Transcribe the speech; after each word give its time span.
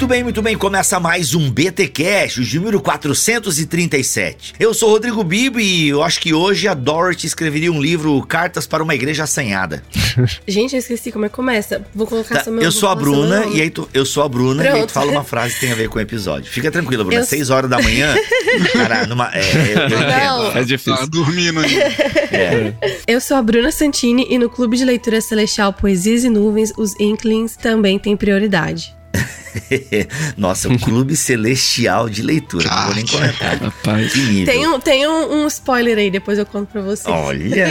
Muito 0.00 0.08
bem, 0.08 0.24
muito 0.24 0.40
bem. 0.40 0.56
Começa 0.56 0.98
mais 0.98 1.34
um 1.34 1.50
BT 1.50 1.88
Cash, 1.88 2.38
o 2.38 2.54
número 2.56 2.80
437. 2.80 4.54
Eu 4.58 4.72
sou 4.72 4.88
Rodrigo 4.88 5.22
Bibo 5.22 5.60
e 5.60 5.90
eu 5.90 6.02
acho 6.02 6.18
que 6.22 6.32
hoje 6.32 6.66
a 6.66 6.72
Dorothy 6.72 7.26
escreveria 7.26 7.70
um 7.70 7.78
livro 7.78 8.18
Cartas 8.26 8.66
para 8.66 8.82
uma 8.82 8.94
Igreja 8.94 9.24
Assanhada. 9.24 9.82
Gente, 10.48 10.72
eu 10.74 10.78
esqueci 10.78 11.12
como 11.12 11.26
é 11.26 11.28
que 11.28 11.34
começa. 11.34 11.84
Vou 11.94 12.06
colocar 12.06 12.36
Tá, 12.36 12.44
só 12.44 12.50
meu 12.50 12.62
eu 12.62 12.72
sou 12.72 12.88
a 12.88 12.94
Bruna 12.94 13.44
e 13.52 13.60
aí 13.60 13.68
tu, 13.68 13.86
eu 13.92 14.06
sou 14.06 14.22
a 14.22 14.28
Bruna 14.28 14.64
e 14.64 14.68
aí 14.68 14.72
tu 14.72 14.76
Pronto. 14.78 14.92
fala 14.92 15.10
uma 15.12 15.22
frase 15.22 15.52
que 15.52 15.60
tem 15.60 15.72
a 15.72 15.74
ver 15.74 15.90
com 15.90 15.98
o 15.98 16.00
episódio. 16.00 16.50
Fica 16.50 16.70
tranquila, 16.70 17.04
Bruna. 17.04 17.20
Eu- 17.20 17.26
Seis 17.26 17.50
horas 17.50 17.68
da 17.68 17.76
manhã, 17.82 18.14
cara, 18.72 19.06
numa, 19.06 19.30
é, 19.34 19.42
eu, 19.42 19.80
eu 19.98 20.00
Não. 20.00 20.56
É 20.56 20.64
difícil. 20.64 20.96
Tá 20.96 21.04
dormindo 21.04 21.60
aí. 21.60 21.74
É. 22.32 22.72
Eu 23.06 23.20
sou 23.20 23.36
a 23.36 23.42
Bruna 23.42 23.70
Santini 23.70 24.26
e 24.30 24.38
no 24.38 24.48
Clube 24.48 24.78
de 24.78 24.84
Leitura 24.84 25.20
Celestial 25.20 25.74
Poesias 25.74 26.24
e 26.24 26.30
Nuvens, 26.30 26.72
os 26.78 26.98
Inklings 26.98 27.54
também 27.56 27.98
têm 27.98 28.16
prioridade. 28.16 28.94
Nossa, 30.36 30.68
o 30.68 30.78
Clube 30.78 31.16
Celestial 31.16 32.08
de 32.08 32.22
Leitura. 32.22 32.68
Não 32.68 32.84
vou 32.86 32.94
nem 32.94 33.06
comentar. 33.06 33.58
Rapaz. 33.58 34.12
Que 34.12 34.20
nível. 34.20 34.46
Tem, 34.46 34.66
um, 34.66 34.80
tem 34.80 35.06
um, 35.06 35.42
um 35.42 35.46
spoiler 35.46 35.98
aí, 35.98 36.10
depois 36.10 36.38
eu 36.38 36.46
conto 36.46 36.70
pra 36.70 36.80
você. 36.80 37.10
Olha, 37.10 37.66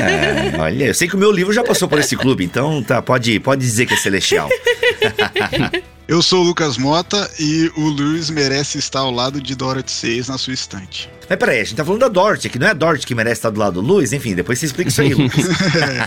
olha, 0.59 0.85
eu 0.85 0.93
sei 0.93 1.07
que 1.07 1.15
o 1.15 1.19
meu 1.19 1.31
livro 1.31 1.53
já 1.53 1.63
passou 1.63 1.87
por 1.87 1.99
esse 1.99 2.15
clube, 2.15 2.43
então 2.43 2.81
tá, 2.83 3.01
pode, 3.01 3.39
pode 3.39 3.61
dizer 3.61 3.85
que 3.85 3.93
é 3.93 3.97
celestial. 3.97 4.49
Eu 6.07 6.23
sou 6.23 6.41
o 6.41 6.43
Lucas 6.43 6.75
Mota 6.75 7.29
e 7.39 7.71
o 7.77 7.89
Lewis 7.89 8.31
merece 8.31 8.79
estar 8.79 9.01
ao 9.01 9.11
lado 9.11 9.39
de 9.39 9.53
Dorothy 9.53 9.91
6 9.91 10.29
na 10.29 10.39
sua 10.39 10.53
estante. 10.53 11.07
Mas 11.29 11.37
peraí, 11.37 11.59
a 11.59 11.63
gente 11.63 11.75
tá 11.75 11.85
falando 11.85 12.01
da 12.01 12.07
Dorothy 12.07 12.47
aqui, 12.47 12.57
não 12.57 12.65
é 12.65 12.71
a 12.71 12.73
Dorothy 12.73 13.05
que 13.05 13.13
merece 13.13 13.39
estar 13.39 13.51
do 13.51 13.59
lado 13.59 13.81
do 13.81 13.81
Luiz? 13.81 14.11
Enfim, 14.11 14.33
depois 14.33 14.57
você 14.57 14.65
explica 14.65 14.89
isso 14.89 15.01
aí, 15.01 15.13
Lucas. 15.13 15.45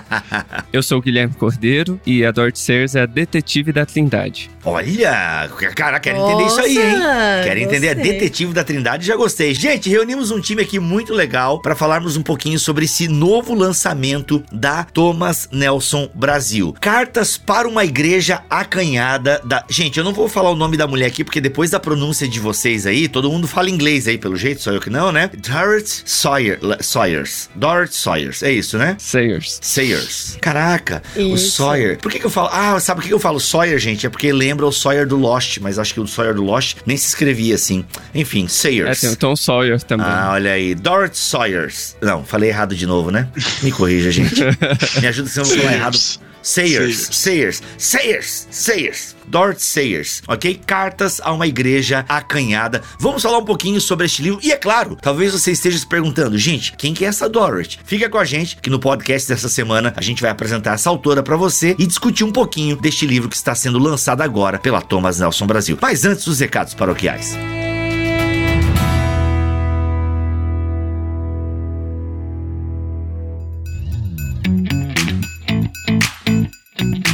Eu 0.73 0.83
sou 0.83 0.99
o 0.99 1.03
Guilherme 1.03 1.35
Cordeiro 1.35 2.01
e 2.05 2.25
a 2.25 2.33
Dorothy 2.33 2.59
Sayers 2.59 2.95
é 2.97 3.03
a 3.03 3.07
detetive 3.07 3.73
da 3.73 3.87
Trindade. 3.87 4.51
Olha, 4.65 5.49
cara, 5.77 6.01
quero 6.01 6.19
entender 6.19 6.47
isso 6.47 6.61
aí, 6.61 6.79
hein? 6.79 6.99
Quero 7.45 7.61
entender 7.61 7.89
a 7.91 7.95
detetive 7.95 8.53
da 8.53 8.65
Trindade, 8.65 9.07
já 9.07 9.15
gostei. 9.15 9.55
Gente, 9.55 9.89
reunimos 9.89 10.31
um 10.31 10.41
time 10.41 10.63
aqui 10.63 10.79
muito 10.81 11.13
legal 11.13 11.61
para 11.61 11.77
falarmos 11.77 12.17
um 12.17 12.23
pouquinho 12.23 12.59
sobre 12.59 12.87
esse 12.87 13.07
novo 13.07 13.55
lançamento 13.55 14.43
da 14.51 14.83
Thomas 14.85 15.49
Nelson 15.53 16.09
Brasil. 16.15 16.75
Cartas 16.81 17.37
para 17.37 17.69
uma 17.69 17.85
igreja 17.85 18.43
acanhada 18.51 19.41
da. 19.45 19.65
Gente, 19.69 19.99
eu 19.99 20.05
não 20.05 20.13
vou 20.13 20.29
falar 20.29 20.51
o 20.51 20.57
nome 20.57 20.77
da 20.77 20.87
mulher 20.87 21.07
aqui 21.07 21.23
porque 21.23 21.41
depois 21.41 21.71
da 21.71 21.79
pronúncia 21.79 22.27
de 22.27 22.41
vocês 22.41 22.87
aí, 22.87 23.09
todo 23.09 23.31
mundo 23.31 23.47
fala 23.47 23.71
inglês 23.71 24.09
aí 24.09 24.19
pelo 24.19 24.37
jeito, 24.37 24.63
só 24.63 24.73
eu 24.73 24.81
que 24.81 24.91
não, 24.91 25.12
né? 25.13 25.31
Dorothy 25.37 26.03
Sawyer, 26.05 26.59
Sawyers. 26.81 27.49
Dorothy 27.55 27.95
Sawyers, 27.95 28.43
é 28.43 28.51
isso, 28.51 28.79
né? 28.79 28.97
Sayers. 28.99 29.59
Sayers. 29.63 30.39
Caraca, 30.41 31.03
o 31.17 31.35
Isso. 31.35 31.53
Sawyer. 31.53 31.99
Por 31.99 32.11
que, 32.11 32.19
que 32.19 32.27
eu 32.27 32.31
falo? 32.31 32.49
Ah, 32.53 32.79
sabe 32.81 33.01
por 33.01 33.07
que 33.09 33.13
eu 33.15 33.19
falo 33.21 33.39
Sawyer, 33.41 33.79
gente? 33.79 34.07
É 34.07 34.11
porque 34.11 34.33
lembra 34.33 34.67
o 34.67 34.73
Sawyer 34.73 35.07
do 35.07 35.17
Lost, 35.17 35.59
mas 35.61 35.79
acho 35.79 35.95
que 35.95 36.01
o 36.01 36.07
Sawyer 36.07 36.35
do 36.35 36.43
Lost 36.43 36.79
nem 36.87 36.97
se 36.97 37.07
escrevia 37.09 37.55
assim. 37.55 37.85
Enfim, 38.15 38.45
É, 38.47 38.49
Sayers. 38.49 39.01
tem 39.01 39.11
o 39.11 39.17
Tom 39.17 39.37
Sawyer 39.37 39.81
também. 39.83 40.07
Ah, 40.09 40.31
olha 40.33 40.53
aí. 40.53 40.75
Dorothy 40.75 41.19
Sawyers. 41.19 41.97
Não, 42.01 42.25
falei 42.25 42.51
errado 42.51 42.75
de 42.75 42.87
novo, 42.87 43.11
né? 43.11 43.29
Me 43.63 43.71
corrija, 43.71 44.11
gente. 44.11 44.41
Me 45.01 45.07
ajuda 45.07 45.29
se 45.29 45.39
eu 45.41 45.45
não 45.45 45.57
falar 45.57 45.73
errado. 45.75 45.99
Sayers, 46.43 47.09
Sayers, 47.13 47.63
Sayers, 47.79 48.49
Sayers, 48.51 49.17
Dorothy 49.27 49.63
Sayers, 49.63 50.23
ok? 50.27 50.61
Cartas 50.67 51.21
a 51.23 51.33
uma 51.33 51.47
igreja 51.47 52.05
acanhada. 52.09 52.83
Vamos 52.99 53.23
falar 53.23 53.39
um 53.39 53.45
pouquinho 53.45 53.81
sobre 53.81 54.07
este 54.07 54.23
livro. 54.23 54.41
E 54.43 54.53
é 54.53 54.57
claro, 54.57 54.97
talvez 55.01 55.33
você 55.33 55.53
esteja 55.53 55.79
se 55.79 55.87
perguntando, 55.87 56.37
gente, 56.37 56.75
quem 56.77 56.93
que 56.93 57.05
é 57.05 57.09
essa 57.09 57.29
Dorothy? 57.29 57.79
Fica 57.85 58.09
com 58.09 58.19
a 58.19 58.25
gente 58.25 58.57
que 58.57 58.71
no 58.71 58.79
podcast 58.79 59.29
dessa 59.29 59.49
semana 59.49 59.93
a 59.97 60.03
gente 60.03 60.21
vai 60.21 60.31
apresentar 60.31 60.75
essa 60.75 60.91
autora 60.91 61.23
pra 61.23 61.37
você 61.37 61.77
e 61.79 61.87
discutir 61.87 62.25
um 62.25 62.33
pouquinho 62.33 62.77
deste 62.77 63.07
livro 63.07 63.29
que 63.29 63.37
está 63.37 63.55
sendo 63.55 63.79
lançado 63.79 64.23
agora 64.23 64.59
pela 64.59 64.81
Thomas 64.81 65.21
Nelson 65.21 65.47
Brasil. 65.47 65.79
Mas 65.81 66.05
antes 66.05 66.25
dos 66.25 66.41
recados 66.41 66.75
paroquiais. 66.75 67.37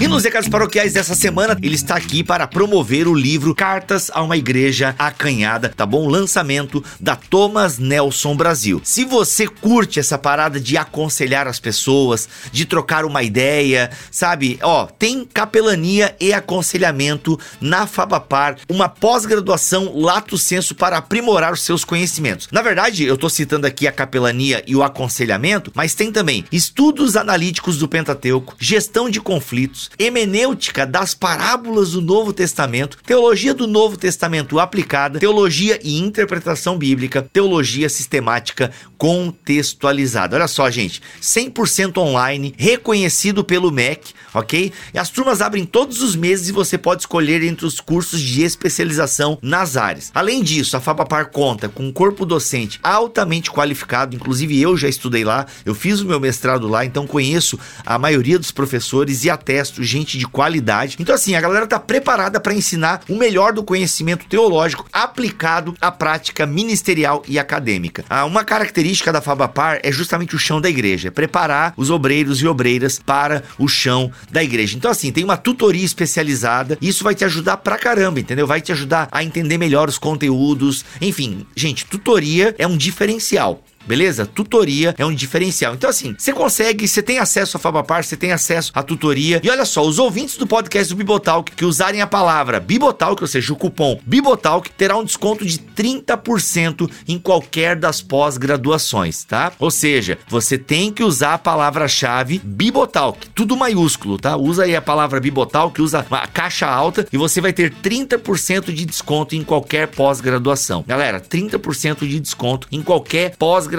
E 0.00 0.06
nos 0.06 0.22
recados 0.22 0.48
paroquiais 0.48 0.92
dessa 0.92 1.12
semana, 1.12 1.58
ele 1.60 1.74
está 1.74 1.96
aqui 1.96 2.22
para 2.22 2.46
promover 2.46 3.08
o 3.08 3.14
livro 3.14 3.52
Cartas 3.52 4.12
a 4.14 4.22
uma 4.22 4.36
Igreja 4.36 4.94
Acanhada, 4.96 5.70
tá 5.76 5.84
bom? 5.84 6.06
Lançamento 6.06 6.84
da 7.00 7.16
Thomas 7.16 7.78
Nelson 7.78 8.36
Brasil. 8.36 8.80
Se 8.84 9.04
você 9.04 9.48
curte 9.48 9.98
essa 9.98 10.16
parada 10.16 10.60
de 10.60 10.76
aconselhar 10.76 11.48
as 11.48 11.58
pessoas, 11.58 12.28
de 12.52 12.64
trocar 12.64 13.04
uma 13.04 13.24
ideia, 13.24 13.90
sabe? 14.08 14.56
Ó, 14.62 14.86
tem 14.86 15.24
capelania 15.24 16.14
e 16.20 16.32
aconselhamento 16.32 17.36
na 17.60 17.84
Fabapar, 17.84 18.56
uma 18.68 18.88
pós-graduação 18.88 19.98
lato 19.98 20.38
senso 20.38 20.76
para 20.76 20.98
aprimorar 20.98 21.52
os 21.52 21.62
seus 21.62 21.84
conhecimentos. 21.84 22.46
Na 22.52 22.62
verdade, 22.62 23.02
eu 23.02 23.16
tô 23.16 23.28
citando 23.28 23.66
aqui 23.66 23.88
a 23.88 23.92
capelania 23.92 24.62
e 24.64 24.76
o 24.76 24.84
aconselhamento, 24.84 25.72
mas 25.74 25.92
tem 25.96 26.12
também 26.12 26.44
estudos 26.52 27.16
analíticos 27.16 27.78
do 27.78 27.88
Pentateuco, 27.88 28.54
gestão 28.60 29.10
de 29.10 29.20
conflitos, 29.20 29.87
hemenêutica 29.98 30.86
das 30.86 31.14
parábolas 31.14 31.92
do 31.92 32.00
Novo 32.00 32.32
Testamento, 32.32 32.98
teologia 33.04 33.54
do 33.54 33.66
Novo 33.66 33.96
Testamento 33.96 34.58
aplicada, 34.58 35.18
teologia 35.18 35.78
e 35.82 35.98
interpretação 35.98 36.76
bíblica, 36.76 37.22
teologia 37.32 37.88
sistemática 37.88 38.70
contextualizada. 38.96 40.36
Olha 40.36 40.48
só, 40.48 40.70
gente, 40.70 41.00
100% 41.20 41.98
online, 41.98 42.54
reconhecido 42.56 43.44
pelo 43.44 43.70
MEC, 43.70 44.12
ok? 44.34 44.72
E 44.92 44.98
as 44.98 45.10
turmas 45.10 45.40
abrem 45.40 45.64
todos 45.64 46.02
os 46.02 46.16
meses 46.16 46.48
e 46.48 46.52
você 46.52 46.76
pode 46.76 47.02
escolher 47.02 47.42
entre 47.42 47.66
os 47.66 47.80
cursos 47.80 48.20
de 48.20 48.42
especialização 48.42 49.38
nas 49.40 49.76
áreas. 49.76 50.10
Além 50.14 50.42
disso, 50.42 50.76
a 50.76 50.80
Fabapar 50.80 51.30
conta 51.30 51.68
com 51.68 51.84
um 51.84 51.92
corpo 51.92 52.26
docente 52.26 52.80
altamente 52.82 53.50
qualificado, 53.50 54.16
inclusive 54.16 54.60
eu 54.60 54.76
já 54.76 54.88
estudei 54.88 55.24
lá, 55.24 55.46
eu 55.64 55.74
fiz 55.74 56.00
o 56.00 56.06
meu 56.06 56.20
mestrado 56.20 56.68
lá, 56.68 56.84
então 56.84 57.06
conheço 57.06 57.58
a 57.84 57.98
maioria 57.98 58.38
dos 58.38 58.50
professores 58.50 59.24
e 59.24 59.30
atesto 59.30 59.77
gente 59.78 60.18
de 60.18 60.26
qualidade. 60.26 60.96
Então 60.98 61.14
assim, 61.14 61.34
a 61.34 61.40
galera 61.40 61.66
tá 61.66 61.78
preparada 61.78 62.40
para 62.40 62.54
ensinar 62.54 63.00
o 63.08 63.16
melhor 63.16 63.52
do 63.52 63.62
conhecimento 63.62 64.26
teológico 64.26 64.86
aplicado 64.92 65.74
à 65.80 65.90
prática 65.90 66.46
ministerial 66.46 67.22
e 67.26 67.38
acadêmica. 67.38 68.04
Ah, 68.08 68.24
uma 68.24 68.44
característica 68.44 69.12
da 69.12 69.20
Fabapar 69.20 69.80
é 69.82 69.92
justamente 69.92 70.34
o 70.34 70.38
chão 70.38 70.60
da 70.60 70.68
igreja, 70.68 71.08
é 71.08 71.10
preparar 71.10 71.74
os 71.76 71.90
obreiros 71.90 72.40
e 72.40 72.46
obreiras 72.46 72.98
para 72.98 73.42
o 73.58 73.68
chão 73.68 74.10
da 74.30 74.42
igreja. 74.42 74.76
Então 74.76 74.90
assim, 74.90 75.12
tem 75.12 75.24
uma 75.24 75.36
tutoria 75.36 75.84
especializada, 75.84 76.78
e 76.80 76.88
isso 76.88 77.04
vai 77.04 77.14
te 77.14 77.24
ajudar 77.24 77.58
pra 77.58 77.78
caramba, 77.78 78.20
entendeu? 78.20 78.46
Vai 78.46 78.60
te 78.60 78.72
ajudar 78.72 79.08
a 79.10 79.22
entender 79.22 79.58
melhor 79.58 79.88
os 79.88 79.98
conteúdos. 79.98 80.84
Enfim, 81.00 81.46
gente, 81.56 81.84
tutoria 81.84 82.54
é 82.58 82.66
um 82.66 82.76
diferencial. 82.76 83.62
Beleza? 83.88 84.26
Tutoria 84.26 84.94
é 84.98 85.06
um 85.06 85.14
diferencial. 85.14 85.74
Então, 85.74 85.88
assim, 85.88 86.14
você 86.16 86.32
consegue, 86.32 86.86
você 86.86 87.02
tem 87.02 87.18
acesso 87.18 87.56
à 87.56 87.60
Fabapar, 87.60 88.04
você 88.04 88.16
tem 88.16 88.32
acesso 88.32 88.70
à 88.74 88.82
tutoria. 88.82 89.40
E 89.42 89.50
olha 89.50 89.64
só, 89.64 89.84
os 89.84 89.98
ouvintes 89.98 90.36
do 90.36 90.46
podcast 90.46 90.92
do 90.92 90.96
Bibotalk 90.96 91.52
que 91.52 91.64
usarem 91.64 92.02
a 92.02 92.06
palavra 92.06 92.60
Bibotalk, 92.60 93.22
ou 93.22 93.26
seja, 93.26 93.52
o 93.52 93.56
cupom 93.56 93.98
Bibotalk, 94.04 94.70
terá 94.70 94.96
um 94.96 95.04
desconto 95.04 95.44
de 95.44 95.58
30% 95.58 96.90
em 97.08 97.18
qualquer 97.18 97.76
das 97.76 98.02
pós-graduações, 98.02 99.24
tá? 99.24 99.52
Ou 99.58 99.70
seja, 99.70 100.18
você 100.28 100.58
tem 100.58 100.92
que 100.92 101.02
usar 101.02 101.34
a 101.34 101.38
palavra-chave 101.38 102.40
Bibotalk, 102.44 103.28
tudo 103.34 103.56
maiúsculo, 103.56 104.18
tá? 104.18 104.36
Usa 104.36 104.64
aí 104.64 104.76
a 104.76 104.82
palavra 104.82 105.20
Bibotalk, 105.20 105.80
usa 105.80 106.04
a 106.10 106.26
caixa 106.26 106.66
alta 106.66 107.06
e 107.12 107.16
você 107.16 107.40
vai 107.40 107.52
ter 107.52 107.72
30% 107.72 108.72
de 108.72 108.84
desconto 108.84 109.34
em 109.34 109.42
qualquer 109.42 109.88
pós-graduação. 109.88 110.84
Galera, 110.86 111.20
30% 111.20 112.06
de 112.06 112.20
desconto 112.20 112.68
em 112.70 112.82
qualquer 112.82 113.36
pós-graduação, 113.36 113.77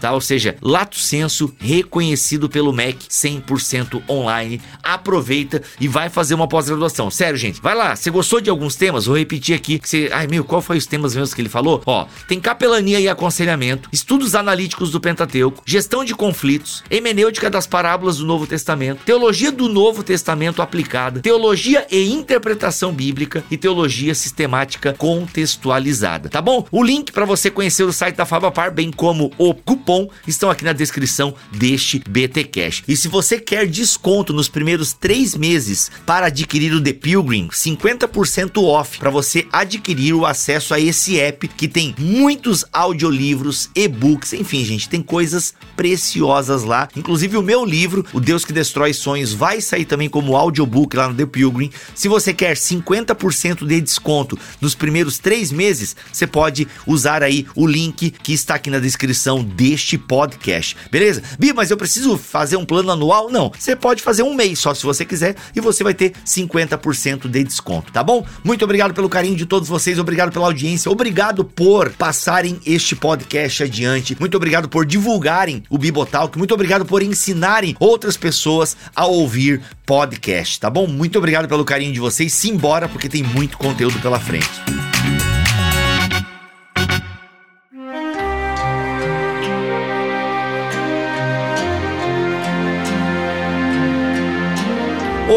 tá? 0.00 0.12
Ou 0.12 0.20
seja, 0.20 0.56
lato 0.60 0.98
senso 0.98 1.54
reconhecido 1.58 2.48
pelo 2.48 2.72
MEC 2.72 3.06
100% 3.08 4.02
online. 4.08 4.60
Aproveita 4.82 5.62
e 5.80 5.88
vai 5.88 6.08
fazer 6.08 6.34
uma 6.34 6.48
pós-graduação. 6.48 7.10
Sério, 7.10 7.38
gente, 7.38 7.60
vai 7.60 7.74
lá. 7.74 7.94
Você 7.94 8.10
gostou 8.10 8.40
de 8.40 8.50
alguns 8.50 8.76
temas? 8.76 9.06
Vou 9.06 9.16
repetir 9.16 9.54
aqui. 9.54 9.80
Você, 9.82 10.10
ai 10.12 10.26
meu, 10.26 10.44
qual 10.44 10.60
foi 10.60 10.76
os 10.76 10.86
temas 10.86 11.14
mesmo 11.14 11.34
que 11.34 11.40
ele 11.40 11.48
falou? 11.48 11.82
Ó, 11.86 12.06
tem 12.28 12.40
capelania 12.40 13.00
e 13.00 13.08
aconselhamento, 13.08 13.88
estudos 13.92 14.34
analíticos 14.34 14.90
do 14.90 15.00
Pentateuco, 15.00 15.62
gestão 15.64 16.04
de 16.04 16.14
conflitos, 16.14 16.82
hemenêutica 16.90 17.48
das 17.48 17.66
parábolas 17.66 18.18
do 18.18 18.26
Novo 18.26 18.46
Testamento, 18.46 19.04
teologia 19.04 19.52
do 19.52 19.68
Novo 19.68 20.02
Testamento 20.02 20.62
aplicada, 20.62 21.20
teologia 21.20 21.86
e 21.90 22.10
interpretação 22.12 22.92
bíblica 22.92 23.44
e 23.50 23.56
teologia 23.56 24.14
sistemática 24.14 24.94
contextualizada, 24.98 26.28
tá 26.28 26.40
bom? 26.40 26.66
O 26.70 26.82
link 26.82 27.12
para 27.12 27.24
você 27.24 27.50
conhecer 27.50 27.84
o 27.84 27.92
site 27.92 28.16
da 28.16 28.26
Fabapar, 28.26 28.72
bem 28.72 28.90
como 28.90 29.21
como 29.22 29.32
o 29.38 29.54
cupom 29.54 30.08
estão 30.26 30.50
aqui 30.50 30.64
na 30.64 30.72
descrição 30.72 31.34
deste 31.52 32.02
BT 32.08 32.44
Cash. 32.44 32.82
E 32.88 32.96
se 32.96 33.08
você 33.08 33.38
quer 33.38 33.66
desconto 33.66 34.32
nos 34.32 34.48
primeiros 34.48 34.92
três 34.92 35.36
meses 35.36 35.90
para 36.06 36.26
adquirir 36.26 36.72
o 36.72 36.80
The 36.80 36.92
Pilgrim, 36.92 37.48
50% 37.48 38.62
off 38.62 38.98
para 38.98 39.10
você 39.10 39.46
adquirir 39.52 40.14
o 40.14 40.26
acesso 40.26 40.74
a 40.74 40.80
esse 40.80 41.20
app 41.20 41.46
que 41.46 41.68
tem 41.68 41.94
muitos 41.98 42.64
audiolivros, 42.72 43.70
e-books, 43.74 44.32
enfim, 44.32 44.64
gente, 44.64 44.88
tem 44.88 45.02
coisas 45.02 45.54
preciosas 45.76 46.64
lá. 46.64 46.88
Inclusive 46.96 47.36
o 47.36 47.42
meu 47.42 47.64
livro, 47.64 48.04
O 48.12 48.20
Deus 48.20 48.44
que 48.44 48.52
Destrói 48.52 48.92
Sonhos, 48.92 49.32
vai 49.32 49.60
sair 49.60 49.84
também 49.84 50.08
como 50.08 50.36
audiobook 50.36 50.96
lá 50.96 51.08
no 51.08 51.14
The 51.14 51.26
Pilgrim. 51.26 51.70
Se 51.94 52.08
você 52.08 52.32
quer 52.32 52.56
50% 52.56 53.66
de 53.66 53.80
desconto 53.80 54.38
nos 54.60 54.74
primeiros 54.74 55.18
três 55.18 55.52
meses, 55.52 55.94
você 56.12 56.26
pode 56.26 56.66
usar 56.86 57.22
aí 57.22 57.46
o 57.54 57.66
link 57.66 58.10
que 58.10 58.32
está 58.32 58.54
aqui 58.54 58.70
na 58.70 58.78
descrição 58.78 59.01
deste 59.42 59.98
podcast. 59.98 60.76
Beleza? 60.90 61.22
Bi, 61.38 61.52
mas 61.52 61.70
eu 61.70 61.76
preciso 61.76 62.16
fazer 62.16 62.56
um 62.56 62.64
plano 62.64 62.90
anual? 62.90 63.30
Não. 63.30 63.50
Você 63.58 63.74
pode 63.74 64.02
fazer 64.02 64.22
um 64.22 64.34
mês 64.34 64.58
só 64.58 64.74
se 64.74 64.84
você 64.84 65.04
quiser 65.04 65.36
e 65.54 65.60
você 65.60 65.82
vai 65.82 65.94
ter 65.94 66.12
50% 66.24 67.28
de 67.28 67.44
desconto, 67.44 67.92
tá 67.92 68.02
bom? 68.02 68.24
Muito 68.44 68.64
obrigado 68.64 68.94
pelo 68.94 69.08
carinho 69.08 69.36
de 69.36 69.46
todos 69.46 69.68
vocês, 69.68 69.98
obrigado 69.98 70.32
pela 70.32 70.46
audiência, 70.46 70.90
obrigado 70.90 71.44
por 71.44 71.90
passarem 71.90 72.60
este 72.64 72.94
podcast 72.94 73.62
adiante, 73.62 74.16
muito 74.18 74.36
obrigado 74.36 74.68
por 74.68 74.86
divulgarem 74.86 75.62
o 75.68 75.78
Bibotalk, 75.78 76.36
muito 76.38 76.54
obrigado 76.54 76.84
por 76.84 77.02
ensinarem 77.02 77.76
outras 77.80 78.16
pessoas 78.16 78.76
a 78.94 79.06
ouvir 79.06 79.60
podcast, 79.86 80.60
tá 80.60 80.70
bom? 80.70 80.86
Muito 80.86 81.18
obrigado 81.18 81.48
pelo 81.48 81.64
carinho 81.64 81.92
de 81.92 82.00
vocês. 82.00 82.32
Simbora, 82.32 82.88
porque 82.88 83.08
tem 83.08 83.22
muito 83.22 83.58
conteúdo 83.58 83.98
pela 84.00 84.18
frente. 84.18 84.91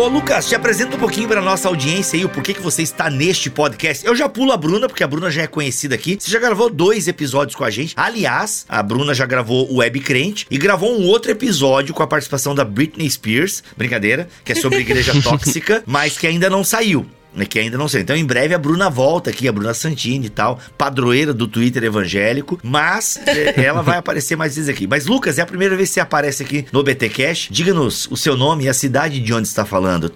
Ô 0.05 0.07
Lucas, 0.07 0.47
te 0.47 0.53
apresenta 0.53 0.95
um 0.95 0.99
pouquinho 0.99 1.27
pra 1.27 1.41
nossa 1.41 1.67
audiência 1.67 2.15
aí 2.15 2.23
o 2.23 2.29
porquê 2.29 2.53
que 2.53 2.61
você 2.61 2.83
está 2.83 3.09
neste 3.09 3.49
podcast. 3.49 4.05
Eu 4.05 4.15
já 4.15 4.29
pulo 4.29 4.51
a 4.51 4.57
Bruna, 4.57 4.87
porque 4.87 5.03
a 5.03 5.07
Bruna 5.07 5.31
já 5.31 5.41
é 5.41 5.47
conhecida 5.47 5.95
aqui. 5.95 6.15
Você 6.19 6.29
já 6.29 6.37
gravou 6.37 6.69
dois 6.69 7.07
episódios 7.07 7.55
com 7.55 7.63
a 7.63 7.71
gente. 7.71 7.95
Aliás, 7.97 8.67
a 8.69 8.83
Bruna 8.83 9.15
já 9.15 9.25
gravou 9.25 9.67
o 9.67 9.77
Web 9.77 9.99
Crente 10.01 10.45
e 10.51 10.59
gravou 10.59 10.95
um 10.95 11.07
outro 11.07 11.31
episódio 11.31 11.91
com 11.91 12.03
a 12.03 12.07
participação 12.07 12.53
da 12.53 12.63
Britney 12.63 13.09
Spears, 13.09 13.63
brincadeira, 13.75 14.29
que 14.43 14.51
é 14.51 14.55
sobre 14.55 14.77
igreja 14.77 15.11
tóxica, 15.23 15.81
mas 15.87 16.15
que 16.15 16.27
ainda 16.27 16.51
não 16.51 16.63
saiu 16.63 17.07
que 17.43 17.59
ainda 17.59 17.77
não 17.77 17.87
sei. 17.87 18.01
Então, 18.01 18.15
em 18.15 18.25
breve 18.25 18.53
a 18.53 18.57
Bruna 18.57 18.89
volta 18.89 19.29
aqui, 19.29 19.47
a 19.47 19.51
Bruna 19.51 19.73
Santini 19.73 20.27
e 20.27 20.29
tal, 20.29 20.59
padroeira 20.77 21.33
do 21.33 21.47
Twitter 21.47 21.83
evangélico, 21.83 22.59
mas 22.63 23.19
é, 23.27 23.65
ela 23.65 23.81
vai 23.81 23.97
aparecer 23.97 24.35
mais 24.35 24.55
vezes 24.55 24.69
aqui. 24.69 24.87
Mas, 24.87 25.05
Lucas, 25.07 25.37
é 25.37 25.41
a 25.41 25.45
primeira 25.45 25.75
vez 25.75 25.89
que 25.89 25.95
você 25.95 25.99
aparece 25.99 26.43
aqui 26.43 26.65
no 26.71 26.83
BT 26.83 27.09
Cash. 27.09 27.47
Diga-nos 27.51 28.07
o 28.09 28.15
seu 28.15 28.37
nome 28.37 28.65
e 28.65 28.69
a 28.69 28.73
cidade 28.73 29.19
de 29.19 29.33
onde 29.33 29.47
está 29.47 29.65
falando. 29.65 30.11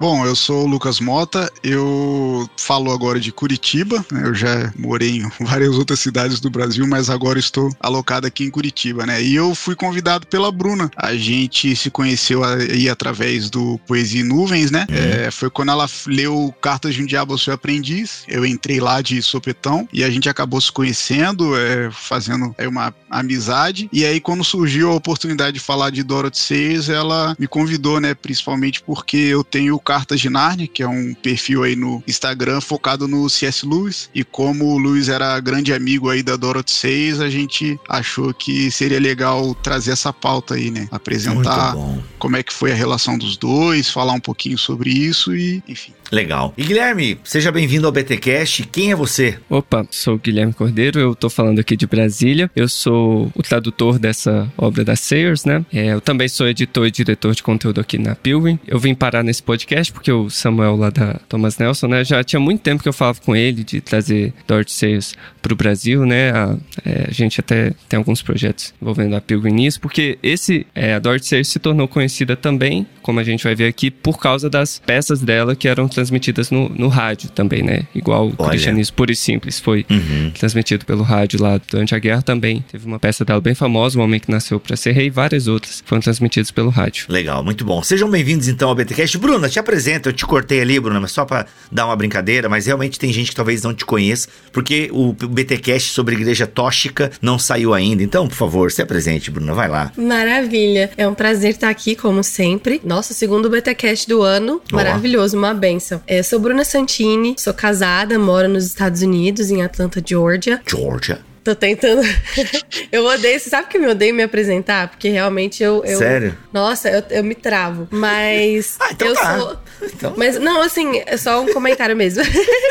Bom, 0.00 0.24
eu 0.24 0.36
sou 0.36 0.64
o 0.64 0.66
Lucas 0.66 1.00
Mota, 1.00 1.50
eu 1.62 2.48
falo 2.56 2.92
agora 2.92 3.18
de 3.18 3.32
Curitiba, 3.32 4.04
né, 4.10 4.22
eu 4.24 4.34
já 4.34 4.72
morei 4.76 5.18
em 5.18 5.30
várias 5.44 5.76
outras 5.76 5.98
cidades 5.98 6.40
do 6.40 6.48
Brasil, 6.48 6.86
mas 6.86 7.10
agora 7.10 7.38
estou 7.38 7.70
alocado 7.80 8.26
aqui 8.26 8.44
em 8.44 8.50
Curitiba, 8.50 9.04
né? 9.04 9.22
E 9.22 9.34
eu 9.34 9.54
fui 9.54 9.74
convidado 9.74 10.26
pela 10.26 10.52
Bruna. 10.52 10.90
A 10.96 11.14
gente 11.14 11.74
se 11.74 11.90
conheceu 11.90 12.44
aí 12.44 12.88
através 12.88 13.50
do 13.50 13.78
Poesia 13.86 14.20
em 14.20 14.24
Nuvens, 14.24 14.70
né? 14.70 14.86
Uhum. 14.88 14.96
É, 15.26 15.30
foi 15.30 15.50
quando 15.50 15.70
ela 15.70 15.86
leu 16.06 16.37
Cartas 16.60 16.94
de 16.94 17.02
um 17.02 17.06
Diabo 17.06 17.32
ao 17.32 17.38
Seu 17.38 17.52
Aprendiz. 17.52 18.24
Eu 18.28 18.44
entrei 18.44 18.80
lá 18.80 19.00
de 19.00 19.20
sopetão 19.22 19.88
e 19.92 20.04
a 20.04 20.10
gente 20.10 20.28
acabou 20.28 20.60
se 20.60 20.70
conhecendo, 20.70 21.56
é, 21.56 21.90
fazendo 21.90 22.54
é, 22.58 22.68
uma 22.68 22.94
amizade. 23.10 23.88
E 23.92 24.04
aí, 24.04 24.20
quando 24.20 24.44
surgiu 24.44 24.90
a 24.90 24.94
oportunidade 24.94 25.54
de 25.54 25.60
falar 25.60 25.90
de 25.90 26.02
Dorothy 26.02 26.38
Sayers, 26.38 26.88
ela 26.88 27.34
me 27.38 27.46
convidou, 27.46 28.00
né? 28.00 28.14
Principalmente 28.14 28.82
porque 28.82 29.16
eu 29.16 29.42
tenho 29.42 29.78
Cartas 29.78 30.20
de 30.20 30.28
Narnia, 30.28 30.66
que 30.66 30.82
é 30.82 30.88
um 30.88 31.14
perfil 31.14 31.62
aí 31.62 31.74
no 31.74 32.02
Instagram 32.06 32.60
focado 32.60 33.08
no 33.08 33.28
C.S. 33.28 33.66
Lewis. 33.66 34.10
E 34.14 34.22
como 34.24 34.66
o 34.66 34.78
Lewis 34.78 35.08
era 35.08 35.38
grande 35.40 35.72
amigo 35.72 36.10
aí 36.10 36.22
da 36.22 36.36
Dorothy 36.36 36.72
Sayers, 36.72 37.20
a 37.20 37.30
gente 37.30 37.78
achou 37.88 38.32
que 38.34 38.70
seria 38.70 39.00
legal 39.00 39.54
trazer 39.54 39.92
essa 39.92 40.12
pauta 40.12 40.54
aí, 40.54 40.70
né? 40.70 40.88
Apresentar 40.90 41.74
como 42.18 42.36
é 42.36 42.42
que 42.42 42.52
foi 42.52 42.72
a 42.72 42.74
relação 42.74 43.16
dos 43.16 43.36
dois, 43.36 43.90
falar 43.90 44.12
um 44.12 44.20
pouquinho 44.20 44.58
sobre 44.58 44.90
isso 44.90 45.34
e, 45.34 45.62
enfim. 45.68 45.92
Legal. 46.10 46.54
E 46.56 46.64
Guilherme, 46.64 47.18
seja 47.22 47.52
bem-vindo 47.52 47.86
ao 47.86 47.92
BTcast. 47.92 48.64
Quem 48.72 48.90
é 48.90 48.96
você? 48.96 49.38
Opa, 49.48 49.86
sou 49.90 50.14
o 50.14 50.18
Guilherme 50.18 50.52
Cordeiro, 50.52 50.98
eu 50.98 51.14
tô 51.14 51.28
falando 51.28 51.58
aqui 51.58 51.76
de 51.76 51.86
Brasília. 51.86 52.50
Eu 52.56 52.68
sou 52.68 53.30
o 53.34 53.42
tradutor 53.42 53.98
dessa 53.98 54.50
obra 54.56 54.84
da 54.84 54.96
Sayers, 54.96 55.44
né? 55.44 55.64
É, 55.72 55.92
eu 55.92 56.00
também 56.00 56.28
sou 56.28 56.48
editor 56.48 56.86
e 56.86 56.90
diretor 56.90 57.34
de 57.34 57.42
conteúdo 57.42 57.80
aqui 57.80 57.98
na 57.98 58.14
Pilgrim. 58.14 58.58
Eu 58.66 58.78
vim 58.78 58.94
parar 58.94 59.22
nesse 59.22 59.42
podcast 59.42 59.92
porque 59.92 60.10
o 60.10 60.30
Samuel 60.30 60.76
lá 60.76 60.90
da 60.90 61.14
Thomas 61.28 61.58
Nelson, 61.58 61.88
né? 61.88 62.04
Já 62.04 62.24
tinha 62.24 62.40
muito 62.40 62.62
tempo 62.62 62.82
que 62.82 62.88
eu 62.88 62.92
falava 62.92 63.20
com 63.20 63.36
ele 63.36 63.62
de 63.62 63.80
trazer 63.80 64.32
Dorothy 64.46 64.72
Sayers 64.72 65.14
pro 65.42 65.54
Brasil, 65.54 66.06
né? 66.06 66.30
A, 66.30 66.56
é, 66.84 67.06
a, 67.08 67.12
gente 67.12 67.40
até 67.40 67.72
tem 67.88 67.98
alguns 67.98 68.22
projetos 68.22 68.72
envolvendo 68.80 69.14
a 69.14 69.20
Pilgrim 69.20 69.52
nisso, 69.52 69.80
porque 69.80 70.18
esse, 70.22 70.66
é, 70.74 70.94
a 70.94 70.98
Dorothy 70.98 71.26
Sayers 71.26 71.48
se 71.48 71.58
tornou 71.58 71.86
conhecida 71.86 72.36
também, 72.36 72.86
como 73.02 73.20
a 73.20 73.24
gente 73.24 73.44
vai 73.44 73.54
ver 73.54 73.66
aqui, 73.66 73.90
por 73.90 74.18
causa 74.18 74.48
das 74.48 74.80
peças 74.84 75.20
dela 75.20 75.54
que 75.54 75.68
eram 75.68 75.88
transmitidas 75.98 76.52
no, 76.52 76.68
no 76.68 76.86
rádio 76.86 77.28
também, 77.30 77.60
né? 77.60 77.82
Igual 77.92 78.28
o 78.28 78.48
Cristianismo 78.48 78.94
Puro 78.94 79.10
e 79.10 79.16
Simples 79.16 79.58
foi 79.58 79.84
uhum. 79.90 80.30
transmitido 80.30 80.84
pelo 80.84 81.02
rádio 81.02 81.42
lá 81.42 81.60
durante 81.68 81.92
a 81.92 81.98
guerra 81.98 82.22
também. 82.22 82.64
Teve 82.70 82.86
uma 82.86 83.00
peça 83.00 83.24
dela 83.24 83.40
bem 83.40 83.54
famosa, 83.54 83.98
O 83.98 84.02
Homem 84.02 84.20
que 84.20 84.30
Nasceu 84.30 84.60
para 84.60 84.76
Ser 84.76 84.92
Rei, 84.92 85.06
e 85.06 85.10
várias 85.10 85.48
outras 85.48 85.82
foram 85.84 86.00
transmitidas 86.00 86.52
pelo 86.52 86.70
rádio. 86.70 87.06
Legal, 87.08 87.42
muito 87.42 87.64
bom. 87.64 87.82
Sejam 87.82 88.08
bem-vindos 88.08 88.46
então 88.46 88.68
ao 88.68 88.76
BTcast. 88.76 89.18
Bruna, 89.18 89.48
te 89.48 89.58
apresenta, 89.58 90.10
eu 90.10 90.12
te 90.12 90.24
cortei 90.24 90.60
ali, 90.60 90.78
Bruna, 90.78 91.00
mas 91.00 91.10
só 91.10 91.24
para 91.24 91.46
dar 91.72 91.86
uma 91.86 91.96
brincadeira, 91.96 92.48
mas 92.48 92.66
realmente 92.66 92.96
tem 92.96 93.12
gente 93.12 93.30
que 93.30 93.36
talvez 93.36 93.64
não 93.64 93.74
te 93.74 93.84
conheça, 93.84 94.28
porque 94.52 94.88
o 94.92 95.12
BTcast 95.12 95.90
sobre 95.90 96.14
igreja 96.14 96.46
tóxica 96.46 97.10
não 97.20 97.40
saiu 97.40 97.74
ainda. 97.74 98.04
Então, 98.04 98.28
por 98.28 98.36
favor, 98.36 98.70
se 98.70 98.80
apresente, 98.80 99.32
Bruna, 99.32 99.52
vai 99.52 99.66
lá. 99.66 99.90
Maravilha. 99.96 100.90
É 100.96 101.08
um 101.08 101.14
prazer 101.14 101.50
estar 101.50 101.70
aqui, 101.70 101.96
como 101.96 102.22
sempre. 102.22 102.80
Nosso 102.84 103.12
segundo 103.14 103.50
BTcast 103.50 104.08
do 104.08 104.22
ano. 104.22 104.62
Maravilhoso, 104.70 105.36
uma 105.36 105.52
benção. 105.52 105.87
É, 106.06 106.22
sou 106.22 106.38
Bruna 106.38 106.64
Santini, 106.64 107.34
sou 107.38 107.54
casada, 107.54 108.18
moro 108.18 108.48
nos 108.48 108.66
Estados 108.66 109.02
Unidos, 109.02 109.50
em 109.50 109.62
Atlanta, 109.62 110.02
Georgia. 110.04 110.60
Georgia. 110.66 111.20
Tô 111.42 111.54
tentando. 111.54 112.02
eu 112.92 113.06
odeio. 113.06 113.40
Você 113.40 113.48
sabe 113.48 113.68
que 113.68 113.78
eu 113.78 113.80
me 113.80 113.88
odeio 113.88 114.14
me 114.14 114.22
apresentar? 114.22 114.88
Porque 114.88 115.08
realmente 115.08 115.62
eu. 115.62 115.82
eu... 115.84 115.96
Sério? 115.96 116.36
Nossa, 116.52 116.90
eu, 116.90 117.02
eu 117.08 117.24
me 117.24 117.34
travo. 117.34 117.88
Mas. 117.90 118.76
ah, 118.80 118.88
então 118.92 119.08
eu 119.08 119.14
tá. 119.14 119.38
sou. 119.38 119.56
Então... 119.82 120.14
Mas, 120.16 120.38
não, 120.38 120.60
assim, 120.60 121.02
é 121.06 121.16
só 121.16 121.40
um 121.40 121.50
comentário 121.52 121.96
mesmo. 121.96 122.22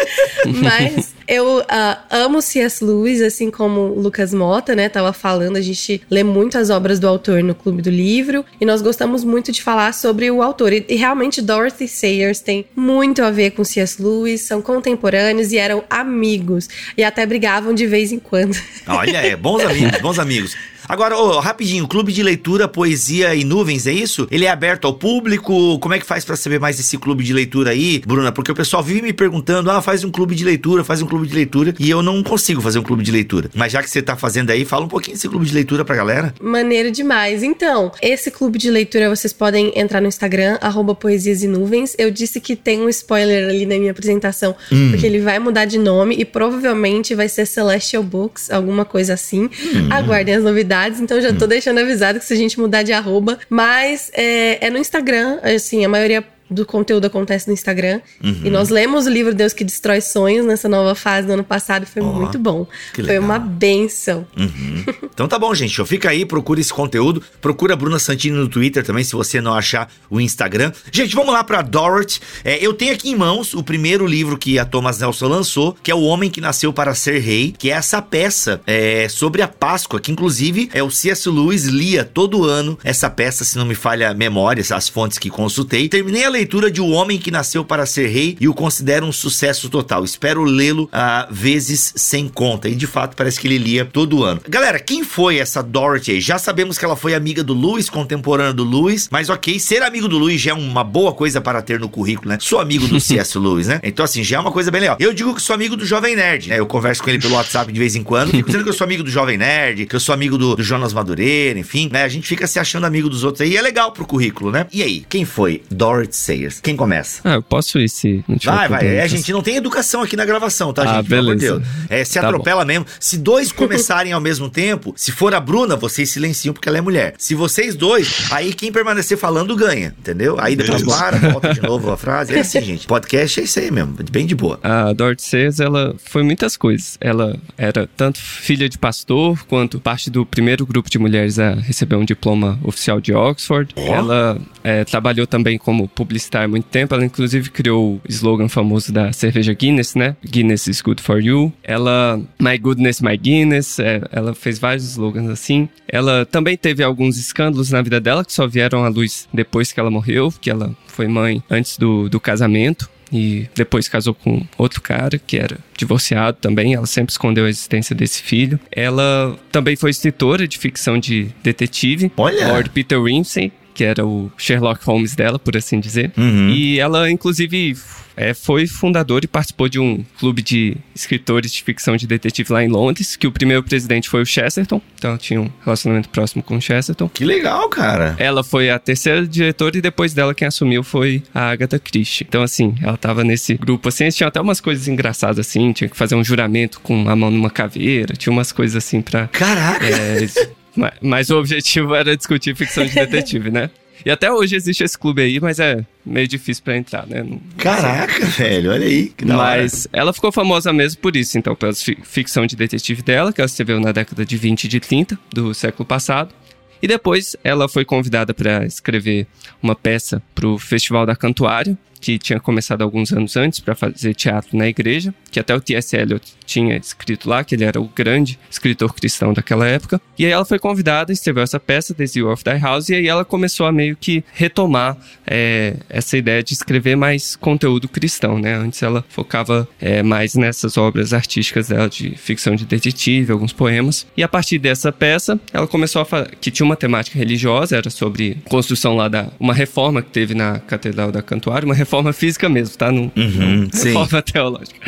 Mas 0.61 1.15
eu 1.27 1.59
uh, 1.59 1.63
amo 2.09 2.41
C.S. 2.41 2.83
Lewis, 2.83 3.21
assim 3.21 3.51
como 3.51 3.87
Lucas 3.87 4.33
Mota, 4.33 4.73
né? 4.73 4.87
Tava 4.87 5.11
falando, 5.11 5.57
a 5.57 5.61
gente 5.61 6.01
lê 6.09 6.23
muito 6.23 6.57
as 6.57 6.69
obras 6.69 6.99
do 6.99 7.07
autor 7.07 7.43
no 7.43 7.53
Clube 7.53 7.81
do 7.81 7.89
Livro. 7.89 8.45
E 8.61 8.65
nós 8.65 8.81
gostamos 8.81 9.23
muito 9.23 9.51
de 9.51 9.61
falar 9.61 9.93
sobre 9.93 10.31
o 10.31 10.41
autor. 10.41 10.71
E, 10.71 10.85
e 10.87 10.95
realmente, 10.95 11.41
Dorothy 11.41 11.87
Sayers 11.87 12.39
tem 12.39 12.65
muito 12.75 13.21
a 13.21 13.29
ver 13.29 13.51
com 13.51 13.63
C.S. 13.63 14.01
Lewis, 14.01 14.41
são 14.41 14.61
contemporâneos 14.61 15.51
e 15.51 15.57
eram 15.57 15.83
amigos. 15.89 16.69
E 16.95 17.03
até 17.03 17.25
brigavam 17.25 17.73
de 17.73 17.85
vez 17.85 18.11
em 18.11 18.19
quando. 18.19 18.55
Olha, 18.87 19.17
é, 19.17 19.35
bons 19.35 19.61
amigos, 19.63 19.99
bons 19.99 20.19
amigos. 20.19 20.55
Agora, 20.89 21.17
oh, 21.17 21.41
rapidinho, 21.41 21.85
Clube 21.85 22.13
de 22.13 22.23
Leitura, 22.23 22.65
Poesia 22.65 23.35
e 23.35 23.43
Nuvens, 23.43 23.85
é 23.85 23.91
isso? 23.91 24.25
Ele 24.31 24.45
é 24.45 24.49
aberto 24.49 24.87
ao 24.87 24.93
público? 24.93 25.77
Como 25.79 25.93
é 25.93 25.99
que 25.99 26.05
faz 26.05 26.23
para 26.23 26.37
saber 26.37 26.61
mais 26.61 26.77
desse 26.77 26.97
clube 26.97 27.25
de 27.25 27.33
leitura 27.33 27.71
aí, 27.71 28.01
Bruna? 28.07 28.31
Porque 28.31 28.49
o 28.49 28.55
pessoal 28.55 28.81
vive 28.81 29.01
me 29.01 29.11
perguntando, 29.11 29.69
ah, 29.69 29.81
faz 29.81 30.05
um 30.05 30.09
clube 30.09 30.33
de 30.33 30.45
leitura, 30.45 30.85
faz 30.85 31.01
um 31.01 31.05
clube 31.05 31.27
de 31.27 31.35
leitura, 31.35 31.75
e 31.77 31.89
eu 31.89 32.01
não 32.01 32.23
consigo 32.23 32.61
fazer 32.61 32.79
um 32.79 32.83
clube 32.83 33.03
de 33.03 33.11
leitura. 33.11 33.49
Mas 33.53 33.73
já 33.73 33.83
que 33.83 33.89
você 33.89 34.01
tá 34.01 34.15
fazendo 34.15 34.49
aí, 34.49 34.63
fala 34.63 34.85
um 34.85 34.87
pouquinho 34.87 35.17
desse 35.17 35.27
clube 35.27 35.45
de 35.45 35.53
leitura 35.53 35.83
pra 35.83 35.93
galera. 35.93 36.33
Maneiro 36.41 36.89
demais. 36.89 37.43
Então, 37.43 37.91
esse 38.01 38.31
clube 38.31 38.57
de 38.57 38.71
leitura 38.71 39.09
vocês 39.09 39.33
podem 39.33 39.73
entrar 39.75 39.99
no 39.99 40.07
Instagram, 40.07 40.57
arroba 40.61 40.95
Poesias 40.95 41.43
e 41.43 41.47
Nuvens. 41.47 41.95
Eu 41.97 42.09
disse 42.11 42.39
que 42.39 42.55
tem 42.55 42.79
um 42.79 42.87
spoiler 42.87 43.49
ali 43.49 43.65
na 43.65 43.77
minha 43.77 43.91
apresentação, 43.91 44.55
hum. 44.71 44.91
porque 44.91 45.05
ele 45.05 45.19
vai 45.19 45.37
mudar 45.37 45.65
de 45.65 45.77
nome 45.77 46.15
e 46.17 46.23
provavelmente 46.23 47.13
vai 47.13 47.27
ser 47.27 47.45
Celestial 47.45 48.03
Books, 48.03 48.49
alguma 48.49 48.85
coisa 48.85 49.15
assim. 49.15 49.49
Hum. 49.75 49.89
Aguardem 49.91 50.35
as 50.35 50.43
novidades 50.43 50.76
então 50.99 51.19
já 51.21 51.33
tô 51.33 51.45
hum. 51.45 51.47
deixando 51.47 51.79
avisado 51.79 52.19
que 52.19 52.25
se 52.25 52.33
a 52.33 52.37
gente 52.37 52.59
mudar 52.59 52.83
de 52.83 52.93
arroba. 52.93 53.39
Mas 53.49 54.11
é, 54.13 54.65
é 54.65 54.69
no 54.69 54.77
Instagram, 54.77 55.39
assim, 55.41 55.83
a 55.83 55.89
maioria 55.89 56.23
do 56.49 56.65
conteúdo 56.65 57.05
acontece 57.05 57.47
no 57.47 57.53
Instagram. 57.53 58.01
Uhum. 58.23 58.41
E 58.43 58.49
nós 58.49 58.69
lemos 58.69 59.05
o 59.05 59.09
livro 59.09 59.33
Deus 59.33 59.53
que 59.53 59.63
Destrói 59.63 60.01
Sonhos 60.01 60.45
nessa 60.45 60.69
nova 60.69 60.95
fase 60.95 61.27
do 61.27 61.33
ano 61.33 61.43
passado 61.43 61.85
foi 61.85 62.01
Ó, 62.01 62.05
muito 62.05 62.39
bom. 62.39 62.67
Foi 62.93 63.19
uma 63.19 63.39
benção. 63.39 64.25
Uhum. 64.37 64.85
Então 65.17 65.27
tá 65.27 65.39
bom, 65.39 65.53
gente. 65.55 65.83
Fica 65.85 66.11
aí, 66.11 66.25
procura 66.27 66.59
esse 66.59 66.71
conteúdo. 66.71 67.23
Procura 67.41 67.73
a 67.73 67.75
Bruna 67.75 67.97
Santini 67.97 68.37
no 68.37 68.47
Twitter 68.47 68.83
também, 68.83 69.03
se 69.03 69.13
você 69.13 69.41
não 69.41 69.51
achar 69.51 69.91
o 70.11 70.21
Instagram. 70.21 70.71
Gente, 70.91 71.15
vamos 71.15 71.33
lá 71.33 71.43
pra 71.43 71.63
Dorothy. 71.63 72.19
É, 72.43 72.63
eu 72.63 72.71
tenho 72.71 72.93
aqui 72.93 73.09
em 73.09 73.15
mãos 73.15 73.55
o 73.55 73.63
primeiro 73.63 74.05
livro 74.05 74.37
que 74.37 74.59
a 74.59 74.65
Thomas 74.65 74.99
Nelson 74.99 75.27
lançou, 75.27 75.75
que 75.81 75.89
é 75.89 75.95
O 75.95 76.01
Homem 76.01 76.29
que 76.29 76.39
Nasceu 76.39 76.71
para 76.71 76.93
Ser 76.93 77.17
Rei, 77.17 77.51
que 77.57 77.71
é 77.71 77.73
essa 77.73 77.99
peça 77.99 78.61
é, 78.67 79.09
sobre 79.09 79.41
a 79.41 79.47
Páscoa, 79.47 79.99
que 79.99 80.11
inclusive 80.11 80.69
é 80.71 80.83
o 80.83 80.91
C.S. 80.91 81.27
Lewis 81.27 81.65
lia 81.65 82.03
todo 82.03 82.43
ano 82.43 82.77
essa 82.83 83.09
peça, 83.09 83.43
se 83.43 83.57
não 83.57 83.65
me 83.65 83.75
falha 83.75 84.11
a 84.11 84.13
memória, 84.13 84.63
as 84.69 84.87
fontes 84.87 85.17
que 85.17 85.31
consultei. 85.31 85.89
Terminei 85.89 86.25
a 86.25 86.29
leitura 86.37 86.69
de 86.69 86.79
O 86.79 86.89
Homem 86.89 87.17
que 87.17 87.31
Nasceu 87.31 87.65
para 87.65 87.83
Ser 87.87 88.07
Rei 88.07 88.37
e 88.39 88.47
o 88.47 88.53
considero 88.53 89.07
um 89.07 89.11
sucesso 89.11 89.69
total. 89.69 90.05
Espero 90.05 90.43
lê-lo 90.43 90.87
a 90.91 91.27
vezes 91.31 91.93
sem 91.95 92.27
conta. 92.27 92.69
E 92.69 92.75
de 92.75 92.85
fato 92.85 93.15
parece 93.15 93.39
que 93.39 93.47
ele 93.47 93.57
lia 93.57 93.83
todo 93.85 94.23
ano. 94.23 94.39
Galera, 94.47 94.79
quem 94.79 95.03
foi 95.03 95.39
essa 95.39 95.63
Dorothy 95.63 96.11
aí? 96.11 96.21
Já 96.21 96.37
sabemos 96.37 96.77
que 96.77 96.85
ela 96.85 96.95
foi 96.95 97.15
amiga 97.15 97.43
do 97.43 97.59
Lewis, 97.59 97.89
contemporânea 97.89 98.53
do 98.53 98.63
Lewis, 98.63 99.09
mas 99.11 99.29
ok, 99.29 99.59
ser 99.59 99.81
amigo 99.81 100.07
do 100.07 100.19
Lewis 100.19 100.39
já 100.39 100.51
é 100.51 100.53
uma 100.53 100.83
boa 100.83 101.11
coisa 101.11 101.41
para 101.41 101.59
ter 101.61 101.79
no 101.79 101.89
currículo, 101.89 102.29
né? 102.29 102.37
Sou 102.39 102.59
amigo 102.59 102.87
do 102.87 102.99
C.S. 102.99 103.35
Lewis, 103.39 103.65
né? 103.65 103.79
Então 103.81 104.05
assim, 104.05 104.23
já 104.23 104.37
é 104.37 104.39
uma 104.39 104.51
coisa 104.51 104.69
bem 104.69 104.81
legal. 104.81 104.97
Eu 104.99 105.13
digo 105.13 105.33
que 105.33 105.41
sou 105.41 105.55
amigo 105.55 105.75
do 105.75 105.85
Jovem 105.85 106.15
Nerd, 106.15 106.49
né? 106.49 106.59
Eu 106.59 106.67
converso 106.67 107.01
com 107.01 107.09
ele 107.09 107.19
pelo 107.19 107.33
WhatsApp 107.33 107.71
de 107.71 107.79
vez 107.79 107.95
em 107.95 108.03
quando, 108.03 108.29
fico 108.29 108.45
dizendo 108.45 108.63
que 108.63 108.69
eu 108.69 108.73
sou 108.73 108.85
amigo 108.85 109.01
do 109.01 109.09
Jovem 109.09 109.39
Nerd, 109.39 109.87
que 109.87 109.95
eu 109.95 109.99
sou 109.99 110.13
amigo 110.13 110.37
do, 110.37 110.55
do 110.55 110.63
Jonas 110.63 110.93
Madureira, 110.93 111.57
enfim, 111.57 111.89
né? 111.91 112.03
A 112.03 112.09
gente 112.09 112.27
fica 112.27 112.45
se 112.45 112.59
achando 112.59 112.85
amigo 112.85 113.09
dos 113.09 113.23
outros 113.23 113.41
aí, 113.41 113.53
e 113.53 113.57
é 113.57 113.61
legal 113.61 113.91
pro 113.91 114.05
currículo, 114.05 114.51
né? 114.51 114.67
E 114.71 114.83
aí, 114.83 115.03
quem 115.09 115.25
foi 115.25 115.63
Dorothy 115.71 116.26
Sayers? 116.27 116.59
Quem 116.61 116.75
começa? 116.75 117.21
Ah, 117.23 117.35
eu 117.35 117.41
posso 117.41 117.79
ir 117.79 117.89
se 117.89 118.23
não 118.27 118.37
tiver 118.37 118.53
Vai, 118.53 118.67
vai. 118.69 118.87
É, 118.87 119.01
a 119.01 119.07
gente 119.07 119.31
não 119.31 119.41
tem 119.41 119.55
educação 119.55 120.01
aqui 120.01 120.15
na 120.15 120.25
gravação, 120.25 120.73
tá, 120.73 120.83
Ah, 120.83 120.95
gente? 120.97 121.09
Pelo 121.09 121.21
amor 121.21 121.35
de 121.35 121.41
beleza. 121.45 121.59
Deus. 121.59 121.89
É, 121.89 122.03
se 122.03 122.19
Tá 122.19 122.27
atropela 122.27 122.65
mesmo. 122.65 122.85
Se 122.99 123.17
dois 123.17 123.51
começarem 123.53 124.11
ao 124.11 124.19
mesmo 124.21 124.49
tempo, 124.49 124.93
se 124.97 125.11
for 125.11 125.33
a 125.33 125.39
Bruna, 125.39 125.75
vocês 125.75 126.09
silenciam 126.09 126.53
porque 126.53 126.67
ela 126.67 126.77
é 126.77 126.81
mulher. 126.81 127.13
Se 127.17 127.33
vocês 127.35 127.75
dois, 127.75 128.27
aí 128.31 128.53
quem 128.53 128.71
permanecer 128.71 129.17
falando 129.17 129.55
ganha, 129.55 129.93
entendeu? 129.97 130.37
Aí 130.39 130.55
depois 130.55 130.81
Beleza. 130.81 130.99
para, 130.99 131.17
volta 131.31 131.53
de 131.53 131.61
novo 131.61 131.91
a 131.91 131.97
frase. 131.97 132.35
É 132.35 132.39
assim, 132.39 132.61
gente. 132.61 132.85
Podcast 132.87 133.39
é 133.39 133.43
isso 133.43 133.59
aí 133.59 133.71
mesmo, 133.71 133.95
bem 134.11 134.25
de 134.25 134.35
boa. 134.35 134.59
A 134.63 134.91
Dorothy 134.93 135.23
Sayers, 135.23 135.59
ela 135.59 135.95
foi 136.03 136.23
muitas 136.23 136.57
coisas. 136.57 136.97
Ela 136.99 137.37
era 137.57 137.87
tanto 137.95 138.19
filha 138.19 138.67
de 138.67 138.77
pastor, 138.77 139.45
quanto 139.47 139.79
parte 139.79 140.09
do 140.09 140.25
primeiro 140.25 140.65
grupo 140.65 140.89
de 140.89 140.99
mulheres 140.99 141.39
a 141.39 141.51
receber 141.53 141.95
um 141.95 142.03
diploma 142.05 142.59
oficial 142.63 142.99
de 142.99 143.13
Oxford. 143.13 143.73
Ó. 143.77 143.81
Ela 143.93 144.37
é, 144.63 144.83
trabalhou 144.83 145.25
também 145.27 145.57
como 145.57 145.87
publicitária 145.87 146.16
há 146.33 146.47
muito 146.47 146.65
tempo. 146.65 146.93
Ela, 146.93 147.05
inclusive, 147.05 147.49
criou 147.49 147.95
o 147.95 148.01
slogan 148.07 148.47
famoso 148.47 148.91
da 148.91 149.11
cerveja 149.13 149.53
Guinness, 149.53 149.95
né? 149.95 150.15
Guinness 150.23 150.67
is 150.67 150.81
good 150.81 151.01
for 151.01 151.21
you. 151.21 151.51
Ela, 151.63 152.21
my 152.39 152.57
goodness, 152.57 153.01
my 153.01 153.17
Guinness. 153.17 153.79
é, 153.79 154.01
ela 154.11 154.33
fez 154.33 154.59
vários 154.59 154.83
slogans 154.85 155.29
assim. 155.29 155.69
Ela 155.87 156.25
também 156.25 156.57
teve 156.57 156.83
alguns 156.83 157.17
escândalos 157.17 157.71
na 157.71 157.81
vida 157.81 157.99
dela 157.99 158.23
que 158.23 158.33
só 158.33 158.47
vieram 158.47 158.83
à 158.83 158.89
luz 158.89 159.27
depois 159.33 159.71
que 159.71 159.79
ela 159.79 159.89
morreu, 159.89 160.33
que 160.41 160.49
ela 160.49 160.75
foi 160.87 161.07
mãe 161.07 161.43
antes 161.49 161.77
do, 161.77 162.09
do 162.09 162.19
casamento 162.19 162.89
e 163.11 163.47
depois 163.55 163.87
casou 163.87 164.13
com 164.13 164.45
outro 164.57 164.81
cara 164.81 165.17
que 165.17 165.37
era 165.37 165.57
divorciado 165.77 166.37
também. 166.39 166.73
Ela 166.73 166.85
sempre 166.85 167.11
escondeu 167.11 167.45
a 167.45 167.49
existência 167.49 167.95
desse 167.95 168.21
filho. 168.21 168.59
Ela 168.71 169.37
também 169.51 169.75
foi 169.75 169.91
escritora 169.91 170.47
de 170.47 170.57
ficção 170.57 170.99
de 170.99 171.29
detetive. 171.43 172.11
Olha! 172.17 172.47
Lord 172.49 172.69
Peter 172.71 173.01
Ramsay, 173.01 173.51
que 173.77 173.83
era 173.83 174.03
o 174.03 174.31
Sherlock 174.35 174.83
Holmes 174.83 175.13
dela, 175.13 175.37
por 175.37 175.55
assim 175.55 175.79
dizer. 175.79 176.11
Uhum. 176.17 176.49
E 176.49 176.79
ela, 176.79 177.11
inclusive, 177.11 177.77
é, 178.15 178.33
foi 178.33 178.65
fundadora 178.65 179.23
e 179.23 179.27
participou 179.27 179.69
de 179.69 179.79
um 179.79 180.03
clube 180.17 180.41
de 180.41 180.75
escritores 180.95 181.51
de 181.51 181.61
ficção 181.61 181.95
de 181.95 182.07
detetive 182.07 182.51
lá 182.51 182.63
em 182.63 182.67
Londres, 182.67 183.15
que 183.15 183.27
o 183.27 183.31
primeiro 183.31 183.61
presidente 183.61 184.09
foi 184.09 184.23
o 184.23 184.25
Chesterton. 184.25 184.81
Então 184.95 185.11
ela 185.11 185.19
tinha 185.19 185.39
um 185.39 185.47
relacionamento 185.63 186.09
próximo 186.09 186.41
com 186.41 186.57
o 186.57 186.61
Chesterton. 186.61 187.07
Que 187.07 187.23
legal, 187.23 187.69
cara. 187.69 188.15
Ela 188.17 188.43
foi 188.43 188.71
a 188.71 188.79
terceira 188.79 189.27
diretora 189.27 189.77
e 189.77 189.81
depois 189.81 190.11
dela 190.11 190.33
quem 190.33 190.47
assumiu 190.47 190.83
foi 190.83 191.21
a 191.31 191.51
Agatha 191.51 191.77
Christie. 191.77 192.25
Então, 192.27 192.41
assim, 192.41 192.73
ela 192.81 192.97
tava 192.97 193.23
nesse 193.23 193.53
grupo, 193.53 193.89
assim, 193.89 194.05
eles 194.05 194.15
tinham 194.15 194.27
até 194.27 194.41
umas 194.41 194.59
coisas 194.59 194.87
engraçadas, 194.87 195.37
assim, 195.37 195.71
tinha 195.71 195.87
que 195.87 195.95
fazer 195.95 196.15
um 196.15 196.23
juramento 196.23 196.79
com 196.81 197.07
a 197.07 197.15
mão 197.15 197.29
numa 197.29 197.51
caveira, 197.51 198.15
tinha 198.15 198.33
umas 198.33 198.51
coisas 198.51 198.75
assim 198.83 199.03
pra... 199.03 199.27
Caraca! 199.27 199.85
é, 199.85 200.27
mas 201.01 201.29
o 201.29 201.37
objetivo 201.39 201.93
era 201.95 202.15
discutir 202.15 202.55
ficção 202.55 202.85
de 202.85 202.93
detetive, 202.93 203.49
né? 203.51 203.69
E 204.05 204.11
até 204.11 204.31
hoje 204.31 204.55
existe 204.55 204.83
esse 204.83 204.97
clube 204.97 205.21
aí, 205.23 205.39
mas 205.39 205.59
é 205.59 205.83
meio 206.05 206.27
difícil 206.27 206.63
pra 206.63 206.77
entrar, 206.77 207.07
né? 207.07 207.23
Não- 207.23 207.41
Caraca, 207.57 208.25
velho, 208.27 208.71
olha 208.71 208.85
aí. 208.85 209.07
Que 209.09 209.25
da 209.25 209.37
hora. 209.37 209.61
mas 209.61 209.87
ela 209.91 210.13
ficou 210.13 210.31
famosa 210.31 210.71
mesmo 210.71 211.01
por 211.01 211.15
isso, 211.15 211.37
então, 211.37 211.55
pela 211.55 211.73
fi- 211.73 211.97
ficção 212.03 212.45
de 212.45 212.55
detetive 212.55 213.01
dela, 213.01 213.33
que 213.33 213.41
ela 213.41 213.47
escreveu 213.47 213.79
na 213.79 213.91
década 213.91 214.23
de 214.23 214.37
20 214.37 214.65
e 214.65 214.67
de 214.67 214.79
30 214.79 215.17
do 215.33 215.53
século 215.53 215.83
passado. 215.85 216.33
E 216.79 216.87
depois 216.87 217.35
ela 217.43 217.67
foi 217.67 217.83
convidada 217.83 218.35
para 218.35 218.63
escrever 218.67 219.25
uma 219.63 219.75
peça 219.75 220.21
para 220.35 220.47
o 220.47 220.59
Festival 220.59 221.05
da 221.07 221.15
Cantuária, 221.15 221.75
que 221.99 222.17
tinha 222.17 222.39
começado 222.39 222.81
alguns 222.81 223.11
anos 223.11 223.35
antes 223.35 223.59
para 223.59 223.75
fazer 223.75 224.13
teatro 224.13 224.57
na 224.57 224.67
igreja, 224.67 225.13
que 225.31 225.39
até 225.39 225.55
o 225.55 225.61
T.S. 225.61 225.95
Eliot 225.95 226.33
tinha 226.45 226.77
escrito 226.77 227.29
lá, 227.29 227.43
que 227.43 227.55
ele 227.55 227.63
era 227.63 227.79
o 227.79 227.87
grande 227.87 228.39
escritor 228.49 228.93
cristão 228.93 229.33
daquela 229.33 229.67
época. 229.67 230.01
E 230.17 230.25
aí 230.25 230.31
ela 230.31 230.45
foi 230.45 230.59
convidada, 230.59 231.11
escreveu 231.11 231.43
essa 231.43 231.59
peça, 231.59 231.93
The 231.93 232.05
Zeal 232.05 232.31
of 232.31 232.43
Thy 232.43 232.57
House, 232.59 232.89
e 232.89 232.95
aí 232.95 233.07
ela 233.07 233.25
começou 233.25 233.65
a 233.65 233.71
meio 233.71 233.95
que 233.95 234.23
retomar 234.33 234.97
é, 235.25 235.75
essa 235.89 236.17
ideia 236.17 236.41
de 236.41 236.53
escrever 236.53 236.95
mais 236.95 237.35
conteúdo 237.35 237.87
cristão, 237.87 238.39
né? 238.39 238.55
Antes 238.55 238.81
ela 238.81 239.03
focava 239.09 239.67
é, 239.79 240.01
mais 240.01 240.35
nessas 240.35 240.77
obras 240.77 241.13
artísticas 241.13 241.67
dela 241.67 241.89
de 241.89 242.11
ficção 242.15 242.55
de 242.55 242.65
detetive, 242.65 243.31
alguns 243.31 243.53
poemas. 243.53 244.07
E 244.15 244.23
a 244.23 244.27
partir 244.27 244.59
dessa 244.59 244.91
peça, 244.91 245.39
ela 245.53 245.67
começou 245.67 246.01
a 246.01 246.05
falar 246.05 246.27
que 246.39 246.49
tinha 246.49 246.65
uma 246.65 246.75
temática 246.75 247.17
religiosa, 247.17 247.77
era 247.77 247.89
sobre 247.89 248.37
construção 248.49 248.95
lá 248.95 249.07
da 249.07 249.27
uma 249.39 249.53
reforma 249.53 250.01
que 250.01 250.09
teve 250.09 250.33
na 250.33 250.59
Catedral 250.59 251.11
da 251.11 251.21
Cantuária, 251.21 251.65
uma 251.65 251.75
reforma 251.87 252.11
física 252.13 252.49
mesmo, 252.49 252.77
tá? 252.77 252.91
Não, 252.91 253.11
Uhum, 253.15 253.67
não 253.73 253.83
reforma 253.83 254.21
teológica. 254.21 254.79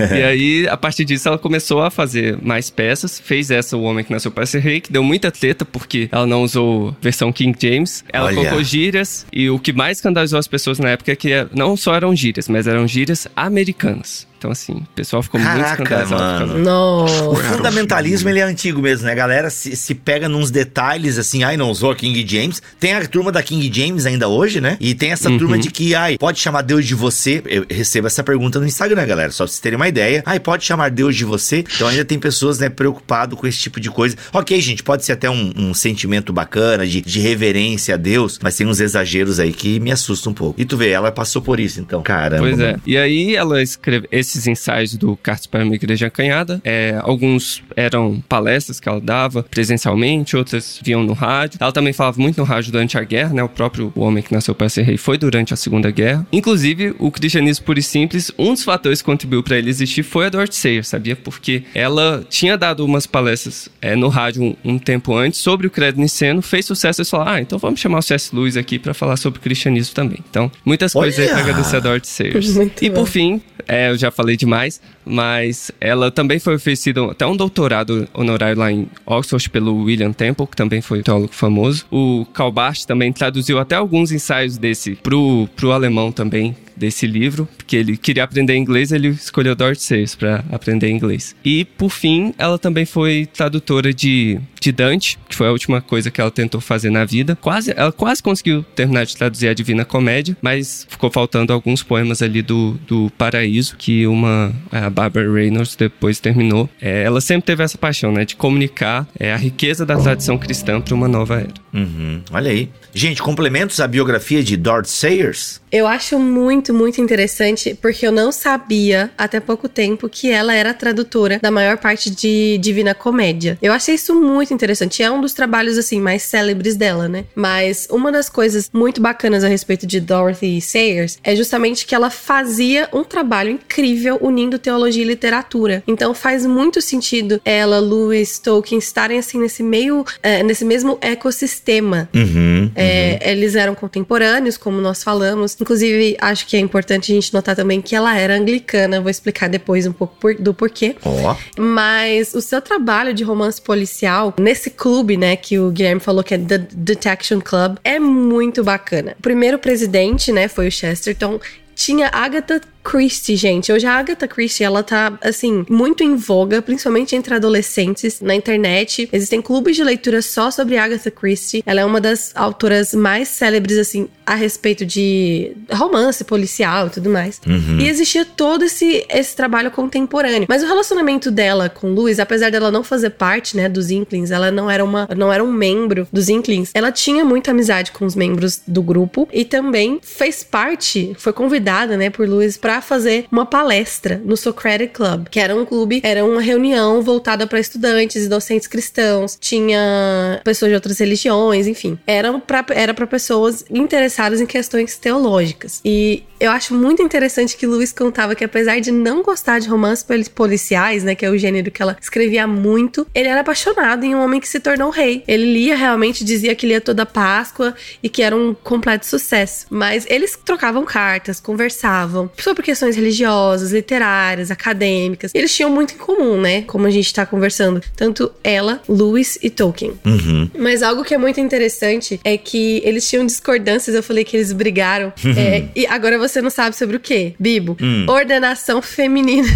e 0.00 0.22
aí, 0.22 0.68
a 0.68 0.76
partir 0.76 1.04
disso, 1.04 1.28
ela 1.28 1.38
começou 1.38 1.80
a 1.82 1.90
fazer 1.90 2.36
mais 2.42 2.68
peças, 2.68 3.20
fez 3.20 3.50
essa 3.50 3.76
O 3.76 3.82
Homem 3.82 4.04
que 4.04 4.12
Nasceu 4.12 4.30
para 4.30 4.44
Ser 4.44 4.58
Rei, 4.60 4.80
que 4.80 4.92
deu 4.92 5.02
muita 5.02 5.30
treta 5.30 5.64
porque 5.64 6.08
ela 6.10 6.26
não 6.26 6.42
usou 6.42 6.94
versão 7.00 7.32
King 7.32 7.56
James, 7.60 8.04
ela 8.12 8.26
Olha. 8.26 8.34
colocou 8.36 8.62
gírias, 8.62 9.24
e 9.32 9.48
o 9.48 9.58
que 9.58 9.72
mais 9.72 9.98
escandalizou 9.98 10.38
as 10.38 10.48
pessoas 10.48 10.78
na 10.78 10.90
época 10.90 11.12
é 11.12 11.16
que 11.16 11.30
não 11.54 11.76
só 11.76 11.94
eram 11.94 12.14
gírias, 12.14 12.48
mas 12.48 12.66
eram 12.66 12.86
gírias 12.86 13.26
americanas. 13.36 14.26
Então, 14.38 14.52
assim, 14.52 14.74
o 14.74 14.86
pessoal 14.94 15.20
ficou 15.22 15.40
muito 15.40 15.52
Caraca, 15.52 15.82
escandalizado. 15.82 16.22
por 16.22 16.38
causa 16.38 16.54
mano. 16.54 17.32
O 17.32 17.34
fundamentalismo 17.34 18.28
ele 18.28 18.38
é 18.38 18.44
antigo 18.44 18.80
mesmo, 18.80 19.06
né? 19.06 19.12
A 19.12 19.16
galera 19.16 19.50
se, 19.50 19.74
se 19.74 19.94
pega 19.94 20.28
nos 20.28 20.50
detalhes 20.50 21.18
assim, 21.18 21.42
ai, 21.42 21.56
não 21.56 21.70
usou 21.70 21.90
a 21.90 21.96
King 21.96 22.24
James. 22.26 22.62
Tem 22.78 22.94
a 22.94 23.04
turma 23.06 23.32
da 23.32 23.42
King 23.42 23.70
James 23.72 24.06
ainda 24.06 24.28
hoje, 24.28 24.60
né? 24.60 24.76
E 24.80 24.94
tem 24.94 25.10
essa 25.10 25.28
turma 25.36 25.58
de 25.58 25.70
que, 25.70 25.94
ai, 25.94 26.16
pode 26.16 26.38
chamar 26.38 26.62
Deus 26.62 26.86
de 26.86 26.94
você. 26.94 27.42
Eu 27.46 27.66
recebo 27.68 28.06
essa 28.06 28.22
pergunta 28.22 28.60
no 28.60 28.66
Instagram, 28.66 29.04
galera, 29.06 29.32
só 29.32 29.44
pra 29.44 29.48
vocês 29.48 29.60
terem 29.60 29.76
uma 29.76 29.88
ideia. 29.88 30.22
Ai, 30.24 30.38
pode 30.38 30.64
chamar 30.64 30.90
Deus 30.90 31.16
de 31.16 31.24
você. 31.24 31.64
Então 31.74 31.88
ainda 31.88 32.04
tem 32.04 32.18
pessoas, 32.18 32.60
né, 32.60 32.68
preocupado 32.68 33.36
com 33.36 33.46
esse 33.46 33.58
tipo 33.58 33.80
de 33.80 33.90
coisa. 33.90 34.16
Ok, 34.32 34.60
gente, 34.60 34.82
pode 34.82 35.04
ser 35.04 35.12
até 35.12 35.28
um, 35.28 35.52
um 35.56 35.74
sentimento 35.74 36.32
bacana 36.32 36.86
de, 36.86 37.00
de 37.00 37.18
reverência 37.18 37.94
a 37.94 37.96
Deus, 37.96 38.38
mas 38.40 38.56
tem 38.56 38.66
uns 38.66 38.78
exageros 38.80 39.40
aí 39.40 39.52
que 39.52 39.80
me 39.80 39.90
assustam 39.90 40.30
um 40.30 40.34
pouco. 40.34 40.60
E 40.60 40.64
tu 40.64 40.76
vê, 40.76 40.90
ela 40.90 41.10
passou 41.10 41.42
por 41.42 41.58
isso, 41.58 41.80
então, 41.80 42.02
caramba. 42.02 42.42
Pois 42.42 42.58
é. 42.60 42.66
mano. 42.72 42.82
E 42.86 42.96
aí 42.96 43.34
ela 43.34 43.62
escreve 43.62 44.06
esses 44.28 44.46
ensaios 44.46 44.94
do 44.96 45.16
Cartas 45.16 45.46
para 45.46 45.64
uma 45.64 45.74
Igreja 45.74 46.06
Acanhada. 46.06 46.60
É, 46.64 46.98
alguns 47.02 47.62
eram 47.76 48.22
palestras 48.28 48.78
que 48.78 48.88
ela 48.88 49.00
dava 49.00 49.42
presencialmente, 49.42 50.36
outras 50.36 50.80
vinham 50.82 51.02
no 51.02 51.12
rádio. 51.12 51.58
Ela 51.60 51.72
também 51.72 51.92
falava 51.92 52.20
muito 52.20 52.38
no 52.38 52.44
rádio 52.44 52.72
durante 52.72 52.98
a 52.98 53.02
guerra, 53.02 53.34
né? 53.34 53.42
O 53.42 53.48
próprio 53.48 53.92
Homem 53.96 54.22
que 54.22 54.32
Nasceu 54.32 54.54
para 54.54 54.68
Ser 54.68 54.82
Rei 54.82 54.96
foi 54.96 55.18
durante 55.18 55.54
a 55.54 55.56
Segunda 55.56 55.90
Guerra. 55.90 56.26
Inclusive, 56.32 56.94
o 56.98 57.10
cristianismo 57.10 57.64
puro 57.64 57.78
e 57.78 57.82
simples, 57.82 58.30
um 58.38 58.52
dos 58.52 58.64
fatores 58.64 59.00
que 59.00 59.06
contribuiu 59.06 59.42
para 59.42 59.56
ele 59.58 59.70
existir 59.70 60.02
foi 60.02 60.26
a 60.26 60.28
Dorothy 60.28 60.56
Sayers, 60.56 60.88
sabia? 60.88 61.16
Porque 61.16 61.64
ela 61.74 62.24
tinha 62.28 62.56
dado 62.56 62.84
umas 62.84 63.06
palestras 63.06 63.68
é, 63.80 63.96
no 63.96 64.08
rádio 64.08 64.42
um, 64.42 64.56
um 64.72 64.78
tempo 64.78 65.14
antes 65.14 65.40
sobre 65.40 65.66
o 65.66 65.70
credo 65.70 66.00
niceno, 66.00 66.42
fez 66.42 66.66
sucesso 66.66 67.02
e 67.02 67.04
falaram, 67.04 67.32
ah, 67.32 67.40
então 67.40 67.58
vamos 67.58 67.80
chamar 67.80 67.98
o 67.98 68.02
C.S. 68.02 68.34
Lewis 68.34 68.56
aqui 68.56 68.78
para 68.78 68.94
falar 68.94 69.16
sobre 69.16 69.38
o 69.38 69.42
cristianismo 69.42 69.94
também. 69.94 70.18
Então, 70.28 70.50
muitas 70.64 70.92
coisas 70.92 71.18
aí 71.18 71.26
Olha! 71.26 71.34
pra 71.34 71.42
agradecer 71.42 71.76
a 71.76 71.80
Dorothy 71.80 72.08
Sayers. 72.08 72.54
Muito 72.54 72.84
e 72.84 72.88
bom. 72.88 72.96
por 72.96 73.06
fim, 73.06 73.40
é, 73.66 73.90
eu 73.90 73.98
já 73.98 74.10
falei 74.18 74.36
demais, 74.36 74.80
mas 75.08 75.70
ela 75.80 76.10
também 76.10 76.38
foi 76.38 76.56
oferecida 76.56 77.04
até 77.10 77.26
um 77.26 77.36
doutorado 77.36 78.08
honorário 78.12 78.58
lá 78.58 78.70
em 78.70 78.88
Oxford 79.06 79.48
pelo 79.50 79.84
William 79.84 80.12
Temple, 80.12 80.46
que 80.46 80.56
também 80.56 80.80
foi 80.80 81.00
um 81.00 81.02
teólogo 81.02 81.32
famoso. 81.32 81.86
O 81.90 82.26
Calbart 82.32 82.84
também 82.84 83.12
traduziu 83.12 83.58
até 83.58 83.76
alguns 83.76 84.12
ensaios 84.12 84.58
desse 84.58 84.96
pro, 84.96 85.48
pro 85.56 85.72
alemão 85.72 86.12
também, 86.12 86.54
desse 86.78 87.06
livro, 87.06 87.48
porque 87.56 87.76
ele 87.76 87.96
queria 87.96 88.24
aprender 88.24 88.56
inglês, 88.56 88.92
ele 88.92 89.08
escolheu 89.08 89.54
Dorothy 89.54 89.82
Sayers 89.82 90.14
para 90.14 90.44
aprender 90.50 90.88
inglês. 90.88 91.34
E, 91.44 91.64
por 91.64 91.90
fim, 91.90 92.32
ela 92.38 92.58
também 92.58 92.86
foi 92.86 93.26
tradutora 93.26 93.92
de, 93.92 94.38
de 94.60 94.70
Dante, 94.70 95.18
que 95.28 95.34
foi 95.34 95.48
a 95.48 95.52
última 95.52 95.80
coisa 95.80 96.10
que 96.10 96.20
ela 96.20 96.30
tentou 96.30 96.60
fazer 96.60 96.90
na 96.90 97.04
vida. 97.04 97.36
Quase, 97.36 97.72
ela 97.76 97.92
quase 97.92 98.22
conseguiu 98.22 98.62
terminar 98.62 99.04
de 99.04 99.16
traduzir 99.16 99.48
a 99.48 99.54
Divina 99.54 99.84
Comédia, 99.84 100.36
mas 100.40 100.86
ficou 100.88 101.10
faltando 101.10 101.52
alguns 101.52 101.82
poemas 101.82 102.22
ali 102.22 102.40
do, 102.40 102.78
do 102.86 103.10
Paraíso, 103.18 103.76
que 103.76 104.06
uma, 104.06 104.52
a 104.70 104.88
Barbara 104.98 105.32
Reynolds 105.32 105.76
depois 105.76 106.18
terminou. 106.18 106.68
É, 106.82 107.04
ela 107.04 107.20
sempre 107.20 107.46
teve 107.46 107.62
essa 107.62 107.78
paixão, 107.78 108.10
né, 108.10 108.24
de 108.24 108.34
comunicar 108.34 109.06
é, 109.16 109.32
a 109.32 109.36
riqueza 109.36 109.86
da 109.86 109.96
tradição 109.96 110.36
cristã 110.36 110.80
para 110.80 110.92
uma 110.92 111.06
nova 111.06 111.36
era. 111.36 111.54
Uhum, 111.72 112.20
olha 112.32 112.50
aí. 112.50 112.68
Gente, 112.92 113.22
complementos 113.22 113.78
à 113.78 113.86
biografia 113.86 114.42
de 114.42 114.56
Dorothy 114.56 114.90
Sayers? 114.90 115.60
Eu 115.70 115.86
acho 115.86 116.18
muito, 116.18 116.72
muito 116.72 117.00
interessante, 117.00 117.78
porque 117.80 118.06
eu 118.06 118.10
não 118.10 118.32
sabia 118.32 119.10
até 119.16 119.38
pouco 119.38 119.68
tempo 119.68 120.08
que 120.08 120.30
ela 120.30 120.54
era 120.54 120.74
tradutora 120.74 121.38
da 121.40 121.50
maior 121.50 121.76
parte 121.76 122.10
de 122.10 122.58
Divina 122.58 122.94
Comédia. 122.94 123.58
Eu 123.60 123.72
achei 123.72 123.94
isso 123.94 124.14
muito 124.14 124.52
interessante. 124.52 125.02
É 125.02 125.10
um 125.10 125.20
dos 125.20 125.34
trabalhos, 125.34 125.76
assim, 125.76 126.00
mais 126.00 126.22
célebres 126.22 126.74
dela, 126.74 127.06
né? 127.06 127.26
Mas 127.34 127.86
uma 127.90 128.10
das 128.10 128.28
coisas 128.30 128.70
muito 128.72 129.00
bacanas 129.00 129.44
a 129.44 129.48
respeito 129.48 129.86
de 129.86 130.00
Dorothy 130.00 130.60
Sayers 130.60 131.18
é 131.22 131.36
justamente 131.36 131.86
que 131.86 131.94
ela 131.94 132.10
fazia 132.10 132.88
um 132.92 133.04
trabalho 133.04 133.50
incrível 133.50 134.18
unindo 134.22 134.58
teologia 134.58 134.77
e 134.86 135.04
literatura. 135.04 135.82
Então 135.86 136.14
faz 136.14 136.44
muito 136.46 136.80
sentido 136.80 137.40
ela, 137.44 137.78
Lewis, 137.80 138.38
Tolkien 138.38 138.78
estarem, 138.78 139.18
assim, 139.18 139.38
nesse 139.38 139.62
meio, 139.62 140.04
é, 140.22 140.42
nesse 140.42 140.64
mesmo 140.64 140.98
ecossistema. 141.00 142.08
Uhum. 142.14 142.70
É, 142.74 143.30
eles 143.32 143.54
eram 143.54 143.74
contemporâneos, 143.74 144.56
como 144.56 144.80
nós 144.80 145.02
falamos. 145.02 145.56
Inclusive, 145.60 146.16
acho 146.20 146.46
que 146.46 146.56
é 146.56 146.60
importante 146.60 147.12
a 147.12 147.14
gente 147.14 147.32
notar 147.32 147.56
também 147.56 147.80
que 147.80 147.96
ela 147.96 148.16
era 148.16 148.34
anglicana. 148.34 149.00
Vou 149.00 149.10
explicar 149.10 149.48
depois 149.48 149.86
um 149.86 149.92
pouco 149.92 150.14
por, 150.20 150.34
do 150.34 150.52
porquê. 150.54 150.96
Ó. 151.04 151.36
Mas 151.58 152.34
o 152.34 152.40
seu 152.40 152.60
trabalho 152.60 153.14
de 153.14 153.24
romance 153.24 153.60
policial 153.60 154.34
nesse 154.38 154.70
clube, 154.70 155.16
né, 155.16 155.36
que 155.36 155.58
o 155.58 155.70
Guilherme 155.70 156.00
falou 156.00 156.22
que 156.22 156.34
é 156.34 156.38
The 156.38 156.58
Detection 156.72 157.40
Club, 157.40 157.76
é 157.84 157.98
muito 157.98 158.62
bacana. 158.62 159.14
O 159.18 159.22
primeiro 159.22 159.58
presidente, 159.58 160.32
né, 160.32 160.48
foi 160.48 160.68
o 160.68 160.72
Chesterton. 160.72 161.40
Tinha 161.74 162.10
Agatha 162.12 162.60
Christie, 162.88 163.36
gente. 163.36 163.70
Hoje 163.70 163.86
a 163.86 163.92
Agatha 163.92 164.26
Christie, 164.26 164.64
ela 164.64 164.82
tá, 164.82 165.18
assim, 165.20 165.66
muito 165.68 166.02
em 166.02 166.16
voga, 166.16 166.62
principalmente 166.62 167.14
entre 167.14 167.34
adolescentes 167.34 168.22
na 168.22 168.34
internet. 168.34 169.06
Existem 169.12 169.42
clubes 169.42 169.76
de 169.76 169.84
leitura 169.84 170.22
só 170.22 170.50
sobre 170.50 170.78
Agatha 170.78 171.10
Christie. 171.10 171.62
Ela 171.66 171.82
é 171.82 171.84
uma 171.84 172.00
das 172.00 172.32
autoras 172.34 172.94
mais 172.94 173.28
célebres, 173.28 173.76
assim, 173.76 174.08
a 174.28 174.34
respeito 174.34 174.84
de 174.84 175.52
romance 175.72 176.22
policial 176.22 176.88
e 176.88 176.90
tudo 176.90 177.08
mais. 177.08 177.40
Uhum. 177.46 177.80
E 177.80 177.88
existia 177.88 178.26
todo 178.26 178.62
esse, 178.62 179.06
esse 179.08 179.34
trabalho 179.34 179.70
contemporâneo. 179.70 180.46
Mas 180.46 180.62
o 180.62 180.66
relacionamento 180.66 181.30
dela 181.30 181.70
com 181.70 181.94
Lewis, 181.94 182.18
apesar 182.18 182.50
dela 182.50 182.70
não 182.70 182.84
fazer 182.84 183.10
parte, 183.10 183.56
né, 183.56 183.70
dos 183.70 183.90
Inklings, 183.90 184.30
ela 184.30 184.50
não 184.50 184.70
era 184.70 184.84
uma 184.84 185.08
não 185.16 185.32
era 185.32 185.42
um 185.42 185.50
membro 185.50 186.06
dos 186.12 186.28
Inklings, 186.28 186.72
ela 186.74 186.92
tinha 186.92 187.24
muita 187.24 187.52
amizade 187.52 187.90
com 187.90 188.04
os 188.04 188.14
membros 188.14 188.60
do 188.66 188.82
grupo 188.82 189.26
e 189.32 189.46
também 189.46 189.98
fez 190.02 190.44
parte, 190.44 191.16
foi 191.18 191.32
convidada, 191.32 191.96
né, 191.96 192.10
por 192.10 192.28
Lewis 192.28 192.58
para 192.58 192.82
fazer 192.82 193.24
uma 193.32 193.46
palestra 193.46 194.20
no 194.22 194.36
Socratic 194.36 194.92
Club, 194.92 195.28
que 195.30 195.40
era 195.40 195.56
um 195.56 195.64
clube, 195.64 196.02
era 196.04 196.22
uma 196.22 196.42
reunião 196.42 197.00
voltada 197.00 197.46
para 197.46 197.58
estudantes 197.58 198.26
e 198.26 198.28
docentes 198.28 198.68
cristãos, 198.68 199.38
tinha 199.40 200.38
pessoas 200.44 200.70
de 200.70 200.74
outras 200.74 200.98
religiões, 200.98 201.66
enfim, 201.66 201.98
era 202.06 202.38
para 202.38 202.66
era 202.70 202.92
para 202.92 203.06
pessoas 203.06 203.64
interessadas 203.70 204.17
em 204.40 204.46
questões 204.46 204.96
teológicas. 204.96 205.80
E 205.84 206.24
eu 206.40 206.50
acho 206.50 206.74
muito 206.74 207.02
interessante 207.02 207.56
que 207.56 207.66
Lewis 207.66 207.92
contava 207.92 208.34
que 208.34 208.44
apesar 208.44 208.80
de 208.80 208.90
não 208.90 209.22
gostar 209.22 209.58
de 209.58 209.68
romances 209.68 210.04
policiais, 210.34 211.04
né, 211.04 211.14
que 211.14 211.24
é 211.24 211.30
o 211.30 211.36
gênero 211.36 211.70
que 211.70 211.82
ela 211.82 211.96
escrevia 212.00 212.46
muito, 212.46 213.06
ele 213.14 213.28
era 213.28 213.40
apaixonado 213.40 214.04
em 214.04 214.14
um 214.14 214.22
homem 214.22 214.40
que 214.40 214.48
se 214.48 214.60
tornou 214.60 214.90
rei. 214.90 215.22
Ele 215.26 215.52
lia 215.52 215.76
realmente, 215.76 216.24
dizia 216.24 216.54
que 216.54 216.66
lia 216.66 216.80
toda 216.80 217.04
Páscoa 217.04 217.74
e 218.02 218.08
que 218.08 218.22
era 218.22 218.36
um 218.36 218.54
completo 218.54 219.06
sucesso. 219.06 219.66
Mas 219.70 220.06
eles 220.08 220.38
trocavam 220.44 220.84
cartas, 220.84 221.40
conversavam 221.40 222.30
sobre 222.38 222.62
questões 222.62 222.96
religiosas, 222.96 223.72
literárias, 223.72 224.50
acadêmicas. 224.50 225.32
Eles 225.34 225.54
tinham 225.54 225.70
muito 225.70 225.94
em 225.94 225.98
comum, 225.98 226.40
né, 226.40 226.62
como 226.62 226.86
a 226.86 226.90
gente 226.90 227.12
tá 227.12 227.26
conversando, 227.26 227.82
tanto 227.96 228.30
ela, 228.44 228.80
Lewis 228.88 229.38
e 229.42 229.50
Tolkien. 229.50 229.98
Uhum. 230.04 230.50
Mas 230.58 230.82
algo 230.82 231.04
que 231.04 231.14
é 231.14 231.18
muito 231.18 231.40
interessante 231.40 232.20
é 232.24 232.36
que 232.36 232.80
eles 232.84 233.08
tinham 233.08 233.24
discordâncias, 233.26 233.94
eu 233.94 234.02
falei 234.02 234.24
que 234.24 234.36
eles 234.36 234.52
brigaram. 234.52 235.12
é, 235.36 235.64
e 235.74 235.86
agora 235.86 236.18
você 236.18 236.27
não 236.42 236.50
sabe 236.50 236.76
sobre 236.76 236.96
o 236.96 237.00
quê, 237.00 237.34
Bibo? 237.38 237.76
Hum. 237.80 238.06
Ordenação 238.08 238.80
feminina. 238.82 239.48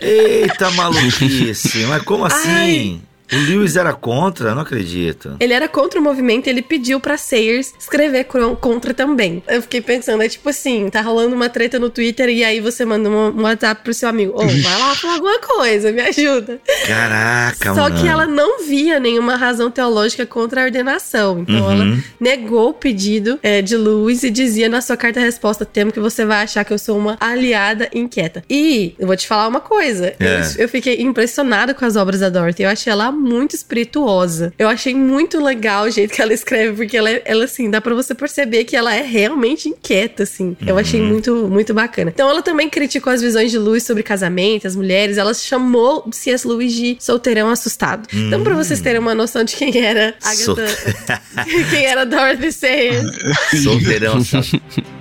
Eita 0.00 0.70
maluquice, 0.72 1.84
mas 1.88 2.02
como 2.02 2.24
assim? 2.24 2.48
Ai. 2.48 3.00
O 3.32 3.36
Lewis 3.36 3.76
era 3.76 3.92
contra? 3.92 4.54
Não 4.54 4.62
acredito. 4.62 5.36
Ele 5.40 5.52
era 5.52 5.68
contra 5.68 6.00
o 6.00 6.02
movimento 6.02 6.46
e 6.46 6.50
ele 6.50 6.62
pediu 6.62 6.98
pra 7.00 7.16
Sayers 7.16 7.72
escrever 7.78 8.24
contra 8.60 8.92
também. 8.94 9.42
Eu 9.48 9.62
fiquei 9.62 9.80
pensando, 9.80 10.22
é 10.22 10.28
tipo 10.28 10.48
assim, 10.48 10.88
tá 10.90 11.00
rolando 11.00 11.34
uma 11.34 11.48
treta 11.48 11.78
no 11.78 11.90
Twitter 11.90 12.28
e 12.28 12.42
aí 12.44 12.60
você 12.60 12.84
manda 12.84 13.08
um, 13.08 13.28
um 13.38 13.42
WhatsApp 13.42 13.82
pro 13.82 13.94
seu 13.94 14.08
amigo. 14.08 14.32
Ô, 14.34 14.46
vai 14.46 14.78
lá 14.78 14.94
falar 14.94 15.14
alguma 15.14 15.38
coisa, 15.40 15.92
me 15.92 16.00
ajuda. 16.00 16.60
Caraca, 16.86 17.74
Só 17.74 17.82
mano. 17.88 18.00
que 18.00 18.08
ela 18.08 18.26
não 18.26 18.64
via 18.64 18.98
nenhuma 18.98 19.36
razão 19.36 19.70
teológica 19.70 20.26
contra 20.26 20.62
a 20.62 20.64
ordenação. 20.64 21.40
Então 21.40 21.60
Uhum. 21.60 21.72
ela 21.72 21.98
negou 22.18 22.70
o 22.70 22.74
pedido 22.74 23.38
é, 23.42 23.60
de 23.62 23.76
Lewis 23.76 24.22
e 24.22 24.30
dizia 24.30 24.68
na 24.68 24.80
sua 24.80 24.96
carta-resposta: 24.96 25.64
temo 25.64 25.92
que 25.92 26.00
você 26.00 26.24
vai 26.24 26.42
achar 26.42 26.64
que 26.64 26.72
eu 26.72 26.78
sou 26.78 26.96
uma 26.98 27.16
aliada 27.20 27.88
inquieta. 27.94 28.42
E 28.48 28.94
eu 28.98 29.06
vou 29.06 29.16
te 29.16 29.26
falar 29.26 29.46
uma 29.48 29.60
coisa: 29.60 30.14
É. 30.18 30.40
eu, 30.56 30.62
eu 30.64 30.68
fiquei 30.68 31.00
impressionada 31.00 31.74
com 31.74 31.84
as 31.84 31.96
obras 31.96 32.20
da 32.20 32.28
Dorothy. 32.28 32.62
Eu 32.62 32.70
achei 32.70 32.90
ela 32.92 33.12
muito 33.20 33.54
espirituosa. 33.54 34.52
Eu 34.58 34.68
achei 34.68 34.94
muito 34.94 35.42
legal 35.42 35.84
o 35.84 35.90
jeito 35.90 36.12
que 36.14 36.22
ela 36.22 36.32
escreve, 36.32 36.74
porque 36.76 36.96
ela, 36.96 37.10
é- 37.10 37.22
ela 37.24 37.44
assim, 37.44 37.70
dá 37.70 37.80
pra 37.80 37.94
você 37.94 38.14
perceber 38.14 38.64
que 38.64 38.74
ela 38.74 38.94
é 38.94 39.02
realmente 39.02 39.68
inquieta, 39.68 40.22
assim. 40.22 40.56
Eu 40.66 40.78
achei 40.78 41.00
muito, 41.00 41.34
muito 41.48 41.72
bacana. 41.74 42.10
Então 42.14 42.28
ela 42.28 42.42
também 42.42 42.68
criticou 42.68 43.12
as 43.12 43.20
visões 43.20 43.50
de 43.50 43.58
Lewis 43.58 43.82
sobre 43.84 44.02
casamento, 44.02 44.66
as 44.66 44.74
mulheres. 44.74 45.18
Ela 45.18 45.34
chamou 45.34 46.08
C.S. 46.12 46.46
Lewis 46.48 46.72
de 46.72 46.96
solteirão 46.98 47.50
assustado. 47.50 48.08
Então, 48.12 48.42
pra 48.42 48.54
vocês 48.54 48.80
terem 48.80 49.00
uma 49.00 49.14
noção 49.14 49.44
de 49.44 49.54
quem 49.56 49.76
era 49.84 50.14
Sol- 50.20 50.56
Agatha, 50.56 51.22
quem 51.70 51.84
era 51.84 52.04
Dorothy 52.06 52.52
Sayers. 52.52 53.04
Solteirão, 53.62 54.24
sabe? 54.24 54.62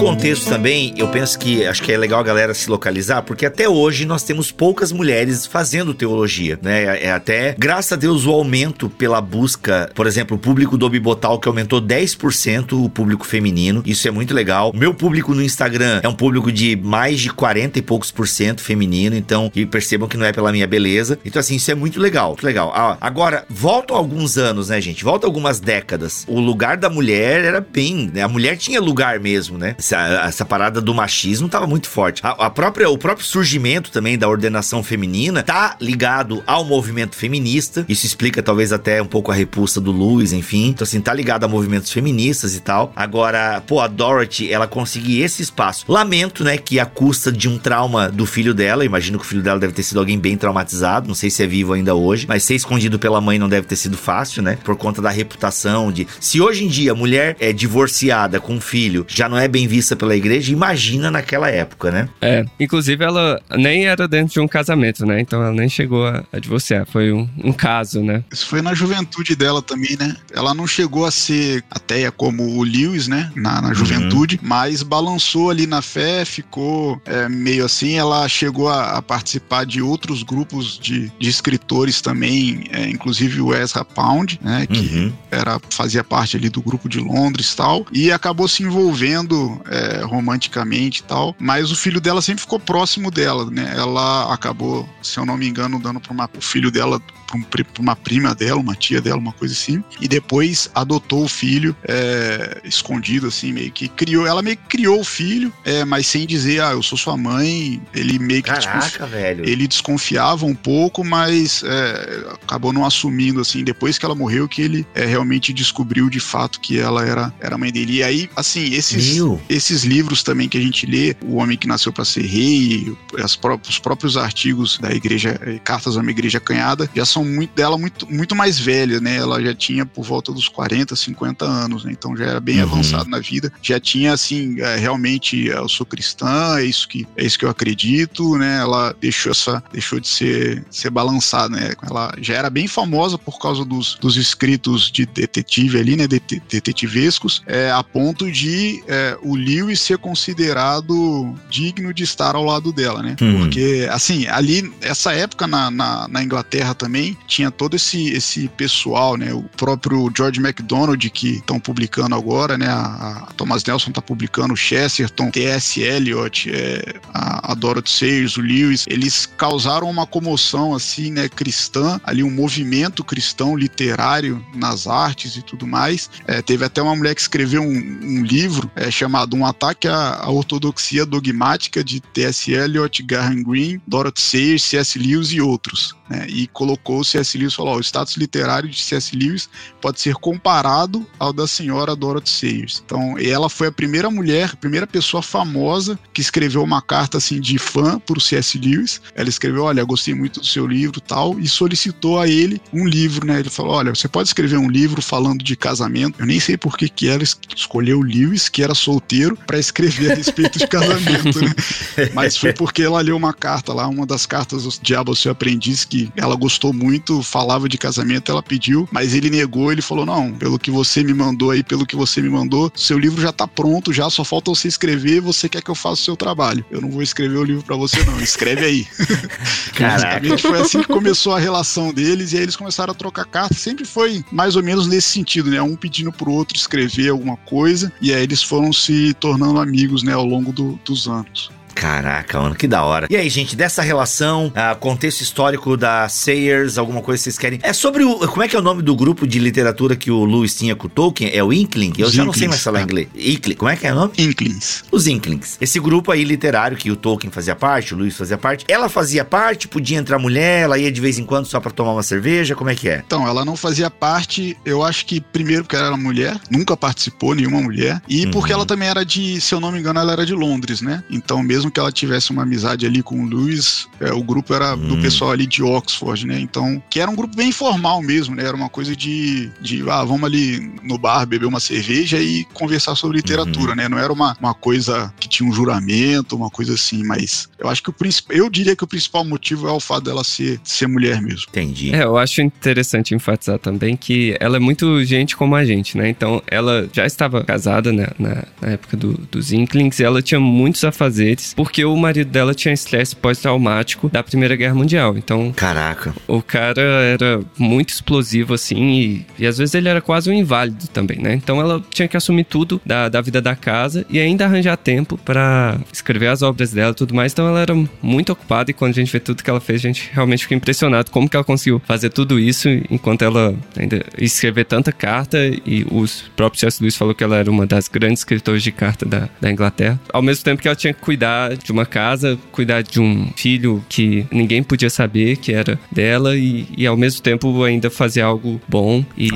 contexto 0.00 0.48
também, 0.48 0.94
eu 0.96 1.08
penso 1.08 1.38
que 1.38 1.66
acho 1.66 1.82
que 1.82 1.92
é 1.92 1.98
legal 1.98 2.20
a 2.20 2.22
galera 2.22 2.54
se 2.54 2.70
localizar, 2.70 3.22
porque 3.22 3.44
até 3.44 3.68
hoje 3.68 4.06
nós 4.06 4.22
temos 4.22 4.50
poucas 4.50 4.92
mulheres 4.92 5.44
fazendo 5.44 5.92
teologia, 5.92 6.58
né? 6.62 6.98
É 6.98 7.10
é 7.10 7.12
até, 7.12 7.54
graças 7.58 7.92
a 7.92 7.96
Deus, 7.96 8.24
o 8.24 8.30
aumento 8.30 8.88
pela 8.88 9.20
busca, 9.20 9.90
por 9.94 10.06
exemplo, 10.06 10.36
o 10.36 10.40
público 10.40 10.78
do 10.78 10.88
Bibotal 10.88 11.38
que 11.38 11.48
aumentou 11.48 11.82
10% 11.82 12.84
o 12.84 12.88
público 12.88 13.26
feminino, 13.26 13.82
isso 13.84 14.06
é 14.06 14.10
muito 14.10 14.32
legal. 14.32 14.70
O 14.70 14.76
meu 14.76 14.94
público 14.94 15.34
no 15.34 15.42
Instagram 15.42 16.00
é 16.02 16.08
um 16.08 16.14
público 16.14 16.52
de 16.52 16.76
mais 16.76 17.20
de 17.20 17.30
40 17.30 17.78
e 17.78 17.82
poucos 17.82 18.10
por 18.10 18.28
cento 18.28 18.62
feminino, 18.62 19.16
então, 19.16 19.50
e 19.54 19.66
percebam 19.66 20.08
que 20.08 20.16
não 20.16 20.24
é 20.24 20.32
pela 20.32 20.52
minha 20.52 20.66
beleza. 20.66 21.18
Então, 21.24 21.40
assim, 21.40 21.56
isso 21.56 21.70
é 21.70 21.74
muito 21.74 22.00
legal, 22.00 22.28
muito 22.28 22.46
legal. 22.46 22.72
Ah, 22.74 22.96
agora, 23.00 23.44
voltam 23.50 23.96
alguns 23.96 24.38
anos, 24.38 24.68
né, 24.68 24.80
gente? 24.80 25.02
Volta 25.02 25.26
algumas 25.26 25.58
décadas. 25.58 26.24
O 26.28 26.38
lugar 26.38 26.76
da 26.76 26.88
mulher 26.88 27.44
era 27.44 27.60
bem, 27.60 28.10
né? 28.14 28.22
A 28.22 28.28
mulher 28.28 28.56
tinha 28.56 28.80
lugar 28.80 29.18
mesmo, 29.18 29.58
né? 29.58 29.74
Essa, 29.90 30.26
essa 30.26 30.44
parada 30.44 30.80
do 30.80 30.94
machismo 30.94 31.48
tava 31.48 31.66
muito 31.66 31.88
forte. 31.88 32.20
A, 32.24 32.46
a 32.46 32.50
própria, 32.50 32.88
o 32.88 32.96
próprio 32.96 33.26
surgimento 33.26 33.90
também 33.90 34.16
da 34.16 34.28
ordenação 34.28 34.84
feminina 34.84 35.42
tá 35.42 35.76
ligado 35.80 36.42
ao 36.46 36.64
movimento 36.64 37.16
feminista. 37.16 37.84
Isso 37.88 38.06
explica 38.06 38.40
talvez 38.40 38.72
até 38.72 39.02
um 39.02 39.06
pouco 39.06 39.32
a 39.32 39.34
repulsa 39.34 39.80
do 39.80 39.90
Lewis, 39.90 40.32
enfim. 40.32 40.68
Então, 40.68 40.84
assim, 40.84 41.00
tá 41.00 41.12
ligado 41.12 41.44
a 41.44 41.48
movimentos 41.48 41.90
feministas 41.90 42.54
e 42.54 42.60
tal. 42.60 42.92
Agora, 42.94 43.60
pô, 43.66 43.80
a 43.80 43.88
Dorothy, 43.88 44.52
ela 44.52 44.68
conseguir 44.68 45.22
esse 45.22 45.42
espaço. 45.42 45.84
Lamento, 45.88 46.44
né, 46.44 46.56
que 46.56 46.78
a 46.78 46.86
custa 46.86 47.32
de 47.32 47.48
um 47.48 47.58
trauma 47.58 48.08
do 48.08 48.26
filho 48.26 48.54
dela, 48.54 48.84
imagino 48.84 49.18
que 49.18 49.24
o 49.24 49.28
filho 49.28 49.42
dela 49.42 49.58
deve 49.58 49.72
ter 49.72 49.82
sido 49.82 49.98
alguém 49.98 50.18
bem 50.18 50.36
traumatizado, 50.36 51.08
não 51.08 51.14
sei 51.14 51.30
se 51.30 51.42
é 51.42 51.46
vivo 51.46 51.72
ainda 51.72 51.94
hoje, 51.94 52.26
mas 52.28 52.44
ser 52.44 52.54
escondido 52.54 52.98
pela 52.98 53.20
mãe 53.20 53.38
não 53.38 53.48
deve 53.48 53.66
ter 53.66 53.76
sido 53.76 53.96
fácil, 53.96 54.42
né? 54.42 54.56
Por 54.62 54.76
conta 54.76 55.02
da 55.02 55.10
reputação 55.10 55.90
de. 55.90 56.06
Se 56.20 56.40
hoje 56.40 56.64
em 56.64 56.68
dia 56.68 56.92
a 56.92 56.94
mulher 56.94 57.36
é 57.40 57.52
divorciada 57.52 58.38
com 58.38 58.54
um 58.54 58.60
filho, 58.60 59.04
já 59.08 59.28
não 59.28 59.36
é 59.36 59.48
bem 59.48 59.66
vista 59.66 59.79
pela 59.96 60.16
igreja, 60.16 60.52
imagina 60.52 61.10
naquela 61.10 61.48
época, 61.48 61.90
né? 61.90 62.08
É, 62.20 62.44
inclusive 62.58 63.04
ela 63.04 63.40
nem 63.56 63.86
era 63.86 64.06
dentro 64.06 64.34
de 64.34 64.40
um 64.40 64.48
casamento, 64.48 65.04
né? 65.06 65.20
Então 65.20 65.42
ela 65.42 65.52
nem 65.52 65.68
chegou 65.68 66.06
a, 66.06 66.24
a 66.32 66.38
divorciar, 66.38 66.86
foi 66.86 67.12
um, 67.12 67.28
um, 67.42 67.52
caso, 67.52 68.02
né? 68.02 68.24
Isso 68.32 68.46
foi 68.46 68.62
na 68.62 68.74
juventude 68.74 69.34
dela 69.36 69.62
também, 69.62 69.96
né? 69.98 70.16
Ela 70.32 70.54
não 70.54 70.66
chegou 70.66 71.04
a 71.04 71.10
ser 71.10 71.64
ateia 71.70 72.10
como 72.10 72.42
o 72.56 72.62
Lewis, 72.62 73.08
né? 73.08 73.30
Na, 73.34 73.60
na 73.60 73.68
uhum. 73.68 73.74
juventude, 73.74 74.36
uhum. 74.36 74.48
mas 74.48 74.82
balançou 74.82 75.50
ali 75.50 75.66
na 75.66 75.82
fé, 75.82 76.24
ficou 76.24 77.00
é, 77.04 77.28
meio 77.28 77.64
assim. 77.64 77.96
Ela 77.96 78.28
chegou 78.28 78.68
a, 78.68 78.98
a, 78.98 79.02
participar 79.02 79.64
de 79.64 79.82
outros 79.82 80.22
grupos 80.22 80.78
de, 80.78 81.10
de 81.18 81.28
escritores 81.28 82.00
também, 82.00 82.64
é, 82.70 82.88
inclusive 82.88 83.40
o 83.40 83.54
Ezra 83.54 83.84
Pound, 83.84 84.38
né? 84.42 84.66
Que 84.66 84.80
uhum. 84.80 85.12
era, 85.30 85.60
fazia 85.70 86.02
parte 86.02 86.36
ali 86.36 86.48
do 86.48 86.62
grupo 86.62 86.88
de 86.88 86.98
Londres 86.98 87.52
e 87.52 87.56
tal, 87.56 87.86
e 87.92 88.12
acabou 88.12 88.48
se 88.48 88.62
envolvendo 88.62 89.60
é, 89.70 90.02
romanticamente 90.02 91.00
e 91.00 91.04
tal, 91.04 91.34
mas 91.38 91.70
o 91.70 91.76
filho 91.76 92.00
dela 92.00 92.20
sempre 92.20 92.42
ficou 92.42 92.58
próximo 92.58 93.10
dela, 93.10 93.48
né? 93.48 93.72
Ela 93.76 94.34
acabou, 94.34 94.88
se 95.00 95.18
eu 95.18 95.24
não 95.24 95.36
me 95.36 95.48
engano, 95.48 95.78
dando 95.78 96.00
para 96.00 96.12
o 96.36 96.42
filho 96.42 96.70
dela 96.72 97.00
para 97.38 97.64
uma 97.78 97.96
prima 97.96 98.34
dela, 98.34 98.60
uma 98.60 98.74
tia 98.74 99.00
dela, 99.00 99.18
uma 99.18 99.32
coisa 99.32 99.54
assim, 99.54 99.82
e 100.00 100.08
depois 100.08 100.70
adotou 100.74 101.24
o 101.24 101.28
filho 101.28 101.76
é, 101.86 102.60
escondido, 102.64 103.26
assim, 103.26 103.52
meio 103.52 103.70
que 103.70 103.88
criou. 103.88 104.26
Ela 104.26 104.42
meio 104.42 104.56
que 104.56 104.68
criou 104.68 105.00
o 105.00 105.04
filho, 105.04 105.52
é, 105.64 105.84
mas 105.84 106.06
sem 106.06 106.26
dizer, 106.26 106.62
ah, 106.62 106.72
eu 106.72 106.82
sou 106.82 106.96
sua 106.98 107.16
mãe. 107.16 107.80
Ele 107.94 108.18
meio 108.18 108.42
que. 108.42 108.50
Caraca, 108.50 109.06
velho. 109.06 109.48
Ele 109.48 109.66
desconfiava 109.66 110.46
um 110.46 110.54
pouco, 110.54 111.04
mas 111.04 111.62
é, 111.64 112.24
acabou 112.42 112.72
não 112.72 112.84
assumindo, 112.84 113.40
assim, 113.40 113.62
depois 113.64 113.98
que 113.98 114.04
ela 114.04 114.14
morreu, 114.14 114.48
que 114.48 114.62
ele 114.62 114.86
é, 114.94 115.04
realmente 115.04 115.52
descobriu 115.52 116.08
de 116.08 116.20
fato 116.20 116.60
que 116.60 116.78
ela 116.78 117.04
era, 117.04 117.32
era 117.40 117.58
mãe 117.58 117.72
dele. 117.72 117.98
E 117.98 118.02
aí, 118.02 118.30
assim, 118.36 118.74
esses, 118.74 119.18
esses 119.48 119.84
livros 119.84 120.22
também 120.22 120.48
que 120.48 120.58
a 120.58 120.60
gente 120.60 120.86
lê, 120.86 121.16
O 121.24 121.36
Homem 121.36 121.56
que 121.56 121.66
Nasceu 121.66 121.92
para 121.92 122.04
Ser 122.04 122.26
Rei, 122.26 122.94
as 123.22 123.36
pró 123.36 123.58
os 123.68 123.78
próprios 123.78 124.16
artigos 124.16 124.78
da 124.78 124.90
igreja, 124.92 125.38
é, 125.42 125.58
Cartas 125.58 125.96
a 125.96 126.00
uma 126.00 126.10
Igreja 126.10 126.40
Canhada, 126.40 126.88
já 126.94 127.04
são 127.04 127.19
muito 127.24 127.54
dela 127.54 127.76
muito, 127.78 128.10
muito 128.10 128.34
mais 128.34 128.58
velha, 128.58 129.00
né? 129.00 129.16
Ela 129.16 129.42
já 129.42 129.54
tinha 129.54 129.84
por 129.86 130.04
volta 130.04 130.32
dos 130.32 130.48
40, 130.48 130.94
50 130.94 131.44
anos, 131.44 131.84
né? 131.84 131.92
Então 131.92 132.16
já 132.16 132.26
era 132.26 132.40
bem 132.40 132.56
uhum. 132.56 132.62
avançado 132.62 133.08
na 133.08 133.18
vida. 133.18 133.52
Já 133.62 133.78
tinha, 133.80 134.12
assim, 134.12 134.60
é, 134.60 134.76
realmente, 134.76 135.46
eu 135.46 135.68
sou 135.68 135.86
cristã, 135.86 136.58
é 136.58 136.64
isso 136.64 136.88
que, 136.88 137.06
é 137.16 137.24
isso 137.24 137.38
que 137.38 137.44
eu 137.44 137.50
acredito, 137.50 138.36
né? 138.36 138.58
Ela 138.58 138.94
deixou 139.00 139.32
essa, 139.32 139.62
deixou 139.72 140.00
de 140.00 140.08
ser, 140.08 140.64
ser 140.70 140.90
balançada, 140.90 141.56
né? 141.56 141.72
Ela 141.88 142.14
já 142.20 142.34
era 142.34 142.50
bem 142.50 142.66
famosa 142.66 143.18
por 143.18 143.38
causa 143.38 143.64
dos, 143.64 143.96
dos 144.00 144.16
escritos 144.16 144.90
de 144.90 145.06
detetive 145.06 145.78
ali, 145.78 145.96
né? 145.96 146.06
Det 146.06 146.20
detetivescos, 146.48 147.42
é, 147.46 147.70
a 147.70 147.82
ponto 147.82 148.30
de 148.30 148.82
é, 148.86 149.16
o 149.22 149.34
Lewis 149.34 149.80
ser 149.80 149.98
considerado 149.98 151.34
digno 151.48 151.92
de 151.92 152.04
estar 152.04 152.34
ao 152.34 152.44
lado 152.44 152.72
dela, 152.72 153.02
né? 153.02 153.16
Uhum. 153.20 153.38
Porque, 153.38 153.88
assim, 153.90 154.26
ali, 154.26 154.72
essa 154.80 155.12
época 155.12 155.46
na, 155.46 155.70
na, 155.70 156.08
na 156.08 156.22
Inglaterra 156.22 156.74
também, 156.74 157.09
tinha 157.26 157.50
todo 157.50 157.76
esse, 157.76 158.08
esse 158.08 158.48
pessoal, 158.48 159.16
né? 159.16 159.32
O 159.32 159.42
próprio 159.56 160.10
George 160.16 160.40
MacDonald, 160.40 161.08
que 161.10 161.36
estão 161.36 161.60
publicando 161.60 162.14
agora, 162.14 162.56
né? 162.56 162.66
A, 162.66 163.26
a 163.28 163.32
Thomas 163.36 163.64
Nelson 163.64 163.90
está 163.90 164.02
publicando, 164.02 164.54
o 164.54 164.56
Chesterton, 164.56 165.30
T.S. 165.30 165.80
Eliot, 165.80 166.50
é, 166.50 166.94
a, 167.12 167.52
a 167.52 167.54
Dorothy 167.54 167.90
Sayers, 167.90 168.36
o 168.36 168.40
Lewis, 168.40 168.84
eles 168.88 169.26
causaram 169.26 169.88
uma 169.88 170.06
comoção, 170.06 170.74
assim, 170.74 171.10
né? 171.10 171.28
Cristã, 171.28 172.00
ali 172.04 172.22
um 172.22 172.30
movimento 172.30 173.04
cristão 173.04 173.56
literário 173.56 174.44
nas 174.54 174.86
artes 174.86 175.36
e 175.36 175.42
tudo 175.42 175.66
mais. 175.66 176.10
É, 176.26 176.42
teve 176.42 176.64
até 176.64 176.82
uma 176.82 176.96
mulher 176.96 177.14
que 177.14 177.20
escreveu 177.20 177.62
um, 177.62 177.66
um 177.66 178.22
livro 178.22 178.70
é, 178.74 178.90
chamado 178.90 179.36
Um 179.36 179.46
Ataque 179.46 179.88
à, 179.88 180.16
à 180.16 180.30
Ortodoxia 180.30 181.06
Dogmática 181.06 181.82
de 181.82 182.00
T.S. 182.00 182.50
Eliot, 182.50 183.02
Graham 183.02 183.42
Greene, 183.42 183.80
Dorothy 183.86 184.20
Sayers, 184.20 184.62
C.S. 184.64 184.98
Lewis 184.98 185.32
e 185.32 185.40
outros 185.40 185.99
né, 186.10 186.26
e 186.28 186.48
colocou 186.48 187.04
C.S. 187.04 187.38
Lewis, 187.38 187.54
falou, 187.54 187.76
o 187.76 187.80
status 187.80 188.16
literário 188.16 188.68
de 188.68 188.82
C.S. 188.82 189.16
Lewis 189.16 189.48
pode 189.80 190.00
ser 190.00 190.14
comparado 190.16 191.06
ao 191.18 191.32
da 191.32 191.46
senhora 191.46 191.94
Dorothy 191.94 192.30
Sayers. 192.30 192.82
Então, 192.84 193.16
ela 193.16 193.48
foi 193.48 193.68
a 193.68 193.72
primeira 193.72 194.10
mulher, 194.10 194.50
a 194.52 194.56
primeira 194.56 194.86
pessoa 194.88 195.22
famosa 195.22 195.96
que 196.12 196.20
escreveu 196.20 196.64
uma 196.64 196.82
carta 196.82 197.18
assim 197.18 197.40
de 197.40 197.56
fã 197.58 198.00
para 198.00 198.18
o 198.18 198.20
C.S. 198.20 198.58
Lewis. 198.58 199.00
Ela 199.14 199.28
escreveu, 199.28 199.62
olha, 199.62 199.84
gostei 199.84 200.12
muito 200.12 200.40
do 200.40 200.46
seu 200.46 200.66
livro, 200.66 201.00
tal, 201.00 201.38
e 201.38 201.46
solicitou 201.46 202.18
a 202.18 202.26
ele 202.26 202.60
um 202.72 202.86
livro, 202.86 203.24
né? 203.24 203.38
Ele 203.38 203.50
falou, 203.50 203.72
olha, 203.72 203.94
você 203.94 204.08
pode 204.08 204.28
escrever 204.28 204.56
um 204.56 204.68
livro 204.68 205.00
falando 205.00 205.44
de 205.44 205.54
casamento. 205.54 206.18
Eu 206.18 206.26
nem 206.26 206.40
sei 206.40 206.56
por 206.56 206.76
que 206.76 206.88
que 206.88 207.06
ela 207.06 207.22
escolheu 207.22 208.00
o 208.00 208.02
Lewis, 208.02 208.48
que 208.48 208.64
era 208.64 208.74
solteiro, 208.74 209.38
para 209.46 209.58
escrever 209.58 210.12
a 210.12 210.14
respeito 210.16 210.58
de 210.58 210.66
casamento, 210.66 211.40
né? 211.40 211.54
Mas 212.12 212.36
foi 212.36 212.52
porque 212.52 212.82
ela 212.82 213.00
leu 213.00 213.16
uma 213.16 213.32
carta 213.32 213.72
lá, 213.72 213.86
uma 213.86 214.04
das 214.04 214.26
cartas 214.26 214.64
do 214.64 214.70
Diabo 214.82 215.14
Seu 215.14 215.30
Aprendiz 215.30 215.84
que 215.84 215.99
ela 216.16 216.36
gostou 216.36 216.72
muito, 216.72 217.22
falava 217.22 217.68
de 217.68 217.76
casamento, 217.76 218.30
ela 218.30 218.42
pediu, 218.42 218.88
mas 218.92 219.14
ele 219.14 219.30
negou, 219.30 219.72
ele 219.72 219.82
falou: 219.82 220.06
"Não, 220.06 220.32
pelo 220.32 220.58
que 220.58 220.70
você 220.70 221.02
me 221.02 221.14
mandou 221.14 221.50
aí, 221.50 221.62
pelo 221.62 221.86
que 221.86 221.96
você 221.96 222.22
me 222.22 222.28
mandou, 222.28 222.70
seu 222.74 222.98
livro 222.98 223.20
já 223.20 223.32
tá 223.32 223.46
pronto, 223.46 223.92
já 223.92 224.08
só 224.10 224.24
falta 224.24 224.50
você 224.50 224.68
escrever, 224.68 225.20
você 225.20 225.48
quer 225.48 225.62
que 225.62 225.70
eu 225.70 225.74
faça 225.74 226.02
o 226.02 226.04
seu 226.04 226.16
trabalho. 226.16 226.64
Eu 226.70 226.80
não 226.80 226.90
vou 226.90 227.02
escrever 227.02 227.36
o 227.36 227.44
livro 227.44 227.64
para 227.64 227.76
você 227.76 228.02
não, 228.04 228.20
escreve 228.20 228.64
aí". 228.64 228.86
Caraca. 229.74 230.38
foi 230.38 230.60
assim 230.60 230.80
que 230.80 230.88
começou 230.88 231.34
a 231.34 231.38
relação 231.38 231.92
deles 231.92 232.32
e 232.32 232.36
aí 232.36 232.42
eles 232.42 232.56
começaram 232.56 232.92
a 232.92 232.94
trocar 232.94 233.24
cartas, 233.24 233.58
sempre 233.58 233.84
foi 233.84 234.24
mais 234.30 234.56
ou 234.56 234.62
menos 234.62 234.86
nesse 234.86 235.08
sentido, 235.08 235.50
né? 235.50 235.60
Um 235.60 235.76
pedindo 235.76 236.12
pro 236.12 236.30
outro 236.30 236.56
escrever 236.56 237.10
alguma 237.10 237.36
coisa 237.36 237.92
e 238.00 238.12
aí 238.12 238.22
eles 238.22 238.42
foram 238.42 238.72
se 238.72 239.14
tornando 239.14 239.60
amigos, 239.60 240.02
né, 240.02 240.12
ao 240.12 240.24
longo 240.24 240.52
do, 240.52 240.78
dos 240.84 241.08
anos. 241.08 241.50
Caraca, 241.80 242.38
mano, 242.38 242.54
que 242.54 242.68
da 242.68 242.84
hora. 242.84 243.06
E 243.08 243.16
aí, 243.16 243.30
gente, 243.30 243.56
dessa 243.56 243.80
relação, 243.80 244.48
uh, 244.48 244.78
contexto 244.78 245.22
histórico 245.22 245.78
da 245.78 246.06
Sayers, 246.10 246.76
alguma 246.76 247.00
coisa 247.00 247.18
que 247.18 247.24
vocês 247.24 247.38
querem? 247.38 247.58
É 247.62 247.72
sobre 247.72 248.04
o. 248.04 248.18
Como 248.28 248.42
é 248.42 248.48
que 248.48 248.54
é 248.54 248.58
o 248.58 248.62
nome 248.62 248.82
do 248.82 248.94
grupo 248.94 249.26
de 249.26 249.38
literatura 249.38 249.96
que 249.96 250.10
o 250.10 250.26
Lewis 250.26 250.54
tinha 250.54 250.76
com 250.76 250.88
o 250.88 250.90
Tolkien? 250.90 251.30
É 251.32 251.42
o 251.42 251.50
Inkling? 251.50 251.94
Eu 251.96 252.08
Os 252.08 252.12
já 252.12 252.22
Inklings, 252.22 252.26
não 252.26 252.32
sei 252.34 252.48
mais 252.48 252.62
falar 252.62 252.80
é. 252.80 252.82
inglês. 252.82 253.08
Inkling, 253.14 253.54
como 253.54 253.70
é 253.70 253.76
que 253.76 253.86
é 253.86 253.92
o 253.92 253.94
nome? 253.94 254.12
Inklings. 254.18 254.84
Os 254.92 255.06
Inklings. 255.06 255.56
Esse 255.58 255.80
grupo 255.80 256.12
aí 256.12 256.22
literário 256.22 256.76
que 256.76 256.90
o 256.90 256.96
Tolkien 256.96 257.32
fazia 257.32 257.56
parte, 257.56 257.94
o 257.94 257.96
Lewis 257.96 258.14
fazia 258.14 258.36
parte. 258.36 258.66
Ela 258.68 258.90
fazia 258.90 259.24
parte, 259.24 259.66
podia 259.66 259.96
entrar 259.96 260.18
mulher, 260.18 260.64
ela 260.64 260.78
ia 260.78 260.92
de 260.92 261.00
vez 261.00 261.18
em 261.18 261.24
quando 261.24 261.46
só 261.46 261.60
pra 261.60 261.70
tomar 261.70 261.92
uma 261.92 262.02
cerveja, 262.02 262.54
como 262.54 262.68
é 262.68 262.74
que 262.74 262.90
é? 262.90 263.02
Então, 263.06 263.26
ela 263.26 263.42
não 263.42 263.56
fazia 263.56 263.88
parte, 263.88 264.54
eu 264.66 264.82
acho 264.82 265.06
que 265.06 265.18
primeiro 265.18 265.64
porque 265.64 265.76
ela 265.76 265.86
era 265.86 265.96
mulher, 265.96 266.38
nunca 266.50 266.76
participou 266.76 267.34
nenhuma 267.34 267.62
mulher, 267.62 268.02
e 268.06 268.26
uhum. 268.26 268.32
porque 268.32 268.52
ela 268.52 268.66
também 268.66 268.86
era 268.86 269.02
de, 269.02 269.40
se 269.40 269.54
eu 269.54 269.60
não 269.60 269.72
me 269.72 269.78
engano, 269.78 269.98
ela 269.98 270.12
era 270.12 270.26
de 270.26 270.34
Londres, 270.34 270.82
né? 270.82 271.02
Então, 271.08 271.42
mesmo 271.42 271.69
que 271.70 271.80
ela 271.80 271.92
tivesse 271.92 272.30
uma 272.30 272.42
amizade 272.42 272.86
ali 272.86 273.02
com 273.02 273.22
o 273.22 273.26
Lewis, 273.26 273.88
é, 274.00 274.12
o 274.12 274.22
grupo 274.22 274.54
era 274.54 274.74
hum. 274.74 274.88
do 274.88 274.98
pessoal 274.98 275.30
ali 275.30 275.46
de 275.46 275.62
Oxford, 275.62 276.26
né? 276.26 276.40
Então, 276.40 276.82
que 276.90 277.00
era 277.00 277.10
um 277.10 277.14
grupo 277.14 277.36
bem 277.36 277.48
informal 277.48 278.02
mesmo, 278.02 278.34
né? 278.34 278.44
Era 278.44 278.56
uma 278.56 278.68
coisa 278.68 278.94
de, 278.94 279.50
de 279.60 279.88
ah, 279.88 280.04
vamos 280.04 280.24
ali 280.24 280.72
no 280.82 280.98
bar 280.98 281.26
beber 281.26 281.46
uma 281.46 281.60
cerveja 281.60 282.18
e 282.18 282.44
conversar 282.52 282.94
sobre 282.94 283.18
literatura, 283.18 283.70
uhum. 283.70 283.76
né? 283.76 283.88
Não 283.88 283.98
era 283.98 284.12
uma, 284.12 284.36
uma 284.40 284.54
coisa 284.54 285.12
que 285.18 285.28
tinha 285.28 285.48
um 285.48 285.52
juramento, 285.52 286.36
uma 286.36 286.50
coisa 286.50 286.74
assim, 286.74 287.04
mas 287.04 287.48
eu 287.58 287.68
acho 287.68 287.82
que 287.82 287.90
o 287.90 287.92
principal, 287.92 288.36
eu 288.36 288.50
diria 288.50 288.74
que 288.74 288.84
o 288.84 288.86
principal 288.86 289.24
motivo 289.24 289.68
é 289.68 289.72
o 289.72 289.80
fato 289.80 290.04
dela 290.04 290.24
ser, 290.24 290.60
ser 290.64 290.86
mulher 290.86 291.20
mesmo. 291.20 291.46
Entendi. 291.48 291.94
É, 291.94 292.04
eu 292.04 292.16
acho 292.16 292.40
interessante 292.40 293.14
enfatizar 293.14 293.58
também 293.58 293.96
que 293.96 294.36
ela 294.40 294.56
é 294.56 294.60
muito 294.60 295.02
gente 295.04 295.36
como 295.36 295.54
a 295.54 295.64
gente, 295.64 295.96
né? 295.96 296.08
Então, 296.08 296.42
ela 296.46 296.88
já 296.92 297.06
estava 297.06 297.44
casada 297.44 297.92
né, 297.92 298.08
na, 298.18 298.44
na 298.60 298.68
época 298.72 298.96
do, 298.96 299.12
dos 299.30 299.52
Inklings 299.52 299.98
e 299.98 300.04
ela 300.04 300.22
tinha 300.22 300.40
muitos 300.40 300.84
afazeres, 300.84 301.49
porque 301.54 301.84
o 301.84 301.96
marido 301.96 302.30
dela 302.30 302.54
tinha 302.54 302.72
estresse 302.72 303.14
pós-traumático 303.14 304.08
da 304.08 304.22
Primeira 304.22 304.56
Guerra 304.56 304.74
Mundial. 304.74 305.16
Então. 305.16 305.52
Caraca. 305.52 306.14
O 306.26 306.42
cara 306.42 306.82
era 306.82 307.40
muito 307.58 307.90
explosivo, 307.90 308.54
assim, 308.54 308.90
e, 308.90 309.26
e 309.38 309.46
às 309.46 309.58
vezes 309.58 309.74
ele 309.74 309.88
era 309.88 310.00
quase 310.00 310.30
um 310.30 310.32
inválido 310.32 310.88
também, 310.88 311.18
né? 311.18 311.34
Então 311.34 311.60
ela 311.60 311.82
tinha 311.90 312.08
que 312.08 312.16
assumir 312.16 312.44
tudo 312.44 312.80
da, 312.84 313.08
da 313.08 313.20
vida 313.20 313.40
da 313.40 313.54
casa 313.54 314.04
e 314.08 314.18
ainda 314.18 314.44
arranjar 314.44 314.76
tempo 314.76 315.18
para 315.18 315.78
escrever 315.92 316.28
as 316.28 316.42
obras 316.42 316.72
dela 316.72 316.92
e 316.92 316.94
tudo 316.94 317.14
mais. 317.14 317.32
Então 317.32 317.46
ela 317.48 317.60
era 317.60 317.74
muito 318.02 318.32
ocupada 318.32 318.70
e 318.70 318.74
quando 318.74 318.92
a 318.92 318.94
gente 318.94 319.12
vê 319.12 319.20
tudo 319.20 319.42
que 319.42 319.50
ela 319.50 319.60
fez, 319.60 319.80
a 319.80 319.88
gente 319.88 320.10
realmente 320.12 320.42
fica 320.44 320.54
impressionado 320.54 321.10
como 321.10 321.28
que 321.28 321.36
ela 321.36 321.44
conseguiu 321.44 321.80
fazer 321.86 322.10
tudo 322.10 322.38
isso 322.38 322.68
enquanto 322.90 323.22
ela 323.22 323.54
ainda 323.76 324.04
escrever 324.18 324.64
tanta 324.64 324.92
carta 324.92 325.38
e 325.66 325.86
os 325.90 326.30
próprios 326.36 326.60
C.S. 326.60 326.82
Lewis 326.82 326.96
falou 326.96 327.14
que 327.14 327.24
ela 327.24 327.36
era 327.36 327.50
uma 327.50 327.66
das 327.66 327.88
grandes 327.88 328.20
escritoras 328.20 328.62
de 328.62 328.72
carta 328.72 329.06
da, 329.06 329.28
da 329.40 329.50
Inglaterra. 329.50 329.98
Ao 330.12 330.22
mesmo 330.22 330.44
tempo 330.44 330.62
que 330.62 330.68
ela 330.68 330.76
tinha 330.76 330.92
que 330.92 331.00
cuidar 331.00 331.39
de 331.48 331.72
uma 331.72 331.86
casa 331.86 332.38
cuidar 332.52 332.82
de 332.82 333.00
um 333.00 333.30
filho 333.36 333.84
que 333.88 334.26
ninguém 334.30 334.62
podia 334.62 334.90
saber 334.90 335.36
que 335.36 335.52
era 335.52 335.78
dela 335.90 336.36
e, 336.36 336.66
e 336.76 336.86
ao 336.86 336.96
mesmo 336.96 337.22
tempo 337.22 337.62
ainda 337.64 337.90
fazer 337.90 338.20
algo 338.20 338.60
bom 338.68 339.04
e, 339.16 339.30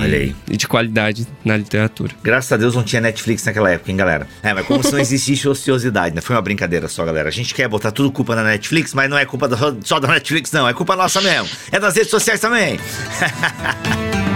e, 0.51 0.57
de 0.57 0.67
qualidade 0.67 1.27
na 1.45 1.57
literatura. 1.57 2.14
Graças 2.23 2.53
a 2.53 2.57
Deus 2.57 2.75
não 2.75 2.83
tinha 2.83 3.01
Netflix 3.01 3.45
naquela 3.45 3.71
época, 3.71 3.90
hein, 3.90 3.97
galera? 3.97 4.27
É, 4.43 4.53
mas 4.53 4.67
como 4.67 4.83
se 4.83 4.93
não 4.93 4.99
existisse 4.99 5.49
ociosidade, 5.49 6.14
né? 6.14 6.21
Foi 6.21 6.35
uma 6.37 6.43
brincadeira 6.43 6.88
só, 6.88 7.05
galera. 7.05 7.29
A 7.29 7.33
gente 7.33 7.55
quer 7.55 7.69
botar 7.69 7.90
tudo 7.90 8.11
culpa 8.11 8.35
na 8.35 8.45
Netflix, 8.45 8.95
mas 8.95 9.09
não 9.09 9.19
é 9.19 9.25
culpa 9.25 9.49
só 9.85 10.01
da 10.01 10.09
Netflix, 10.09 10.51
não. 10.53 10.69
É 10.69 10.73
culpa 10.73 10.97
nossa 10.97 11.21
mesmo. 11.21 11.49
É 11.71 11.79
das 11.79 11.95
redes 11.95 12.11
sociais 12.11 12.40
também. 12.40 12.79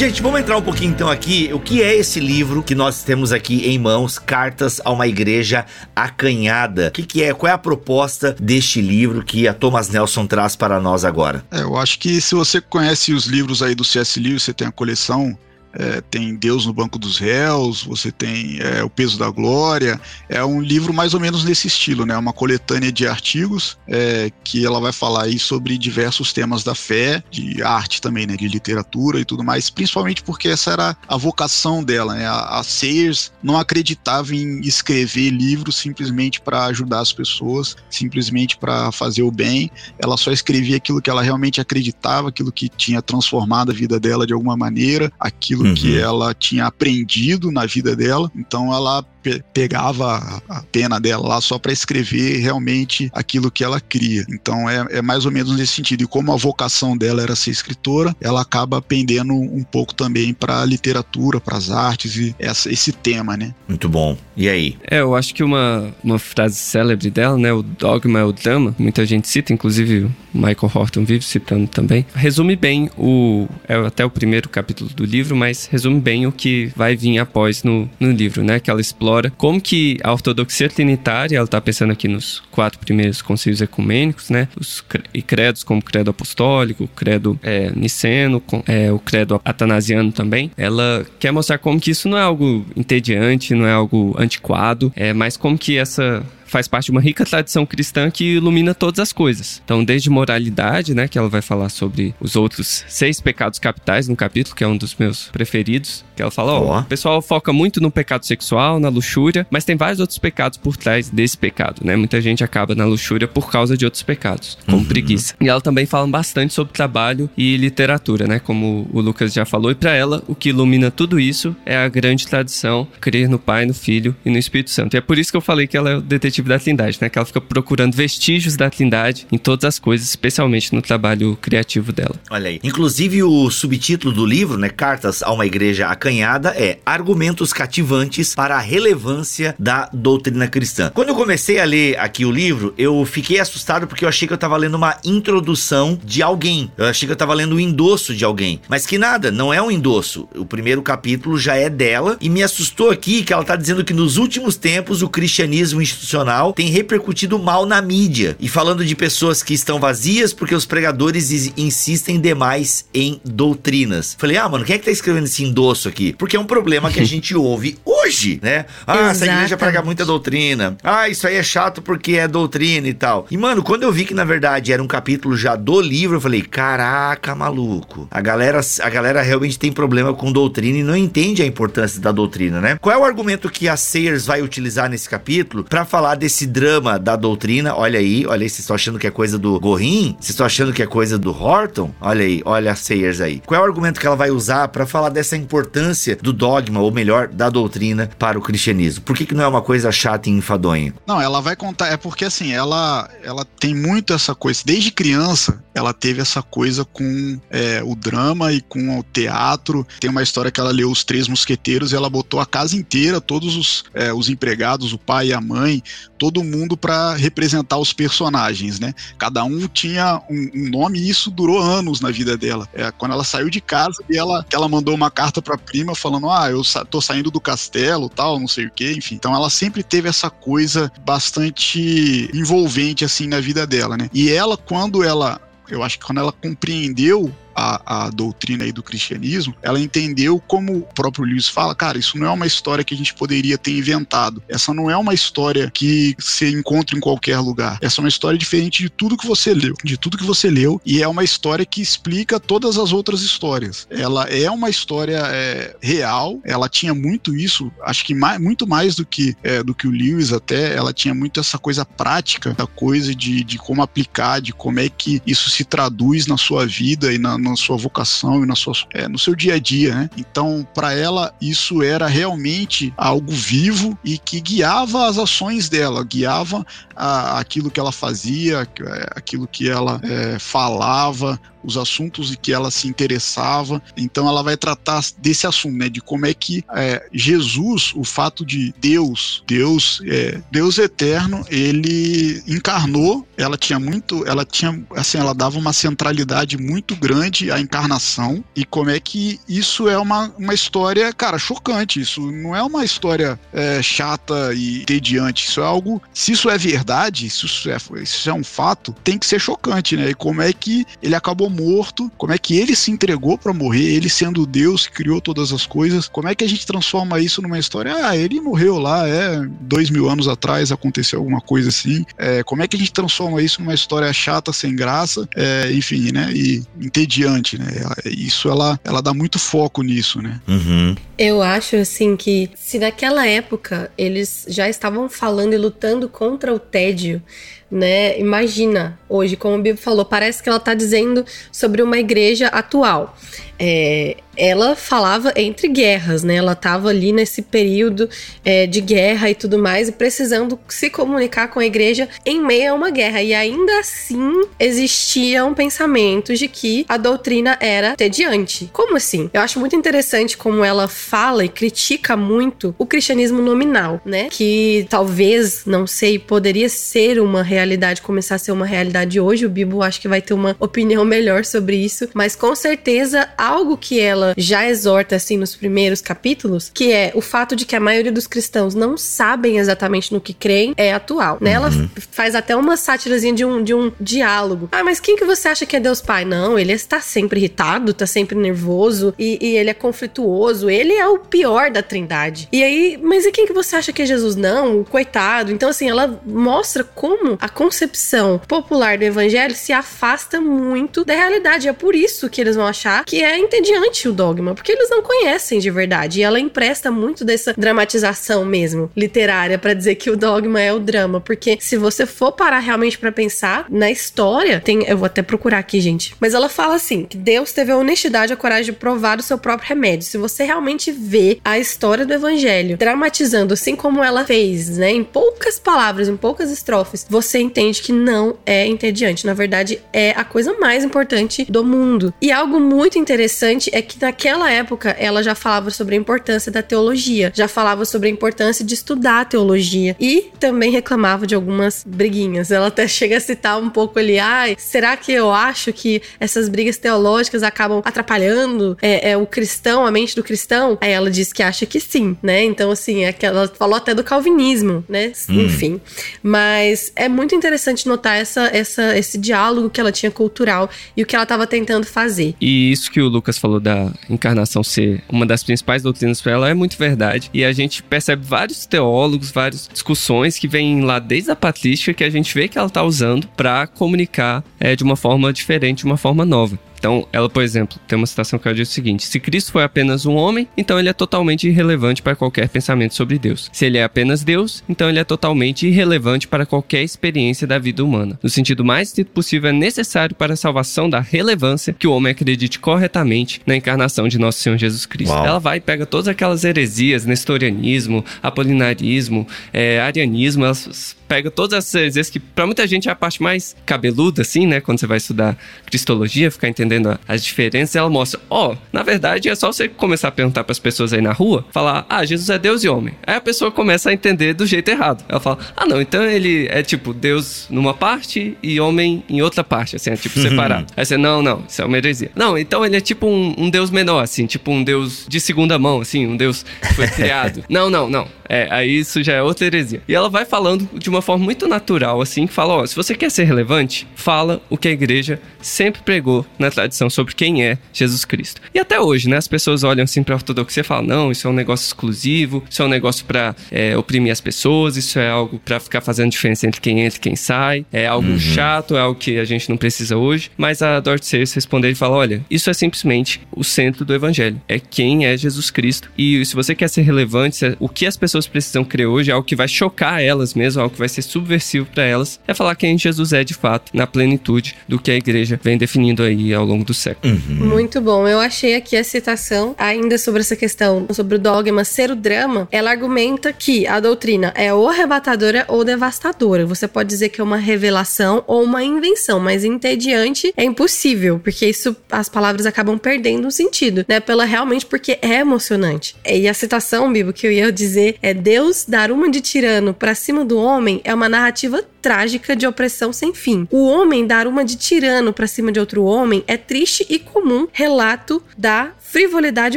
Gente, 0.00 0.22
vamos 0.22 0.40
entrar 0.40 0.56
um 0.56 0.62
pouquinho 0.62 0.92
então 0.92 1.10
aqui. 1.10 1.50
O 1.52 1.60
que 1.60 1.82
é 1.82 1.94
esse 1.94 2.20
livro 2.20 2.62
que 2.62 2.74
nós 2.74 3.02
temos 3.02 3.32
aqui 3.32 3.68
em 3.68 3.78
mãos? 3.78 4.18
Cartas 4.18 4.80
a 4.82 4.90
uma 4.90 5.06
Igreja 5.06 5.66
Acanhada. 5.94 6.88
O 6.88 6.90
que, 6.90 7.02
que 7.02 7.22
é? 7.22 7.34
Qual 7.34 7.50
é 7.50 7.52
a 7.52 7.58
proposta 7.58 8.34
deste 8.40 8.80
livro 8.80 9.22
que 9.22 9.46
a 9.46 9.52
Thomas 9.52 9.90
Nelson 9.90 10.26
traz 10.26 10.56
para 10.56 10.80
nós 10.80 11.04
agora? 11.04 11.44
É, 11.50 11.60
eu 11.60 11.76
acho 11.76 11.98
que 11.98 12.18
se 12.18 12.34
você 12.34 12.62
conhece 12.62 13.12
os 13.12 13.26
livros 13.26 13.62
aí 13.62 13.74
do 13.74 13.84
C.S. 13.84 14.18
Lewis, 14.18 14.42
você 14.42 14.54
tem 14.54 14.66
a 14.66 14.72
coleção 14.72 15.36
é, 15.72 16.00
tem 16.00 16.34
Deus 16.34 16.66
no 16.66 16.72
Banco 16.72 16.98
dos 16.98 17.18
Réus, 17.18 17.84
você 17.84 18.10
tem 18.10 18.58
é, 18.60 18.82
O 18.82 18.90
Peso 18.90 19.18
da 19.18 19.30
Glória. 19.30 20.00
É 20.28 20.44
um 20.44 20.60
livro 20.60 20.92
mais 20.92 21.14
ou 21.14 21.20
menos 21.20 21.44
nesse 21.44 21.68
estilo, 21.68 22.04
né? 22.04 22.16
Uma 22.16 22.32
coletânea 22.32 22.90
de 22.90 23.06
artigos 23.06 23.78
é, 23.86 24.30
que 24.42 24.64
ela 24.64 24.80
vai 24.80 24.92
falar 24.92 25.24
aí 25.24 25.38
sobre 25.38 25.78
diversos 25.78 26.32
temas 26.32 26.64
da 26.64 26.74
fé, 26.74 27.22
de 27.30 27.62
arte 27.62 28.00
também, 28.00 28.26
né? 28.26 28.36
De 28.36 28.48
literatura 28.48 29.20
e 29.20 29.24
tudo 29.24 29.44
mais, 29.44 29.70
principalmente 29.70 30.22
porque 30.22 30.48
essa 30.48 30.72
era 30.72 30.96
a 31.06 31.16
vocação 31.16 31.84
dela, 31.84 32.14
né? 32.14 32.26
A, 32.26 32.58
a 32.58 32.62
Sayers 32.62 33.32
não 33.42 33.56
acreditava 33.56 34.34
em 34.34 34.60
escrever 34.60 35.30
livros 35.30 35.76
simplesmente 35.76 36.40
para 36.40 36.64
ajudar 36.66 37.00
as 37.00 37.12
pessoas, 37.12 37.76
simplesmente 37.88 38.56
para 38.56 38.90
fazer 38.90 39.22
o 39.22 39.30
bem. 39.30 39.70
Ela 39.98 40.16
só 40.16 40.32
escrevia 40.32 40.76
aquilo 40.76 41.00
que 41.00 41.10
ela 41.10 41.22
realmente 41.22 41.60
acreditava, 41.60 42.28
aquilo 42.28 42.50
que 42.50 42.68
tinha 42.68 43.00
transformado 43.00 43.70
a 43.70 43.74
vida 43.74 44.00
dela 44.00 44.26
de 44.26 44.32
alguma 44.32 44.56
maneira, 44.56 45.12
aquilo 45.18 45.59
aquilo 45.60 45.68
uhum. 45.68 45.74
que 45.74 45.98
ela 45.98 46.34
tinha 46.34 46.66
aprendido 46.66 47.50
na 47.50 47.66
vida 47.66 47.94
dela. 47.94 48.30
Então 48.34 48.72
ela 48.72 49.02
pe 49.22 49.42
pegava 49.52 50.42
a 50.48 50.62
pena 50.72 51.00
dela 51.00 51.26
lá 51.26 51.40
só 51.40 51.58
para 51.58 51.72
escrever 51.72 52.38
realmente 52.38 53.10
aquilo 53.14 53.50
que 53.50 53.64
ela 53.64 53.80
cria. 53.80 54.24
Então 54.30 54.68
é, 54.68 54.86
é, 54.90 55.02
mais 55.02 55.24
ou 55.24 55.32
menos 55.32 55.56
nesse 55.56 55.74
sentido. 55.74 56.02
E 56.02 56.06
como 56.06 56.32
a 56.32 56.36
vocação 56.36 56.96
dela 56.96 57.22
era 57.22 57.36
ser 57.36 57.50
escritora, 57.50 58.14
ela 58.20 58.40
acaba 58.40 58.80
pendendo 58.80 59.34
um 59.34 59.62
pouco 59.62 59.94
também 59.94 60.32
para 60.32 60.64
literatura, 60.64 61.40
para 61.40 61.56
as 61.56 61.70
artes 61.70 62.16
e 62.16 62.34
essa, 62.38 62.70
esse 62.70 62.92
tema, 62.92 63.36
né? 63.36 63.54
Muito 63.68 63.88
bom. 63.88 64.16
E 64.36 64.48
aí? 64.48 64.76
É, 64.90 65.00
eu 65.00 65.14
acho 65.14 65.34
que 65.34 65.42
uma, 65.42 65.94
uma 66.02 66.18
frase 66.18 66.56
célebre 66.56 67.10
dela, 67.10 67.36
né? 67.36 67.52
O 67.52 67.62
dogma 67.62 68.20
é 68.20 68.24
o 68.24 68.32
drama. 68.32 68.74
Muita 68.78 69.04
gente 69.04 69.28
cita, 69.28 69.52
inclusive 69.52 70.04
o 70.04 70.12
Michael 70.34 70.72
Horton 70.74 71.04
vive 71.04 71.24
citando 71.24 71.66
também. 71.66 72.06
Resume 72.14 72.56
bem 72.56 72.90
o. 72.96 73.46
É 73.68 73.74
até 73.74 74.04
o 74.04 74.10
primeiro 74.10 74.48
capítulo 74.48 74.90
do 74.90 75.04
livro, 75.04 75.36
mas 75.36 75.66
resume 75.66 76.00
bem 76.00 76.26
o 76.26 76.32
que 76.32 76.72
vai 76.76 76.96
vir 76.96 77.18
após 77.18 77.62
no, 77.62 77.88
no 77.98 78.10
livro, 78.10 78.42
né? 78.42 78.60
Que 78.60 78.70
ela 78.70 78.80
explora 78.80 79.09
como 79.36 79.60
que 79.60 79.98
a 80.02 80.12
ortodoxia 80.12 80.68
trinitária, 80.68 81.36
ela 81.36 81.44
está 81.44 81.60
pensando 81.60 81.92
aqui 81.92 82.08
nos 82.08 82.42
quatro 82.50 82.78
primeiros 82.78 83.22
concílios 83.22 83.60
ecumênicos, 83.60 84.30
né? 84.30 84.48
Os 84.58 84.84
e 85.12 85.22
credos 85.22 85.62
como 85.62 85.80
o 85.80 85.84
credo 85.84 86.10
apostólico, 86.10 86.84
o 86.84 86.88
credo 86.88 87.38
é, 87.42 87.70
niceno, 87.74 88.42
é, 88.66 88.90
o 88.92 88.98
credo 88.98 89.40
atanasiano 89.44 90.12
também. 90.12 90.50
Ela 90.56 91.06
quer 91.18 91.32
mostrar 91.32 91.58
como 91.58 91.80
que 91.80 91.90
isso 91.90 92.08
não 92.08 92.18
é 92.18 92.22
algo 92.22 92.64
entediante, 92.76 93.54
não 93.54 93.66
é 93.66 93.72
algo 93.72 94.14
antiquado, 94.18 94.92
é 94.96 95.12
mais 95.12 95.36
como 95.36 95.58
que 95.58 95.76
essa 95.76 96.22
faz 96.50 96.66
parte 96.68 96.86
de 96.86 96.90
uma 96.90 97.00
rica 97.00 97.24
tradição 97.24 97.64
cristã 97.64 98.10
que 98.10 98.36
ilumina 98.36 98.74
todas 98.74 98.98
as 98.98 99.12
coisas. 99.12 99.62
Então, 99.64 99.84
desde 99.84 100.10
moralidade, 100.10 100.94
né, 100.94 101.08
que 101.08 101.18
ela 101.18 101.28
vai 101.28 101.42
falar 101.42 101.68
sobre 101.68 102.14
os 102.20 102.36
outros 102.36 102.84
seis 102.88 103.20
pecados 103.20 103.58
capitais 103.58 104.08
no 104.08 104.16
capítulo, 104.16 104.56
que 104.56 104.64
é 104.64 104.66
um 104.66 104.76
dos 104.76 104.94
meus 104.96 105.28
preferidos, 105.28 106.04
que 106.16 106.22
ela 106.22 106.30
fala, 106.30 106.52
ó, 106.52 106.78
oh, 106.78 106.80
o 106.80 106.84
pessoal 106.84 107.22
foca 107.22 107.52
muito 107.52 107.80
no 107.80 107.90
pecado 107.90 108.26
sexual, 108.26 108.80
na 108.80 108.88
luxúria, 108.88 109.46
mas 109.50 109.64
tem 109.64 109.76
vários 109.76 110.00
outros 110.00 110.18
pecados 110.18 110.58
por 110.58 110.76
trás 110.76 111.08
desse 111.08 111.38
pecado, 111.38 111.82
né? 111.84 111.96
Muita 111.96 112.20
gente 112.20 112.42
acaba 112.42 112.74
na 112.74 112.84
luxúria 112.84 113.28
por 113.28 113.50
causa 113.50 113.76
de 113.76 113.84
outros 113.84 114.02
pecados, 114.02 114.58
como 114.66 114.78
uhum. 114.78 114.84
preguiça. 114.84 115.34
E 115.40 115.48
ela 115.48 115.60
também 115.60 115.86
fala 115.86 116.06
bastante 116.06 116.52
sobre 116.52 116.72
trabalho 116.72 117.30
e 117.36 117.56
literatura, 117.56 118.26
né? 118.26 118.38
Como 118.38 118.88
o 118.92 119.00
Lucas 119.00 119.32
já 119.32 119.44
falou, 119.44 119.70
e 119.70 119.74
para 119.74 119.92
ela, 119.92 120.22
o 120.26 120.34
que 120.34 120.48
ilumina 120.48 120.90
tudo 120.90 121.20
isso 121.20 121.54
é 121.64 121.76
a 121.76 121.88
grande 121.88 122.26
tradição, 122.26 122.86
crer 123.00 123.28
no 123.28 123.38
Pai, 123.38 123.64
no 123.66 123.74
Filho 123.74 124.16
e 124.24 124.30
no 124.30 124.38
Espírito 124.38 124.70
Santo. 124.70 124.94
E 124.94 124.98
é 124.98 125.00
por 125.00 125.18
isso 125.18 125.30
que 125.30 125.36
eu 125.36 125.40
falei 125.40 125.66
que 125.66 125.76
ela 125.76 125.90
é 125.90 125.96
o 125.96 126.00
detetive 126.00 126.39
da 126.48 126.58
Trindade, 126.58 126.98
né? 127.00 127.08
Que 127.08 127.18
ela 127.18 127.26
fica 127.26 127.40
procurando 127.40 127.94
vestígios 127.94 128.56
da 128.56 128.70
Trindade 128.70 129.26
em 129.30 129.38
todas 129.38 129.64
as 129.64 129.78
coisas, 129.78 130.08
especialmente 130.08 130.74
no 130.74 130.82
trabalho 130.82 131.36
criativo 131.40 131.92
dela. 131.92 132.14
Olha 132.30 132.48
aí. 132.48 132.60
Inclusive, 132.62 133.22
o 133.22 133.50
subtítulo 133.50 134.12
do 134.12 134.24
livro, 134.24 134.58
né? 134.58 134.68
Cartas 134.68 135.22
a 135.22 135.32
uma 135.32 135.46
Igreja 135.46 135.88
Acanhada, 135.88 136.50
é 136.50 136.78
Argumentos 136.84 137.52
Cativantes 137.52 138.34
para 138.34 138.56
a 138.56 138.60
Relevância 138.60 139.54
da 139.58 139.88
Doutrina 139.92 140.46
Cristã. 140.48 140.90
Quando 140.94 141.08
eu 141.08 141.14
comecei 141.14 141.58
a 141.58 141.64
ler 141.64 141.98
aqui 141.98 142.24
o 142.24 142.30
livro, 142.30 142.74
eu 142.78 143.04
fiquei 143.04 143.38
assustado 143.38 143.86
porque 143.86 144.04
eu 144.04 144.08
achei 144.08 144.26
que 144.26 144.32
eu 144.32 144.36
estava 144.36 144.56
lendo 144.56 144.74
uma 144.74 144.96
introdução 145.04 145.98
de 146.04 146.22
alguém. 146.22 146.70
Eu 146.76 146.86
achei 146.86 147.06
que 147.06 147.12
eu 147.12 147.14
estava 147.14 147.34
lendo 147.34 147.56
um 147.56 147.60
endosso 147.60 148.14
de 148.14 148.24
alguém. 148.24 148.60
Mas 148.68 148.86
que 148.86 148.98
nada, 148.98 149.30
não 149.30 149.52
é 149.52 149.60
um 149.60 149.70
endosso. 149.70 150.28
O 150.34 150.44
primeiro 150.44 150.82
capítulo 150.82 151.38
já 151.38 151.56
é 151.56 151.68
dela 151.68 152.16
e 152.20 152.28
me 152.28 152.42
assustou 152.42 152.90
aqui 152.90 153.22
que 153.22 153.32
ela 153.32 153.42
está 153.42 153.56
dizendo 153.56 153.84
que 153.84 153.92
nos 153.92 154.16
últimos 154.16 154.56
tempos 154.56 155.02
o 155.02 155.08
cristianismo 155.08 155.82
institucional 155.82 156.29
tem 156.54 156.68
repercutido 156.68 157.38
mal 157.38 157.66
na 157.66 157.82
mídia 157.82 158.36
e 158.38 158.48
falando 158.48 158.84
de 158.84 158.94
pessoas 158.94 159.42
que 159.42 159.54
estão 159.54 159.80
vazias 159.80 160.32
porque 160.32 160.54
os 160.54 160.64
pregadores 160.64 161.30
insistem 161.56 162.20
demais 162.20 162.86
em 162.94 163.20
doutrinas. 163.24 164.16
Falei, 164.18 164.36
ah, 164.36 164.48
mano, 164.48 164.64
quem 164.64 164.76
é 164.76 164.78
que 164.78 164.84
tá 164.84 164.90
escrevendo 164.90 165.24
esse 165.24 165.44
endosso 165.44 165.88
aqui? 165.88 166.12
Porque 166.12 166.36
é 166.36 166.40
um 166.40 166.44
problema 166.44 166.90
que 166.90 167.00
a 167.00 167.04
gente 167.04 167.34
ouve 167.34 167.78
hoje, 167.84 168.38
né? 168.42 168.66
Ah, 168.86 168.92
Exatamente. 168.92 169.10
essa 169.10 169.26
igreja 169.26 169.56
prega 169.56 169.82
muita 169.82 170.04
doutrina. 170.04 170.76
Ah, 170.82 171.08
isso 171.08 171.26
aí 171.26 171.36
é 171.36 171.42
chato 171.42 171.82
porque 171.82 172.12
é 172.12 172.28
doutrina 172.28 172.88
e 172.88 172.94
tal. 172.94 173.26
E, 173.30 173.36
mano, 173.36 173.62
quando 173.62 173.82
eu 173.82 173.92
vi 173.92 174.04
que 174.04 174.14
na 174.14 174.24
verdade 174.24 174.72
era 174.72 174.82
um 174.82 174.86
capítulo 174.86 175.36
já 175.36 175.56
do 175.56 175.80
livro, 175.80 176.16
eu 176.16 176.20
falei, 176.20 176.42
caraca, 176.42 177.34
maluco. 177.34 178.06
A 178.10 178.20
galera, 178.20 178.60
a 178.80 178.90
galera 178.90 179.22
realmente 179.22 179.58
tem 179.58 179.72
problema 179.72 180.14
com 180.14 180.30
doutrina 180.30 180.78
e 180.78 180.82
não 180.82 180.96
entende 180.96 181.42
a 181.42 181.46
importância 181.46 182.00
da 182.00 182.12
doutrina, 182.12 182.60
né? 182.60 182.78
Qual 182.80 182.94
é 182.94 182.98
o 182.98 183.04
argumento 183.04 183.50
que 183.50 183.68
a 183.68 183.76
Sayers 183.76 184.26
vai 184.26 184.42
utilizar 184.42 184.88
nesse 184.88 185.08
capítulo 185.08 185.64
para 185.64 185.84
falar 185.84 186.14
desse 186.20 186.46
drama 186.46 186.98
da 186.98 187.16
doutrina. 187.16 187.74
Olha 187.74 187.98
aí, 187.98 188.26
olha 188.26 188.42
aí, 188.42 188.48
vocês 188.48 188.60
estão 188.60 188.76
achando 188.76 188.98
que 188.98 189.06
é 189.06 189.10
coisa 189.10 189.38
do 189.38 189.58
Gorin? 189.58 190.14
Vocês 190.20 190.30
estão 190.30 190.44
achando 190.44 190.72
que 190.72 190.82
é 190.82 190.86
coisa 190.86 191.18
do 191.18 191.30
Horton? 191.30 191.92
Olha 192.00 192.24
aí, 192.24 192.42
olha 192.44 192.72
a 192.72 192.76
Sayers 192.76 193.20
aí. 193.20 193.42
Qual 193.46 193.58
é 193.58 193.62
o 193.62 193.66
argumento 193.66 193.98
que 193.98 194.06
ela 194.06 194.14
vai 194.14 194.30
usar 194.30 194.68
para 194.68 194.86
falar 194.86 195.08
dessa 195.08 195.36
importância 195.36 196.16
do 196.16 196.32
dogma, 196.32 196.80
ou 196.80 196.92
melhor, 196.92 197.28
da 197.28 197.48
doutrina 197.48 198.10
para 198.18 198.38
o 198.38 198.42
cristianismo? 198.42 199.02
Por 199.02 199.16
que, 199.16 199.24
que 199.24 199.34
não 199.34 199.44
é 199.44 199.48
uma 199.48 199.62
coisa 199.62 199.90
chata 199.90 200.28
e 200.28 200.32
enfadonha? 200.32 200.94
Não, 201.06 201.20
ela 201.20 201.40
vai 201.40 201.56
contar, 201.56 201.88
é 201.88 201.96
porque 201.96 202.26
assim, 202.26 202.52
ela, 202.52 203.08
ela 203.24 203.44
tem 203.58 203.74
muito 203.74 204.12
essa 204.12 204.34
coisa, 204.34 204.62
desde 204.64 204.90
criança, 204.90 205.62
ela 205.74 205.94
teve 205.94 206.20
essa 206.20 206.42
coisa 206.42 206.84
com 206.84 207.40
é, 207.50 207.82
o 207.82 207.94
drama 207.94 208.52
e 208.52 208.60
com 208.60 208.98
o 208.98 209.02
teatro. 209.02 209.86
Tem 209.98 210.10
uma 210.10 210.22
história 210.22 210.50
que 210.50 210.60
ela 210.60 210.70
leu 210.70 210.90
Os 210.90 211.04
Três 211.04 211.28
Mosqueteiros 211.28 211.92
e 211.92 211.96
ela 211.96 212.10
botou 212.10 212.40
a 212.40 212.46
casa 212.46 212.76
inteira, 212.76 213.20
todos 213.20 213.56
os, 213.56 213.84
é, 213.94 214.12
os 214.12 214.28
empregados, 214.28 214.92
o 214.92 214.98
pai 214.98 215.28
e 215.28 215.32
a 215.32 215.40
mãe, 215.40 215.82
todo 216.18 216.44
mundo 216.44 216.76
para 216.76 217.14
representar 217.14 217.78
os 217.78 217.92
personagens, 217.92 218.78
né? 218.78 218.94
Cada 219.18 219.42
um 219.44 219.66
tinha 219.66 220.20
um, 220.28 220.50
um, 220.54 220.70
nome 220.70 220.98
e 220.98 221.08
isso 221.08 221.30
durou 221.30 221.58
anos 221.58 222.00
na 222.00 222.10
vida 222.10 222.36
dela. 222.36 222.68
É, 222.72 222.90
quando 222.90 223.12
ela 223.12 223.24
saiu 223.24 223.48
de 223.48 223.60
casa 223.60 224.02
e 224.08 224.16
ela, 224.16 224.44
ela 224.52 224.68
mandou 224.68 224.94
uma 224.94 225.10
carta 225.10 225.40
para 225.40 225.54
a 225.54 225.58
prima 225.58 225.94
falando: 225.94 226.30
Ah, 226.30 226.50
eu 226.50 226.62
sa 226.62 226.84
tô 226.84 227.00
saindo 227.00 227.30
do 227.30 227.40
castelo, 227.40 228.08
tal, 228.08 228.38
não 228.38 228.48
sei 228.48 228.66
o 228.66 228.70
que, 228.70 228.92
enfim. 228.92 229.14
Então 229.14 229.34
ela 229.34 229.50
sempre 229.50 229.82
teve 229.82 230.08
essa 230.08 230.30
coisa 230.30 230.92
bastante 231.04 232.30
envolvente 232.34 233.04
assim 233.04 233.26
na 233.26 233.40
vida 233.40 233.66
dela, 233.66 233.96
né? 233.96 234.10
E 234.12 234.30
ela, 234.30 234.56
quando 234.56 235.02
ela 235.02 235.40
eu 235.70 235.82
acho 235.82 235.98
que 235.98 236.04
quando 236.04 236.18
ela 236.18 236.32
compreendeu 236.32 237.32
a, 237.54 238.04
a 238.04 238.10
doutrina 238.10 238.64
aí 238.64 238.72
do 238.72 238.82
cristianismo, 238.82 239.54
ela 239.62 239.80
entendeu 239.80 240.40
como 240.46 240.78
o 240.78 240.82
próprio 240.82 241.24
Lewis 241.24 241.48
fala, 241.48 241.74
cara, 241.74 241.98
isso 241.98 242.18
não 242.18 242.26
é 242.26 242.30
uma 242.30 242.46
história 242.46 242.84
que 242.84 242.94
a 242.94 242.96
gente 242.96 243.14
poderia 243.14 243.58
ter 243.58 243.76
inventado. 243.76 244.42
Essa 244.48 244.72
não 244.72 244.90
é 244.90 244.96
uma 244.96 245.14
história 245.14 245.70
que 245.70 246.14
se 246.18 246.50
encontra 246.50 246.96
em 246.96 247.00
qualquer 247.00 247.38
lugar. 247.38 247.78
Essa 247.80 248.00
é 248.00 248.02
uma 248.02 248.08
história 248.08 248.38
diferente 248.38 248.82
de 248.82 248.90
tudo 248.90 249.16
que 249.16 249.26
você 249.26 249.54
leu, 249.54 249.74
de 249.84 249.96
tudo 249.96 250.18
que 250.18 250.24
você 250.24 250.50
leu, 250.50 250.80
e 250.84 251.02
é 251.02 251.08
uma 251.08 251.24
história 251.24 251.64
que 251.64 251.80
explica 251.80 252.38
todas 252.38 252.78
as 252.78 252.92
outras 252.92 253.22
histórias. 253.22 253.86
Ela 253.90 254.24
é 254.24 254.50
uma 254.50 254.70
história 254.70 255.20
é, 255.26 255.76
real, 255.80 256.40
ela 256.44 256.68
tinha 256.68 256.94
muito 256.94 257.34
isso, 257.34 257.70
acho 257.82 258.04
que 258.04 258.14
mais, 258.14 258.40
muito 258.40 258.66
mais 258.66 258.94
do 258.96 259.04
que, 259.04 259.36
é, 259.42 259.62
do 259.62 259.74
que 259.74 259.86
o 259.86 259.90
Lewis 259.90 260.32
até, 260.32 260.76
ela 260.76 260.92
tinha 260.92 261.14
muito 261.14 261.40
essa 261.40 261.58
coisa 261.58 261.84
prática, 261.84 262.54
da 262.54 262.66
coisa 262.66 263.14
de, 263.14 263.42
de 263.44 263.58
como 263.58 263.82
aplicar, 263.82 264.40
de 264.40 264.52
como 264.52 264.80
é 264.80 264.88
que 264.88 265.22
isso 265.26 265.50
se 265.50 265.64
traduz 265.64 266.26
na 266.26 266.36
sua 266.36 266.66
vida 266.66 267.12
e 267.12 267.18
na, 267.18 267.38
na 267.40 267.56
sua 267.56 267.76
vocação 267.76 268.42
e 268.42 268.46
na 268.46 268.54
sua, 268.54 268.74
é, 268.92 269.08
no 269.08 269.18
seu 269.18 269.34
dia 269.34 269.54
a 269.54 269.58
dia, 269.58 269.94
né? 269.94 270.10
Então, 270.16 270.66
para 270.74 270.92
ela, 270.92 271.34
isso 271.40 271.82
era 271.82 272.06
realmente 272.06 272.92
algo 272.96 273.32
vivo 273.32 273.98
e 274.04 274.18
que 274.18 274.40
guiava 274.40 275.06
as 275.06 275.18
ações 275.18 275.68
dela, 275.68 276.04
guiava 276.04 276.64
a, 276.94 277.38
aquilo 277.38 277.70
que 277.70 277.80
ela 277.80 277.92
fazia, 277.92 278.60
é, 278.62 279.06
aquilo 279.16 279.46
que 279.46 279.68
ela 279.68 280.00
é, 280.02 280.38
falava, 280.38 281.40
os 281.62 281.76
assuntos 281.76 282.32
em 282.32 282.36
que 282.36 282.52
ela 282.52 282.70
se 282.70 282.88
interessava. 282.88 283.82
Então 283.96 284.28
ela 284.28 284.42
vai 284.42 284.56
tratar 284.56 285.04
desse 285.18 285.46
assunto, 285.46 285.76
né? 285.76 285.88
De 285.88 286.00
como 286.00 286.26
é 286.26 286.34
que 286.34 286.64
é, 286.74 287.06
Jesus, 287.12 287.92
o 287.94 288.04
fato 288.04 288.44
de 288.44 288.74
Deus, 288.78 289.42
Deus, 289.46 290.00
é, 290.06 290.40
Deus 290.50 290.78
eterno, 290.78 291.44
ele 291.48 292.42
encarnou. 292.46 293.26
Ela 293.36 293.56
tinha 293.56 293.78
muito, 293.78 294.26
ela 294.26 294.44
tinha, 294.44 294.82
assim, 294.96 295.18
ela 295.18 295.34
dava 295.34 295.58
uma 295.58 295.72
centralidade 295.72 296.58
muito 296.58 296.96
grande 296.96 297.29
a 297.50 297.60
encarnação 297.60 298.42
e 298.54 298.64
como 298.64 298.90
é 298.90 298.98
que 298.98 299.40
isso 299.48 299.88
é 299.88 299.98
uma, 299.98 300.32
uma 300.38 300.54
história, 300.54 301.12
cara, 301.12 301.38
chocante. 301.38 302.00
Isso 302.00 302.20
não 302.30 302.54
é 302.54 302.62
uma 302.62 302.84
história 302.84 303.38
é, 303.52 303.82
chata 303.82 304.52
e 304.54 304.82
entediante. 304.82 305.48
Isso 305.48 305.60
é 305.60 305.64
algo. 305.64 306.02
Se 306.12 306.32
isso 306.32 306.50
é 306.50 306.58
verdade, 306.58 307.30
se 307.30 307.46
isso 307.46 307.70
é, 307.70 307.76
isso 308.02 308.30
é 308.30 308.34
um 308.34 308.44
fato, 308.44 308.94
tem 309.04 309.18
que 309.18 309.26
ser 309.26 309.40
chocante, 309.40 309.96
né? 309.96 310.10
E 310.10 310.14
como 310.14 310.42
é 310.42 310.52
que 310.52 310.86
ele 311.02 311.14
acabou 311.14 311.48
morto, 311.48 312.10
como 312.16 312.32
é 312.32 312.38
que 312.38 312.56
ele 312.56 312.74
se 312.74 312.90
entregou 312.90 313.38
para 313.38 313.52
morrer, 313.52 313.94
ele 313.94 314.08
sendo 314.08 314.46
Deus 314.46 314.86
que 314.86 314.94
criou 314.94 315.20
todas 315.20 315.52
as 315.52 315.66
coisas, 315.66 316.08
como 316.08 316.28
é 316.28 316.34
que 316.34 316.44
a 316.44 316.48
gente 316.48 316.66
transforma 316.66 317.20
isso 317.20 317.40
numa 317.40 317.58
história? 317.58 317.94
Ah, 318.06 318.16
ele 318.16 318.40
morreu 318.40 318.78
lá, 318.78 319.06
é, 319.08 319.46
dois 319.60 319.90
mil 319.90 320.08
anos 320.08 320.28
atrás 320.28 320.72
aconteceu 320.72 321.18
alguma 321.18 321.40
coisa 321.40 321.68
assim. 321.68 322.04
É, 322.18 322.42
como 322.42 322.62
é 322.62 322.68
que 322.68 322.76
a 322.76 322.78
gente 322.78 322.92
transforma 322.92 323.42
isso 323.42 323.60
numa 323.60 323.74
história 323.74 324.12
chata, 324.12 324.52
sem 324.52 324.74
graça, 324.74 325.28
é, 325.36 325.70
enfim, 325.72 326.12
né? 326.12 326.32
E 326.32 326.62
entediante, 326.80 327.19
né? 327.58 327.66
Isso 328.04 328.48
ela, 328.48 328.78
ela 328.84 329.00
dá 329.00 329.12
muito 329.12 329.38
foco 329.38 329.82
nisso, 329.82 330.20
né? 330.22 330.40
Uhum. 330.46 330.94
Eu 331.18 331.42
acho 331.42 331.76
assim 331.76 332.16
que 332.16 332.50
se 332.54 332.78
naquela 332.78 333.26
época 333.26 333.90
eles 333.96 334.46
já 334.48 334.68
estavam 334.68 335.08
falando 335.08 335.52
e 335.52 335.58
lutando 335.58 336.08
contra 336.08 336.52
o 336.52 336.58
tédio, 336.58 337.22
né? 337.70 338.18
Imagina 338.18 338.98
hoje, 339.08 339.36
como 339.36 339.54
o 339.54 339.58
Bíblia 339.58 339.76
falou, 339.76 340.04
parece 340.04 340.42
que 340.42 340.48
ela 340.48 340.58
está 340.58 340.74
dizendo 340.74 341.24
sobre 341.52 341.82
uma 341.82 341.98
igreja 341.98 342.48
atual. 342.48 343.16
É, 343.60 344.16
ela 344.40 344.74
falava 344.74 345.34
entre 345.36 345.68
guerras, 345.68 346.24
né? 346.24 346.36
Ela 346.36 346.52
estava 346.52 346.88
ali 346.88 347.12
nesse 347.12 347.42
período 347.42 348.08
é, 348.42 348.66
de 348.66 348.80
guerra 348.80 349.28
e 349.28 349.34
tudo 349.34 349.58
mais, 349.58 349.88
e 349.88 349.92
precisando 349.92 350.58
se 350.66 350.88
comunicar 350.88 351.48
com 351.48 351.60
a 351.60 351.66
igreja 351.66 352.08
em 352.24 352.40
meio 352.40 352.72
a 352.72 352.74
uma 352.74 352.90
guerra. 352.90 353.22
E 353.22 353.34
ainda 353.34 353.80
assim 353.80 354.42
existiam 354.58 355.52
pensamentos 355.52 356.38
de 356.38 356.48
que 356.48 356.86
a 356.88 356.96
doutrina 356.96 357.58
era 357.60 357.94
tediante. 357.94 358.70
Como 358.72 358.96
assim? 358.96 359.28
Eu 359.34 359.42
acho 359.42 359.60
muito 359.60 359.76
interessante 359.76 360.38
como 360.38 360.64
ela 360.64 360.88
fala 360.88 361.44
e 361.44 361.48
critica 361.48 362.16
muito 362.16 362.74
o 362.78 362.86
cristianismo 362.86 363.42
nominal, 363.42 364.00
né? 364.06 364.28
Que 364.30 364.86
talvez, 364.88 365.66
não 365.66 365.86
sei, 365.86 366.18
poderia 366.18 366.68
ser 366.70 367.20
uma 367.20 367.42
realidade, 367.42 368.00
começar 368.00 368.36
a 368.36 368.38
ser 368.38 368.52
uma 368.52 368.64
realidade 368.64 369.20
hoje. 369.20 369.44
O 369.44 369.50
Bibo 369.50 369.82
acho 369.82 370.00
que 370.00 370.08
vai 370.08 370.22
ter 370.22 370.32
uma 370.32 370.56
opinião 370.58 371.04
melhor 371.04 371.44
sobre 371.44 371.76
isso, 371.76 372.08
mas 372.14 372.34
com 372.34 372.54
certeza 372.54 373.28
algo 373.50 373.76
que 373.76 373.98
ela 374.00 374.34
já 374.36 374.68
exorta 374.68 375.16
assim 375.16 375.36
nos 375.36 375.54
primeiros 375.56 376.00
capítulos, 376.00 376.70
que 376.72 376.92
é 376.92 377.12
o 377.14 377.20
fato 377.20 377.54
de 377.56 377.64
que 377.64 377.76
a 377.76 377.80
maioria 377.80 378.12
dos 378.12 378.26
cristãos 378.26 378.74
não 378.74 378.96
sabem 378.96 379.58
exatamente 379.58 380.12
no 380.12 380.20
que 380.20 380.32
creem, 380.34 380.74
é 380.76 380.92
atual. 380.92 381.38
Né? 381.40 381.52
Ela 381.52 381.70
Uhum. 381.70 381.88
faz 382.10 382.34
até 382.34 382.54
uma 382.56 382.76
sátirazinha 382.76 383.32
de 383.34 383.44
um, 383.44 383.62
de 383.62 383.72
um 383.74 383.92
diálogo. 384.00 384.68
Ah, 384.72 384.82
mas 384.82 384.98
quem 385.00 385.16
que 385.16 385.24
você 385.24 385.48
acha 385.48 385.64
que 385.66 385.76
é 385.76 385.80
Deus 385.80 386.00
Pai? 386.00 386.24
Não, 386.24 386.58
ele 386.58 386.72
está 386.72 387.00
sempre 387.00 387.38
irritado, 387.40 387.94
tá 387.94 388.06
sempre 388.06 388.36
nervoso 388.36 389.14
e, 389.18 389.38
e 389.40 389.56
ele 389.56 389.70
é 389.70 389.74
conflituoso. 389.74 390.68
Ele 390.68 390.92
é 390.92 391.06
o 391.08 391.18
pior 391.18 391.70
da 391.70 391.82
trindade. 391.82 392.48
E 392.52 392.62
aí, 392.62 392.98
mas 393.02 393.24
e 393.24 393.32
quem 393.32 393.46
que 393.46 393.52
você 393.52 393.76
acha 393.76 393.92
que 393.92 394.02
é 394.02 394.06
Jesus? 394.06 394.36
Não, 394.36 394.80
o 394.80 394.84
coitado. 394.84 395.52
Então, 395.52 395.68
assim, 395.68 395.88
ela 395.88 396.20
mostra 396.26 396.82
como 396.84 397.38
a 397.40 397.48
concepção 397.48 398.40
popular 398.48 398.98
do 398.98 399.04
evangelho 399.04 399.54
se 399.54 399.72
afasta 399.72 400.40
muito 400.40 401.04
da 401.04 401.14
realidade. 401.14 401.68
É 401.68 401.72
por 401.72 401.94
isso 401.94 402.28
que 402.28 402.40
eles 402.40 402.56
vão 402.56 402.66
achar 402.66 403.04
que 403.04 403.22
é 403.22 403.38
entediante 403.40 404.08
o 404.08 404.12
dogma, 404.12 404.54
porque 404.54 404.72
eles 404.72 404.90
não 404.90 405.02
conhecem 405.02 405.58
de 405.58 405.70
verdade. 405.70 406.20
E 406.20 406.22
ela 406.22 406.38
empresta 406.38 406.90
muito 406.90 407.24
dessa 407.24 407.54
dramatização 407.56 408.44
mesmo, 408.44 408.90
literária, 408.96 409.58
pra 409.58 409.74
dizer 409.74 409.94
que 409.96 410.10
o 410.10 410.16
dogma 410.16 410.60
é 410.60 410.72
o 410.72 410.78
drama. 410.78 411.20
Porque 411.20 411.58
se 411.60 411.76
você 411.76 412.06
for 412.06 412.32
parar 412.32 412.58
realmente 412.58 412.98
pra 412.98 413.12
pensar 413.12 413.66
na 413.70 413.90
história, 413.90 414.60
tem. 414.60 414.84
Eu 414.84 414.98
vou 414.98 415.06
até 415.06 415.22
procurar 415.22 415.58
aqui, 415.58 415.80
gente. 415.80 416.14
Mas 416.20 416.34
ela 416.34 416.48
fala 416.48 416.74
assim: 416.74 417.04
que 417.04 417.16
Deus 417.16 417.52
teve 417.52 417.72
a 417.72 417.76
honestidade 417.76 418.32
e 418.32 418.34
a 418.34 418.36
coragem 418.36 418.72
de 418.72 418.78
provar 418.78 419.18
o 419.18 419.22
seu 419.22 419.38
próprio 419.38 419.68
remédio. 419.68 420.06
Se 420.06 420.18
você 420.18 420.44
realmente 420.44 420.92
vê 420.92 421.38
a 421.44 421.58
história 421.58 422.04
do 422.04 422.12
evangelho 422.12 422.76
dramatizando 422.76 423.54
assim 423.54 423.74
como 423.74 424.02
ela 424.02 424.24
fez, 424.24 424.76
né? 424.76 424.90
Em 424.90 425.04
poucas 425.04 425.58
palavras, 425.58 426.08
em 426.08 426.16
poucas 426.16 426.50
estrofes, 426.50 427.06
você 427.08 427.38
entende 427.38 427.82
que 427.82 427.92
não 427.92 428.36
é 428.44 428.66
entediante. 428.66 429.26
Na 429.26 429.34
verdade, 429.34 429.80
é 429.92 430.10
a 430.10 430.24
coisa 430.24 430.54
mais 430.58 430.84
importante 430.84 431.46
do 431.48 431.64
mundo. 431.64 432.12
E 432.20 432.30
algo 432.30 432.60
muito 432.60 432.98
interessante 432.98 433.29
é 433.72 433.82
que 433.82 434.00
naquela 434.00 434.50
época 434.50 434.90
ela 434.98 435.22
já 435.22 435.34
falava 435.34 435.70
sobre 435.70 435.94
a 435.94 435.98
importância 435.98 436.50
da 436.50 436.62
teologia, 436.62 437.32
já 437.34 437.48
falava 437.48 437.84
sobre 437.84 438.08
a 438.08 438.10
importância 438.10 438.64
de 438.64 438.74
estudar 438.74 439.20
a 439.20 439.24
teologia 439.24 439.96
e 439.98 440.30
também 440.38 440.70
reclamava 440.70 441.26
de 441.26 441.34
algumas 441.34 441.84
briguinhas. 441.86 442.50
Ela 442.50 442.68
até 442.68 442.86
chega 442.88 443.16
a 443.16 443.20
citar 443.20 443.60
um 443.60 443.70
pouco 443.70 443.98
ali, 443.98 444.18
ai, 444.18 444.56
será 444.58 444.96
que 444.96 445.12
eu 445.12 445.32
acho 445.32 445.72
que 445.72 446.02
essas 446.18 446.48
brigas 446.48 446.76
teológicas 446.76 447.42
acabam 447.42 447.82
atrapalhando 447.84 448.76
é, 448.80 449.10
é, 449.10 449.16
o 449.16 449.26
cristão, 449.26 449.86
a 449.86 449.90
mente 449.90 450.14
do 450.14 450.22
cristão? 450.22 450.78
Aí 450.80 450.90
ela 450.90 451.10
diz 451.10 451.32
que 451.32 451.42
acha 451.42 451.66
que 451.66 451.80
sim, 451.80 452.16
né? 452.22 452.44
Então, 452.44 452.70
assim, 452.70 453.04
é 453.04 453.12
que 453.12 453.26
ela 453.26 453.48
falou 453.48 453.76
até 453.76 453.94
do 453.94 454.04
calvinismo, 454.04 454.84
né? 454.88 455.12
Enfim. 455.28 455.80
Mas 456.22 456.92
é 456.96 457.08
muito 457.08 457.34
interessante 457.34 457.86
notar 457.86 458.16
essa, 458.16 458.50
essa, 458.52 458.96
esse 458.96 459.18
diálogo 459.18 459.70
que 459.70 459.80
ela 459.80 459.92
tinha 459.92 460.10
cultural 460.10 460.68
e 460.96 461.02
o 461.02 461.06
que 461.06 461.14
ela 461.14 461.24
estava 461.24 461.46
tentando 461.46 461.86
fazer. 461.86 462.34
E 462.40 462.70
isso 462.70 462.90
que 462.90 463.00
o 463.00 463.10
Lucas 463.20 463.38
falou 463.38 463.60
da 463.60 463.92
encarnação 464.08 464.64
ser 464.64 465.02
uma 465.08 465.26
das 465.26 465.44
principais 465.44 465.82
doutrinas 465.82 466.20
para 466.20 466.32
ela 466.32 466.48
é 466.48 466.54
muito 466.54 466.76
verdade. 466.76 467.30
E 467.32 467.44
a 467.44 467.52
gente 467.52 467.82
percebe 467.82 468.24
vários 468.24 468.64
teólogos, 468.66 469.30
várias 469.30 469.68
discussões 469.70 470.38
que 470.38 470.48
vêm 470.48 470.80
lá 470.80 470.98
desde 470.98 471.30
a 471.30 471.36
patrística 471.36 471.92
que 471.92 472.04
a 472.04 472.10
gente 472.10 472.34
vê 472.34 472.48
que 472.48 472.56
ela 472.56 472.66
está 472.66 472.82
usando 472.82 473.28
para 473.36 473.66
comunicar 473.66 474.42
é, 474.58 474.74
de 474.74 474.82
uma 474.82 474.96
forma 474.96 475.32
diferente, 475.32 475.78
de 475.78 475.84
uma 475.84 475.98
forma 475.98 476.24
nova. 476.24 476.58
Então, 476.80 477.06
ela, 477.12 477.28
por 477.28 477.42
exemplo, 477.42 477.78
tem 477.86 477.96
uma 477.96 478.06
citação 478.06 478.38
que 478.38 478.48
ela 478.48 478.54
diz 478.54 478.68
o 478.68 478.72
seguinte: 478.72 479.06
Se 479.06 479.20
Cristo 479.20 479.52
foi 479.52 479.62
apenas 479.62 480.06
um 480.06 480.14
homem, 480.14 480.48
então 480.56 480.78
ele 480.78 480.88
é 480.88 480.92
totalmente 480.92 481.46
irrelevante 481.46 482.00
para 482.02 482.16
qualquer 482.16 482.48
pensamento 482.48 482.94
sobre 482.94 483.18
Deus. 483.18 483.48
Se 483.52 483.66
ele 483.66 483.76
é 483.78 483.84
apenas 483.84 484.24
Deus, 484.24 484.64
então 484.68 484.88
ele 484.88 484.98
é 484.98 485.04
totalmente 485.04 485.66
irrelevante 485.66 486.26
para 486.26 486.46
qualquer 486.46 486.82
experiência 486.82 487.46
da 487.46 487.58
vida 487.58 487.84
humana. 487.84 488.18
No 488.22 488.30
sentido 488.30 488.64
mais 488.64 488.88
estrito 488.88 489.10
possível, 489.12 489.50
é 489.50 489.52
necessário 489.52 490.16
para 490.16 490.32
a 490.32 490.36
salvação 490.36 490.88
da 490.88 491.00
relevância 491.00 491.74
que 491.78 491.86
o 491.86 491.92
homem 491.92 492.10
acredite 492.12 492.58
corretamente 492.58 493.42
na 493.46 493.54
encarnação 493.54 494.08
de 494.08 494.18
nosso 494.18 494.40
Senhor 494.40 494.56
Jesus 494.56 494.86
Cristo. 494.86 495.12
Uau. 495.12 495.26
Ela 495.26 495.38
vai 495.38 495.58
e 495.58 495.60
pega 495.60 495.84
todas 495.84 496.08
aquelas 496.08 496.44
heresias, 496.44 497.04
nestorianismo, 497.04 498.02
apolinarismo, 498.22 499.26
é, 499.52 499.80
arianismo, 499.80 500.44
ela 500.44 500.52
s- 500.52 500.96
pega 501.10 501.28
todas 501.28 501.58
essas 501.58 501.74
heresias 501.74 502.08
que 502.08 502.20
para 502.20 502.46
muita 502.46 502.64
gente 502.68 502.88
é 502.88 502.92
a 502.92 502.94
parte 502.94 503.20
mais 503.20 503.56
cabeluda, 503.66 504.22
assim, 504.22 504.46
né? 504.46 504.60
Quando 504.60 504.78
você 504.78 504.86
vai 504.86 504.98
estudar 504.98 505.36
cristologia, 505.66 506.30
ficar 506.30 506.48
entendendo 506.48 506.96
as 507.08 507.24
diferenças, 507.24 507.74
ela 507.74 507.90
mostra, 507.90 508.20
ó, 508.30 508.54
na 508.72 508.84
verdade 508.84 509.28
é 509.28 509.34
só 509.34 509.50
você 509.52 509.68
começar 509.68 510.06
a 510.06 510.12
perguntar 510.12 510.44
para 510.44 510.52
as 510.52 510.60
pessoas 510.60 510.92
aí 510.92 511.02
na 511.02 511.10
rua, 511.10 511.44
falar, 511.50 511.84
ah, 511.88 512.04
Jesus 512.04 512.30
é 512.30 512.38
Deus 512.38 512.62
e 512.62 512.68
homem. 512.68 512.94
Aí 513.04 513.16
a 513.16 513.20
pessoa 513.20 513.50
começa 513.50 513.90
a 513.90 513.92
entender 513.92 514.34
do 514.34 514.46
jeito 514.46 514.68
errado. 514.68 515.04
Ela 515.08 515.18
fala, 515.18 515.38
ah, 515.56 515.66
não, 515.66 515.80
então 515.80 516.04
ele 516.04 516.46
é 516.48 516.62
tipo 516.62 516.94
Deus 516.94 517.48
numa 517.50 517.74
parte 517.74 518.38
e 518.40 518.60
homem 518.60 519.02
em 519.08 519.20
outra 519.20 519.42
parte, 519.42 519.74
assim, 519.74 519.90
é 519.90 519.96
tipo 519.96 520.16
separado. 520.20 520.72
Aí 520.76 520.84
você, 520.84 520.96
não, 520.96 521.20
não, 521.20 521.42
isso 521.48 521.60
é 521.60 521.64
uma 521.64 521.76
heresia. 521.76 522.12
Não, 522.14 522.38
então 522.38 522.64
ele 522.64 522.76
é 522.76 522.80
tipo 522.80 523.08
um, 523.08 523.34
um 523.36 523.50
Deus 523.50 523.72
menor, 523.72 524.04
assim, 524.04 524.26
tipo 524.26 524.52
um 524.52 524.62
Deus 524.62 525.06
de 525.08 525.18
segunda 525.18 525.58
mão, 525.58 525.80
assim, 525.80 526.06
um 526.06 526.16
Deus 526.16 526.44
que 526.62 526.74
foi 526.74 526.86
criado. 526.94 527.42
não, 527.48 527.68
não, 527.68 527.90
não. 527.90 528.20
É, 528.32 528.46
aí 528.48 528.78
isso 528.78 529.02
já 529.02 529.14
é 529.14 529.20
outra 529.20 529.44
heresia. 529.44 529.82
E 529.88 529.92
ela 529.92 530.08
vai 530.08 530.24
falando 530.24 530.68
de 530.78 530.88
uma 530.88 530.99
forma 531.02 531.24
muito 531.24 531.46
natural, 531.48 532.00
assim, 532.00 532.26
que 532.26 532.32
fala, 532.32 532.54
ó, 532.54 532.66
se 532.66 532.74
você 532.76 532.94
quer 532.94 533.10
ser 533.10 533.24
relevante, 533.24 533.86
fala 533.94 534.40
o 534.50 534.56
que 534.56 534.68
a 534.68 534.72
igreja 534.72 535.20
sempre 535.40 535.82
pregou 535.82 536.24
na 536.38 536.50
tradição 536.50 536.88
sobre 536.90 537.14
quem 537.14 537.44
é 537.44 537.58
Jesus 537.72 538.04
Cristo. 538.04 538.40
E 538.54 538.58
até 538.58 538.80
hoje, 538.80 539.08
né, 539.08 539.16
as 539.16 539.28
pessoas 539.28 539.64
olham 539.64 539.84
assim 539.84 540.02
pra 540.02 540.14
ortodoxia 540.14 540.60
e 540.60 540.64
falam, 540.64 540.84
não, 540.86 541.10
isso 541.10 541.26
é 541.26 541.30
um 541.30 541.34
negócio 541.34 541.66
exclusivo, 541.66 542.42
isso 542.48 542.62
é 542.62 542.64
um 542.64 542.68
negócio 542.68 543.04
pra 543.04 543.34
é, 543.50 543.76
oprimir 543.76 544.12
as 544.12 544.20
pessoas, 544.20 544.76
isso 544.76 544.98
é 544.98 545.08
algo 545.10 545.38
pra 545.44 545.58
ficar 545.60 545.80
fazendo 545.80 546.10
diferença 546.10 546.46
entre 546.46 546.60
quem 546.60 546.80
entra 546.80 546.96
e 546.98 547.00
quem 547.00 547.16
sai, 547.16 547.64
é 547.72 547.86
algo 547.86 548.18
chato, 548.18 548.76
é 548.76 548.80
algo 548.80 548.98
que 548.98 549.18
a 549.18 549.24
gente 549.24 549.48
não 549.48 549.56
precisa 549.56 549.96
hoje. 549.96 550.30
Mas 550.36 550.62
a 550.62 550.78
Dorothy 550.80 551.06
Sayers 551.06 551.32
respondeu 551.32 551.70
e 551.70 551.74
fala, 551.74 551.96
olha, 551.96 552.24
isso 552.30 552.50
é 552.50 552.54
simplesmente 552.54 553.20
o 553.32 553.42
centro 553.44 553.84
do 553.84 553.94
evangelho, 553.94 554.40
é 554.48 554.58
quem 554.58 555.06
é 555.06 555.16
Jesus 555.16 555.50
Cristo. 555.50 555.90
E 555.96 556.24
se 556.24 556.34
você 556.34 556.54
quer 556.54 556.68
ser 556.68 556.82
relevante, 556.82 557.36
se- 557.36 557.56
o 557.58 557.68
que 557.68 557.86
as 557.86 557.96
pessoas 557.96 558.26
precisam 558.26 558.64
crer 558.64 558.86
hoje, 558.86 559.10
é 559.10 559.14
algo 559.14 559.26
que 559.26 559.36
vai 559.36 559.48
chocar 559.48 560.02
elas 560.02 560.34
mesmo, 560.34 560.60
algo 560.62 560.72
que 560.72 560.78
vai 560.78 560.88
ser 560.90 561.02
subversivo 561.02 561.66
pra 561.66 561.84
elas, 561.84 562.20
é 562.26 562.34
falar 562.34 562.54
quem 562.54 562.76
Jesus 562.76 563.12
é 563.12 563.24
de 563.24 563.34
fato, 563.34 563.70
na 563.74 563.86
plenitude 563.86 564.56
do 564.68 564.78
que 564.78 564.90
a 564.90 564.96
igreja 564.96 565.38
vem 565.42 565.56
definindo 565.56 566.02
aí 566.02 566.32
ao 566.34 566.44
longo 566.44 566.64
do 566.64 566.74
século. 566.74 567.18
Muito 567.28 567.80
bom. 567.80 568.06
Eu 568.06 568.20
achei 568.20 568.54
aqui 568.54 568.76
a 568.76 568.84
citação 568.84 569.54
ainda 569.58 569.96
sobre 569.98 570.20
essa 570.20 570.36
questão, 570.36 570.86
sobre 570.92 571.16
o 571.16 571.18
dogma 571.18 571.64
ser 571.64 571.90
o 571.90 571.96
drama. 571.96 572.48
Ela 572.50 572.70
argumenta 572.70 573.32
que 573.32 573.66
a 573.66 573.80
doutrina 573.80 574.32
é 574.36 574.52
ou 574.52 574.68
arrebatadora 574.68 575.44
ou 575.48 575.64
devastadora. 575.64 576.46
Você 576.46 576.66
pode 576.66 576.88
dizer 576.88 577.08
que 577.08 577.20
é 577.20 577.24
uma 577.24 577.36
revelação 577.36 578.24
ou 578.26 578.42
uma 578.42 578.62
invenção, 578.62 579.20
mas 579.20 579.44
entediante 579.44 580.32
é 580.36 580.44
impossível, 580.44 581.18
porque 581.18 581.46
isso 581.46 581.76
as 581.90 582.08
palavras 582.08 582.46
acabam 582.46 582.78
perdendo 582.78 583.28
o 583.28 583.30
sentido, 583.30 583.84
né? 583.88 584.00
Pela 584.00 584.24
realmente 584.24 584.66
porque 584.66 584.98
é 585.02 585.20
emocionante. 585.20 585.94
E 586.06 586.28
a 586.28 586.34
citação, 586.34 586.92
Bibo, 586.92 587.12
que 587.12 587.26
eu 587.26 587.32
ia 587.32 587.52
dizer 587.52 587.96
é 588.02 588.14
Deus 588.14 588.64
dar 588.66 588.90
uma 588.90 589.10
de 589.10 589.20
tirano 589.20 589.74
pra 589.74 589.94
cima 589.94 590.24
do 590.24 590.38
homem 590.38 590.79
é 590.84 590.94
uma 590.94 591.08
narrativa 591.08 591.62
trágica 591.80 592.36
de 592.36 592.46
opressão 592.46 592.92
sem 592.92 593.14
fim. 593.14 593.46
O 593.50 593.66
homem 593.66 594.06
dar 594.06 594.26
uma 594.26 594.44
de 594.44 594.56
tirano 594.56 595.12
para 595.12 595.26
cima 595.26 595.50
de 595.50 595.58
outro 595.58 595.84
homem 595.84 596.22
é 596.26 596.36
triste 596.36 596.86
e 596.88 596.98
comum 596.98 597.48
relato 597.52 598.22
da 598.36 598.72
frivolidade 598.90 599.56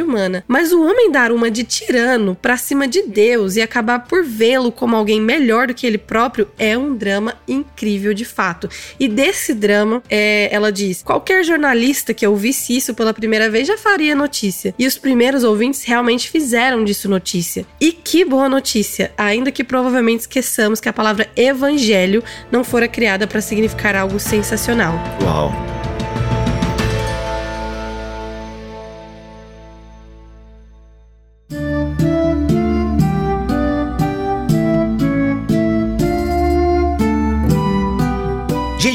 humana. 0.00 0.44
Mas 0.46 0.72
o 0.72 0.80
homem 0.80 1.10
dar 1.10 1.32
uma 1.32 1.50
de 1.50 1.64
tirano 1.64 2.36
para 2.40 2.56
cima 2.56 2.86
de 2.86 3.02
Deus 3.02 3.56
e 3.56 3.62
acabar 3.62 4.00
por 4.00 4.24
vê-lo 4.24 4.70
como 4.70 4.94
alguém 4.94 5.20
melhor 5.20 5.66
do 5.66 5.74
que 5.74 5.86
ele 5.86 5.98
próprio 5.98 6.48
é 6.56 6.78
um 6.78 6.94
drama 6.94 7.34
incrível 7.48 8.14
de 8.14 8.24
fato. 8.24 8.68
E 8.98 9.08
desse 9.08 9.52
drama, 9.52 10.02
é, 10.08 10.48
ela 10.52 10.70
diz: 10.70 11.02
qualquer 11.02 11.44
jornalista 11.44 12.14
que 12.14 12.26
ouvisse 12.26 12.76
isso 12.76 12.94
pela 12.94 13.12
primeira 13.12 13.50
vez 13.50 13.66
já 13.66 13.76
faria 13.76 14.14
notícia. 14.14 14.72
E 14.78 14.86
os 14.86 14.96
primeiros 14.96 15.42
ouvintes 15.42 15.82
realmente 15.82 16.30
fizeram 16.30 16.84
disso 16.84 17.08
notícia. 17.08 17.66
E 17.80 17.90
que 17.90 18.24
boa 18.24 18.48
notícia! 18.48 19.12
Ainda 19.16 19.50
que 19.50 19.64
provavelmente 19.64 20.20
esqueçamos 20.20 20.80
que 20.80 20.88
a 20.88 20.92
palavra 20.92 21.13
evangelho 21.36 22.22
não 22.50 22.64
fora 22.64 22.88
criada 22.88 23.26
para 23.26 23.40
significar 23.40 23.94
algo 23.96 24.18
sensacional. 24.18 24.94
Uau! 25.22 25.73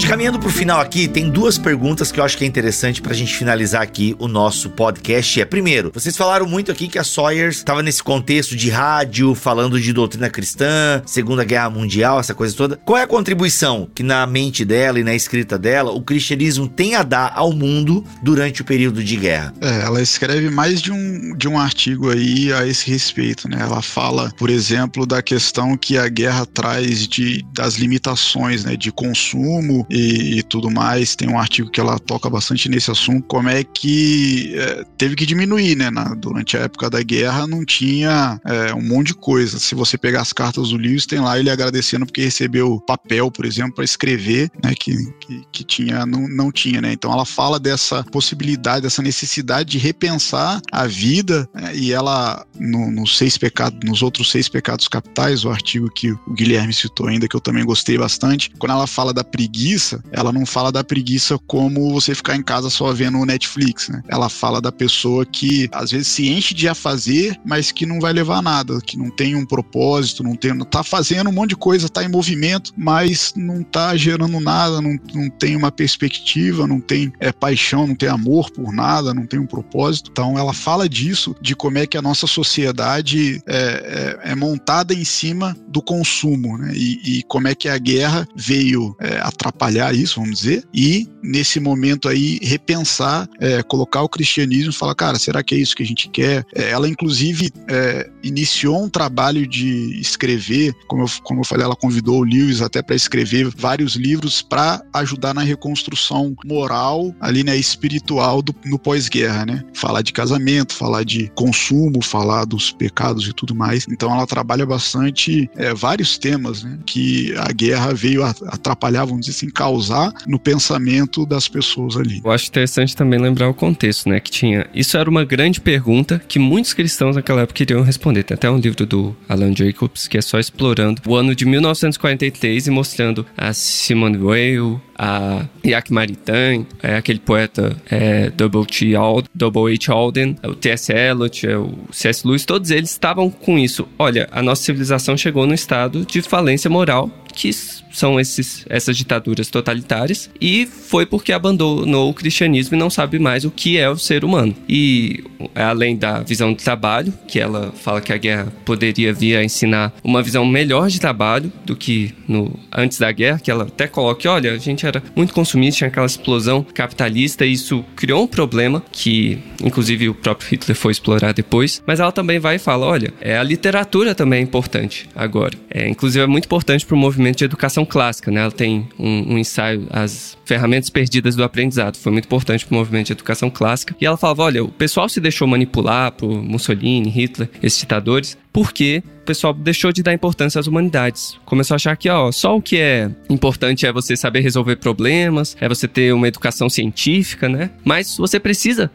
Caminhando 0.10 0.40
pro 0.40 0.50
final 0.50 0.82
aqui, 0.82 1.08
tem 1.08 1.30
duas 1.30 1.60
perguntas 1.60 2.12
que 2.12 2.20
eu 2.20 2.24
acho 2.24 2.36
que 2.36 2.44
é 2.44 2.48
interessante 2.48 3.00
pra 3.00 3.14
gente 3.14 3.36
finalizar 3.36 3.84
aqui 3.84 4.16
o 4.18 4.28
nosso 4.28 4.72
podcast. 4.72 5.40
É, 5.40 5.46
primeiro, 5.46 5.92
vocês 5.94 6.18
falaram 6.18 6.48
muito 6.48 6.72
aqui 6.72 6.88
que 6.88 6.98
a 6.98 7.04
Sawyers 7.04 7.58
estava 7.58 7.84
nesse 7.84 8.02
contexto 8.02 8.56
de 8.56 8.72
rádio, 8.72 9.36
falando 9.36 9.80
de 9.80 9.94
doutrina 9.94 10.28
cristã, 10.28 11.04
Segunda 11.06 11.44
Guerra 11.44 11.70
Mundial, 11.70 12.20
essa 12.20 12.34
coisa 12.34 12.56
toda. 12.56 12.76
Qual 12.76 12.98
é 12.98 13.04
a 13.04 13.08
contribuição 13.08 13.88
que 13.94 14.02
na 14.02 14.26
mente 14.26 14.66
dela 14.66 15.00
e 15.00 15.04
na 15.04 15.14
escrita 15.14 15.60
dela 15.60 15.92
o 15.92 16.02
cristianismo 16.02 16.68
tem 16.68 16.96
a 16.96 17.04
dar 17.04 17.32
ao 17.36 17.54
mundo 17.54 18.04
durante 18.24 18.64
o 18.64 18.66
período 18.66 19.04
de 19.04 19.16
guerra? 19.16 19.54
É, 19.62 19.82
ela 19.82 20.02
escreve 20.02 20.50
mais 20.50 20.82
de 20.82 20.92
um, 20.92 21.38
de 21.38 21.48
um 21.48 21.60
artigo 21.60 22.10
aí 22.10 22.52
a 22.52 22.66
esse 22.66 22.90
respeito, 22.90 23.48
né? 23.48 23.60
Ela 23.62 23.84
fala, 23.84 24.32
por 24.40 24.50
exemplo, 24.50 25.06
da 25.06 25.22
questão 25.22 25.78
que 25.78 26.00
a 26.00 26.08
guerra 26.10 26.48
traz 26.48 27.08
de, 27.08 27.46
das 27.54 27.76
limitações, 27.76 28.66
né, 28.66 28.76
de 28.76 28.92
consumo 28.92 29.86
e, 30.00 30.44
tudo 30.44 30.70
mais. 30.70 31.16
Tem 31.16 31.30
um 31.30 31.40
artigo 31.40 31.70
que 31.70 31.80
ela 31.80 32.00
toca 32.00 32.30
bastante 32.30 32.70
nesse 32.70 32.92
assunto, 32.92 33.26
como 33.28 33.50
é 33.50 33.64
que 33.64 34.54
é, 34.56 34.84
teve 34.98 35.16
que 35.16 35.26
diminuir, 35.26 35.76
né? 35.76 35.90
Na, 35.90 36.16
durante 36.16 36.58
a 36.58 36.62
época 36.62 36.90
da 36.90 37.02
guerra 37.02 37.48
não 37.48 37.66
tinha 37.66 38.40
é, 38.46 38.74
um 38.74 38.82
monte 38.82 39.08
de 39.08 39.14
coisa. 39.16 39.60
Se 39.60 39.76
você 39.76 39.98
pegar 39.98 40.22
as 40.22 40.34
cartas 40.34 40.70
do 40.70 40.78
Lewis, 40.78 41.06
tem 41.06 41.20
lá 41.20 41.40
ele 41.40 41.50
agradecendo 41.50 42.06
porque 42.06 42.22
recebeu 42.22 42.80
papel, 42.82 43.32
por 43.32 43.46
exemplo, 43.46 43.76
para 43.76 43.84
escrever, 43.84 44.52
né? 44.64 44.74
Que, 44.80 44.96
que, 45.20 45.44
que, 45.52 45.64
tinha, 45.64 46.06
não, 46.06 46.28
não 46.28 46.52
tinha, 46.52 46.82
né? 46.82 46.94
Então 46.94 47.12
ela 47.12 47.26
fala 47.26 47.60
dessa 47.60 48.04
possibilidade, 48.04 48.84
dessa 48.84 49.02
necessidade 49.02 49.70
de 49.70 49.78
repensar 49.78 50.62
a 50.72 50.88
vida 50.88 51.48
né, 51.54 51.76
e 51.76 51.92
ela, 51.92 52.46
no, 52.60 52.92
nos 52.92 53.18
seis 53.18 53.38
pecados, 53.38 53.80
nos 53.84 54.02
outros 54.02 54.32
seis 54.32 54.48
pecados 54.50 54.88
capitais, 54.88 55.46
o 55.46 55.50
artigo 55.50 55.90
que 55.90 56.12
o 56.12 56.34
Guilherme 56.34 56.74
citou 56.74 57.08
ainda, 57.08 57.28
que 57.28 57.36
eu 57.36 57.42
também 57.42 57.66
gostei 57.66 57.98
bastante, 57.98 58.52
quando 58.58 58.72
ela 58.72 58.88
fala 58.88 59.14
da 59.14 59.24
preguiça, 59.24 59.89
preguiça, 59.90 60.04
ela 60.12 60.32
não 60.32 60.46
fala 60.46 60.72
da 60.72 60.84
preguiça 60.84 61.40
como 61.48 61.92
você 61.92 62.14
ficar 62.14 62.36
em 62.36 62.44
casa 62.44 62.70
só 62.70 62.94
vendo 62.94 63.18
o 63.18 63.26
Netflix, 63.26 63.90
né? 63.90 64.04
Ela 64.08 64.30
fala 64.30 64.62
da 64.62 64.72
pessoa 64.72 65.26
que 65.26 65.70
às 65.72 65.92
vezes 65.92 66.08
se 66.08 66.30
enche 66.30 66.54
de 66.54 66.68
a 66.68 66.76
fazer, 66.76 67.40
mas 67.46 67.72
que 67.72 67.86
não 67.86 68.00
vai 68.00 68.14
levar 68.14 68.38
a 68.38 68.42
nada, 68.42 68.80
que 68.82 68.98
não 68.98 69.10
tem 69.10 69.36
um 69.36 69.46
propósito, 69.46 70.24
não 70.24 70.36
tem, 70.36 70.58
tá 70.66 70.84
fazendo 70.84 71.30
um 71.30 71.34
monte 71.34 71.50
de 71.50 71.56
coisa, 71.56 71.90
tá 71.90 72.04
em 72.04 72.10
movimento, 72.10 72.74
mas 72.78 73.34
não 73.36 73.64
tá 73.64 73.96
gerando 73.96 74.40
nada, 74.40 74.82
não, 74.82 74.98
não 75.14 75.30
tem 75.30 75.56
uma 75.56 75.72
perspectiva, 75.72 76.68
não 76.68 76.80
tem 76.80 77.12
é, 77.20 77.32
paixão, 77.32 77.88
não 77.88 77.96
tem 77.96 78.10
amor 78.10 78.52
por 78.52 78.72
nada, 78.74 79.14
não 79.14 79.26
tem 79.26 79.40
um 79.40 79.48
propósito. 79.48 80.10
Então 80.12 80.38
ela 80.38 80.54
fala 80.54 80.88
disso, 80.88 81.36
de 81.42 81.56
como 81.56 81.78
é 81.78 81.88
que 81.88 81.98
a 81.98 82.02
nossa 82.02 82.28
sociedade 82.28 83.42
é, 83.48 84.20
é, 84.26 84.32
é 84.32 84.36
montada 84.36 84.94
em 84.94 85.06
cima 85.06 85.56
do 85.68 85.82
consumo, 85.82 86.58
né? 86.58 86.74
E, 86.76 87.20
e, 87.20 87.24
como 87.24 87.48
é 87.48 87.56
que 87.56 87.70
a 87.70 87.78
guerra 87.78 88.28
veio 88.36 88.96
é, 89.00 89.20
atrapalhar 89.20 89.79
atrapalhar 89.80 89.94
isso, 89.94 90.20
vamos 90.20 90.40
dizer, 90.40 90.64
e 90.74 91.08
nesse 91.22 91.60
momento 91.60 92.08
aí 92.08 92.40
repensar, 92.42 93.28
é, 93.40 93.62
colocar 93.64 94.02
o 94.02 94.10
cristianismo 94.10 94.72
e 94.72 94.76
falar, 94.76 94.96
cara, 94.96 95.20
será 95.20 95.44
que 95.44 95.56
é 95.56 95.58
isso 95.58 95.76
que 95.76 95.84
a 95.84 95.86
gente 95.86 96.10
quer? 96.10 96.46
É, 96.54 96.70
ela 96.72 96.88
inclusive 96.88 97.52
é, 97.68 98.10
iniciou 98.24 98.84
um 98.84 98.90
trabalho 98.90 99.48
de 99.48 100.00
escrever, 100.00 100.74
como 100.88 101.04
eu, 101.04 101.08
como 101.24 101.42
eu 101.42 101.46
falei, 101.46 101.66
ela 101.66 101.76
convidou 101.76 102.20
o 102.20 102.24
Lewis 102.24 102.62
até 102.62 102.82
para 102.82 102.96
escrever 102.96 103.50
vários 103.56 103.96
livros 103.96 104.42
para 104.42 104.82
ajudar 104.94 105.34
na 105.34 105.42
reconstrução 105.42 106.36
moral, 106.46 107.14
ali 107.20 107.44
né, 107.44 107.56
espiritual 107.56 108.42
do, 108.42 108.56
no 108.66 108.80
pós-guerra, 108.80 109.46
né? 109.46 109.64
Falar 109.74 110.02
de 110.02 110.14
casamento, 110.14 110.74
falar 110.74 111.04
de 111.04 111.32
consumo, 111.36 112.02
falar 112.02 112.46
dos 112.46 112.72
pecados 112.72 113.28
e 113.28 113.34
tudo 113.34 113.56
mais. 113.56 113.86
Então 113.90 114.14
ela 114.14 114.28
trabalha 114.28 114.66
bastante 114.66 115.50
é, 115.56 115.74
vários 115.74 116.18
temas, 116.18 116.64
né? 116.64 116.80
Que 116.86 117.34
a 117.38 117.52
guerra 117.52 117.94
veio 117.94 118.24
atrapalhar, 118.24 119.06
vamos 119.06 119.26
dizer 119.26 119.38
assim, 119.38 119.50
causar 119.50 120.14
no 120.28 120.40
pensamento 120.40 121.09
das 121.26 121.48
pessoas 121.48 121.98
ali. 121.98 122.22
Eu 122.24 122.32
acho 122.32 122.48
interessante 122.48 122.96
também 122.96 123.20
lembrar 123.20 123.50
o 123.50 123.54
contexto, 123.54 124.10
né? 124.10 124.20
Que 124.20 124.32
tinha. 124.32 124.68
Isso 124.74 124.98
era 124.98 125.10
uma 125.10 125.26
grande 125.26 125.60
pergunta 125.60 126.22
que 126.28 126.40
muitos 126.40 126.74
cristãos 126.74 127.16
naquela 127.16 127.42
época 127.42 127.58
queriam 127.58 127.82
responder. 127.82 128.24
Tem 128.24 128.36
até 128.36 128.50
um 128.50 128.58
livro 128.58 128.86
do 128.86 129.16
Alan 129.28 129.54
Jacobs 129.56 130.08
que 130.08 130.18
é 130.18 130.22
só 130.22 130.40
explorando 130.40 131.02
o 131.06 131.16
ano 131.16 131.36
de 131.36 131.46
1943 131.46 132.68
e 132.68 132.72
mostrando 132.72 133.26
a 133.38 133.54
Simone 133.54 134.18
Weil, 134.18 134.82
a 134.98 135.46
Yak 135.66 135.92
Maritain, 135.92 136.66
é 136.82 136.96
aquele 136.96 137.20
poeta 137.20 137.76
é, 137.90 138.30
W. 138.30 138.66
H. 138.70 139.92
Alden, 139.92 140.36
o 140.44 140.56
T.S. 140.56 140.92
Eliot, 140.92 141.48
é, 141.48 141.58
o 141.58 141.74
C.S. 141.92 142.28
Lewis, 142.28 142.46
todos 142.46 142.70
eles 142.70 142.92
estavam 142.92 143.30
com 143.30 143.58
isso. 143.58 143.88
Olha, 143.98 144.28
a 144.32 144.42
nossa 144.42 144.64
civilização 144.64 145.18
chegou 145.18 145.48
no 145.48 145.54
estado 145.54 146.06
de 146.06 146.22
falência 146.22 146.70
moral 146.70 147.10
que 147.34 147.50
são 147.92 148.20
esses, 148.20 148.66
essas 148.70 148.96
ditaduras 148.96 149.50
totalitárias, 149.50 150.30
e 150.40 150.66
foi 150.66 151.06
porque 151.06 151.32
abandonou 151.32 152.10
o 152.10 152.14
cristianismo 152.14 152.76
e 152.76 152.80
não 152.80 152.90
sabe 152.90 153.18
mais 153.20 153.46
o 153.46 153.52
que 153.52 153.78
é 153.78 153.90
o 153.90 153.98
ser 153.98 154.24
humano. 154.24 154.56
E 154.68 155.24
além 155.56 155.98
da 155.98 156.20
visão 156.20 156.54
de 156.54 156.64
trabalho, 156.64 157.14
que 157.28 157.40
ela 157.40 157.72
fala 157.72 158.02
que 158.02 158.14
a 158.14 158.18
guerra 158.18 158.54
poderia 158.66 159.14
vir 159.14 159.38
a 159.38 159.44
ensinar 159.44 159.94
uma 160.04 160.22
visão 160.22 160.46
melhor 160.46 160.90
de 160.90 161.00
trabalho 161.00 161.52
do 161.66 161.76
que 161.76 162.14
no 162.28 162.58
antes 162.72 163.00
da 163.00 163.12
guerra, 163.12 163.40
que 163.40 163.50
ela 163.50 163.64
até 163.64 163.88
coloca 163.88 164.20
que, 164.20 164.28
olha, 164.28 164.52
a 164.52 164.58
gente 164.58 164.86
era 164.86 165.02
muito 165.16 165.34
consumista, 165.34 165.80
tinha 165.80 165.88
aquela 165.88 166.06
explosão 166.06 166.62
capitalista, 166.62 167.46
e 167.46 167.54
isso 167.54 167.84
criou 167.96 168.24
um 168.24 168.28
problema 168.28 168.84
que, 168.92 169.40
inclusive, 169.64 170.10
o 170.10 170.14
próprio 170.14 170.50
Hitler 170.50 170.76
foi 170.76 170.92
explorar 170.92 171.34
depois, 171.34 171.82
mas 171.88 172.00
ela 172.00 172.12
também 172.12 172.38
vai 172.38 172.58
e 172.58 172.60
fala, 172.60 172.86
olha, 172.86 173.14
é, 173.22 173.38
a 173.38 173.44
literatura 173.44 174.14
também 174.14 174.40
é 174.40 174.44
importante 174.44 175.10
agora. 175.16 175.58
É, 175.70 175.88
inclusive, 175.88 176.24
é 176.24 176.28
muito 176.28 176.46
importante 176.46 176.86
para 176.86 176.96
o 176.96 176.98
movimento 176.98 177.38
de 177.38 177.46
educação 177.46 177.79
clássica, 177.86 178.32
né? 178.32 178.42
Ela 178.42 178.52
tem 178.52 178.88
um, 178.98 179.34
um 179.34 179.38
ensaio, 179.38 179.88
as 179.90 180.38
ferramentas 180.46 180.90
perdidas 180.90 181.36
do 181.36 181.44
aprendizado, 181.44 181.98
foi 181.98 182.12
muito 182.12 182.26
importante 182.26 182.66
para 182.66 182.76
o 182.76 182.78
movimento 182.78 183.08
de 183.08 183.14
educação 183.14 183.50
clássica. 183.50 183.96
E 184.00 184.06
ela 184.06 184.18
falava, 184.18 184.44
olha, 184.44 184.64
o 184.64 184.70
pessoal 184.70 185.08
se 185.08 185.20
deixou 185.20 185.48
manipular 185.48 186.12
por 186.12 186.30
Mussolini, 186.30 187.10
Hitler, 187.10 187.50
esses 187.62 187.80
ditadores, 187.80 188.38
porque 188.52 189.04
o 189.22 189.26
pessoal 189.30 189.54
deixou 189.54 189.92
de 189.92 190.02
dar 190.02 190.14
importância 190.14 190.60
às 190.60 190.66
humanidades. 190.66 191.38
Começou 191.46 191.76
a 191.76 191.78
achar 191.78 191.96
que, 191.96 192.10
ó, 192.10 192.32
só 192.32 192.58
o 192.58 192.62
que 192.62 192.78
é 192.78 193.12
importante 193.30 193.86
é 193.86 193.92
você 193.92 194.16
saber 194.16 194.40
resolver 194.40 194.78
problemas, 194.78 195.56
é 195.62 195.70
você 195.70 195.88
ter 195.88 196.14
uma 196.14 196.28
educação 196.28 196.68
científica, 196.68 197.48
né? 197.48 197.70
Mas 197.86 198.18
você 198.18 198.40
precisa 198.40 198.90